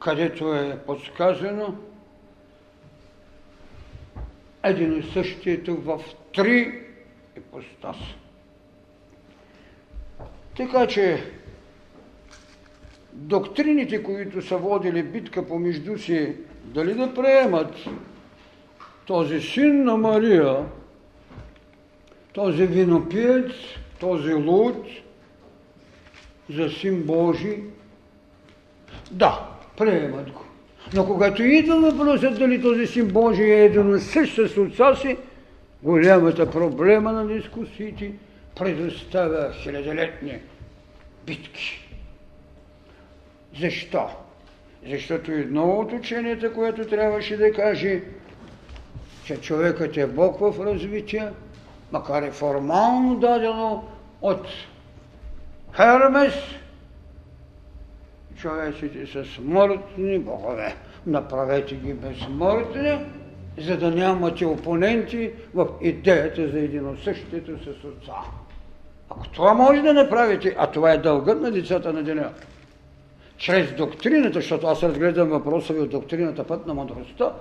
където 0.00 0.54
е 0.54 0.78
подсказано 0.86 1.74
един 4.62 4.98
и 4.98 5.02
същието 5.02 5.76
в 5.76 6.00
три 6.34 6.82
ипостаса. 7.36 8.14
Така 10.56 10.86
че 10.86 11.32
доктрините, 13.12 14.02
които 14.02 14.42
са 14.42 14.56
водили 14.56 15.02
битка 15.02 15.46
помежду 15.46 15.98
си, 15.98 16.34
дали 16.64 16.94
да 16.94 17.14
приемат 17.14 17.74
този 19.06 19.40
син 19.40 19.84
на 19.84 19.96
Мария, 19.96 20.56
този 22.32 22.66
винопиец, 22.66 23.52
този 24.00 24.34
луд 24.34 24.86
за 26.50 26.70
син 26.70 27.02
Божий, 27.02 27.58
да, 29.10 29.48
приемат 29.78 30.30
го. 30.30 30.44
Но 30.94 31.06
когато 31.06 31.42
идва 31.42 31.80
въпросът 31.80 32.38
дали 32.38 32.62
този 32.62 32.86
син 32.86 33.08
Божий 33.08 33.52
е 33.52 33.64
един 33.64 34.00
същ 34.00 34.34
с 34.34 34.56
отца 34.56 34.96
си, 34.96 35.16
голямата 35.82 36.50
проблема 36.50 37.12
на 37.12 37.26
дискусиите 37.26 38.12
предоставя 38.58 39.52
хилядолетни 39.52 40.38
битки. 41.26 41.81
Защо? 43.60 44.08
Защото 44.90 45.32
едно 45.32 45.70
от 45.70 45.92
ученията, 45.92 46.52
което 46.52 46.86
трябваше 46.86 47.36
да 47.36 47.52
каже, 47.52 48.02
че 49.24 49.40
човекът 49.40 49.96
е 49.96 50.06
Бог 50.06 50.38
в 50.40 50.66
развитие, 50.66 51.28
макар 51.92 52.22
и 52.22 52.30
формално 52.30 53.16
дадено 53.16 53.84
от 54.22 54.46
Хермес, 55.76 56.34
човеците 58.36 59.06
са 59.06 59.24
смъртни 59.24 60.18
богове. 60.18 60.74
Направете 61.06 61.74
ги 61.74 61.94
безсмъртни, 61.94 62.98
за 63.58 63.76
да 63.78 63.90
нямате 63.90 64.46
опоненти 64.46 65.30
в 65.54 65.68
идеята 65.80 66.48
за 66.48 66.58
единосъщието 66.58 67.64
с 67.64 67.84
Отца. 67.84 68.12
Ако 69.10 69.28
това 69.28 69.54
може 69.54 69.82
да 69.82 69.94
направите, 69.94 70.54
а 70.58 70.66
това 70.66 70.92
е 70.92 70.98
дългът 70.98 71.40
на 71.40 71.50
децата 71.50 71.92
на 71.92 72.02
деня, 72.02 72.30
чрез 73.42 73.72
доктрината, 73.72 74.34
защото 74.34 74.66
аз 74.66 74.82
разгледам 74.82 75.28
въпроса 75.28 75.72
ви 75.72 75.80
от 75.80 75.90
доктрината 75.90 76.46
път 76.46 76.66
на 76.66 76.74
мъдростта, 76.74 77.32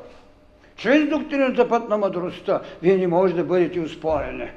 чрез 0.75 1.09
доктрината 1.09 1.69
път 1.69 1.89
на 1.89 1.97
мъдростта, 1.97 2.61
вие 2.81 2.97
не 2.97 3.07
може 3.07 3.33
да 3.33 3.43
бъдете 3.43 3.79
успорени. 3.79 4.49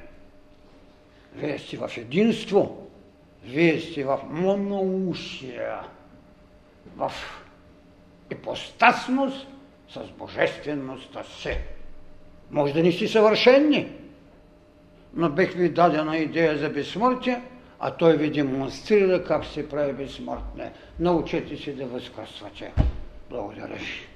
Вие 1.34 1.58
сте 1.58 1.76
в 1.76 1.90
единство, 1.96 2.88
вие 3.44 3.80
сте 3.80 4.04
в 4.04 4.20
моноушия 4.30 5.80
в 6.96 7.12
ипостасност 8.32 9.46
с 9.88 10.00
божествеността 10.18 11.22
се. 11.24 11.60
Може 12.50 12.72
да 12.72 12.82
не 12.82 12.92
си 12.92 13.08
съвършенни, 13.08 13.92
но 15.14 15.30
бих 15.30 15.52
ви 15.52 15.68
дадена 15.68 16.16
идея 16.16 16.58
за 16.58 16.68
безсмъртие, 16.70 17.42
а 17.86 17.90
той 17.90 18.16
ви 18.16 18.30
демонстрира 18.30 19.24
как 19.24 19.44
се 19.44 19.68
прави 19.68 19.92
безсмъртне. 19.92 20.72
Научете 21.00 21.56
се 21.56 21.72
да 21.72 21.86
възкръсвате. 21.86 22.72
Благодаря 23.30 23.74
ви. 23.74 24.13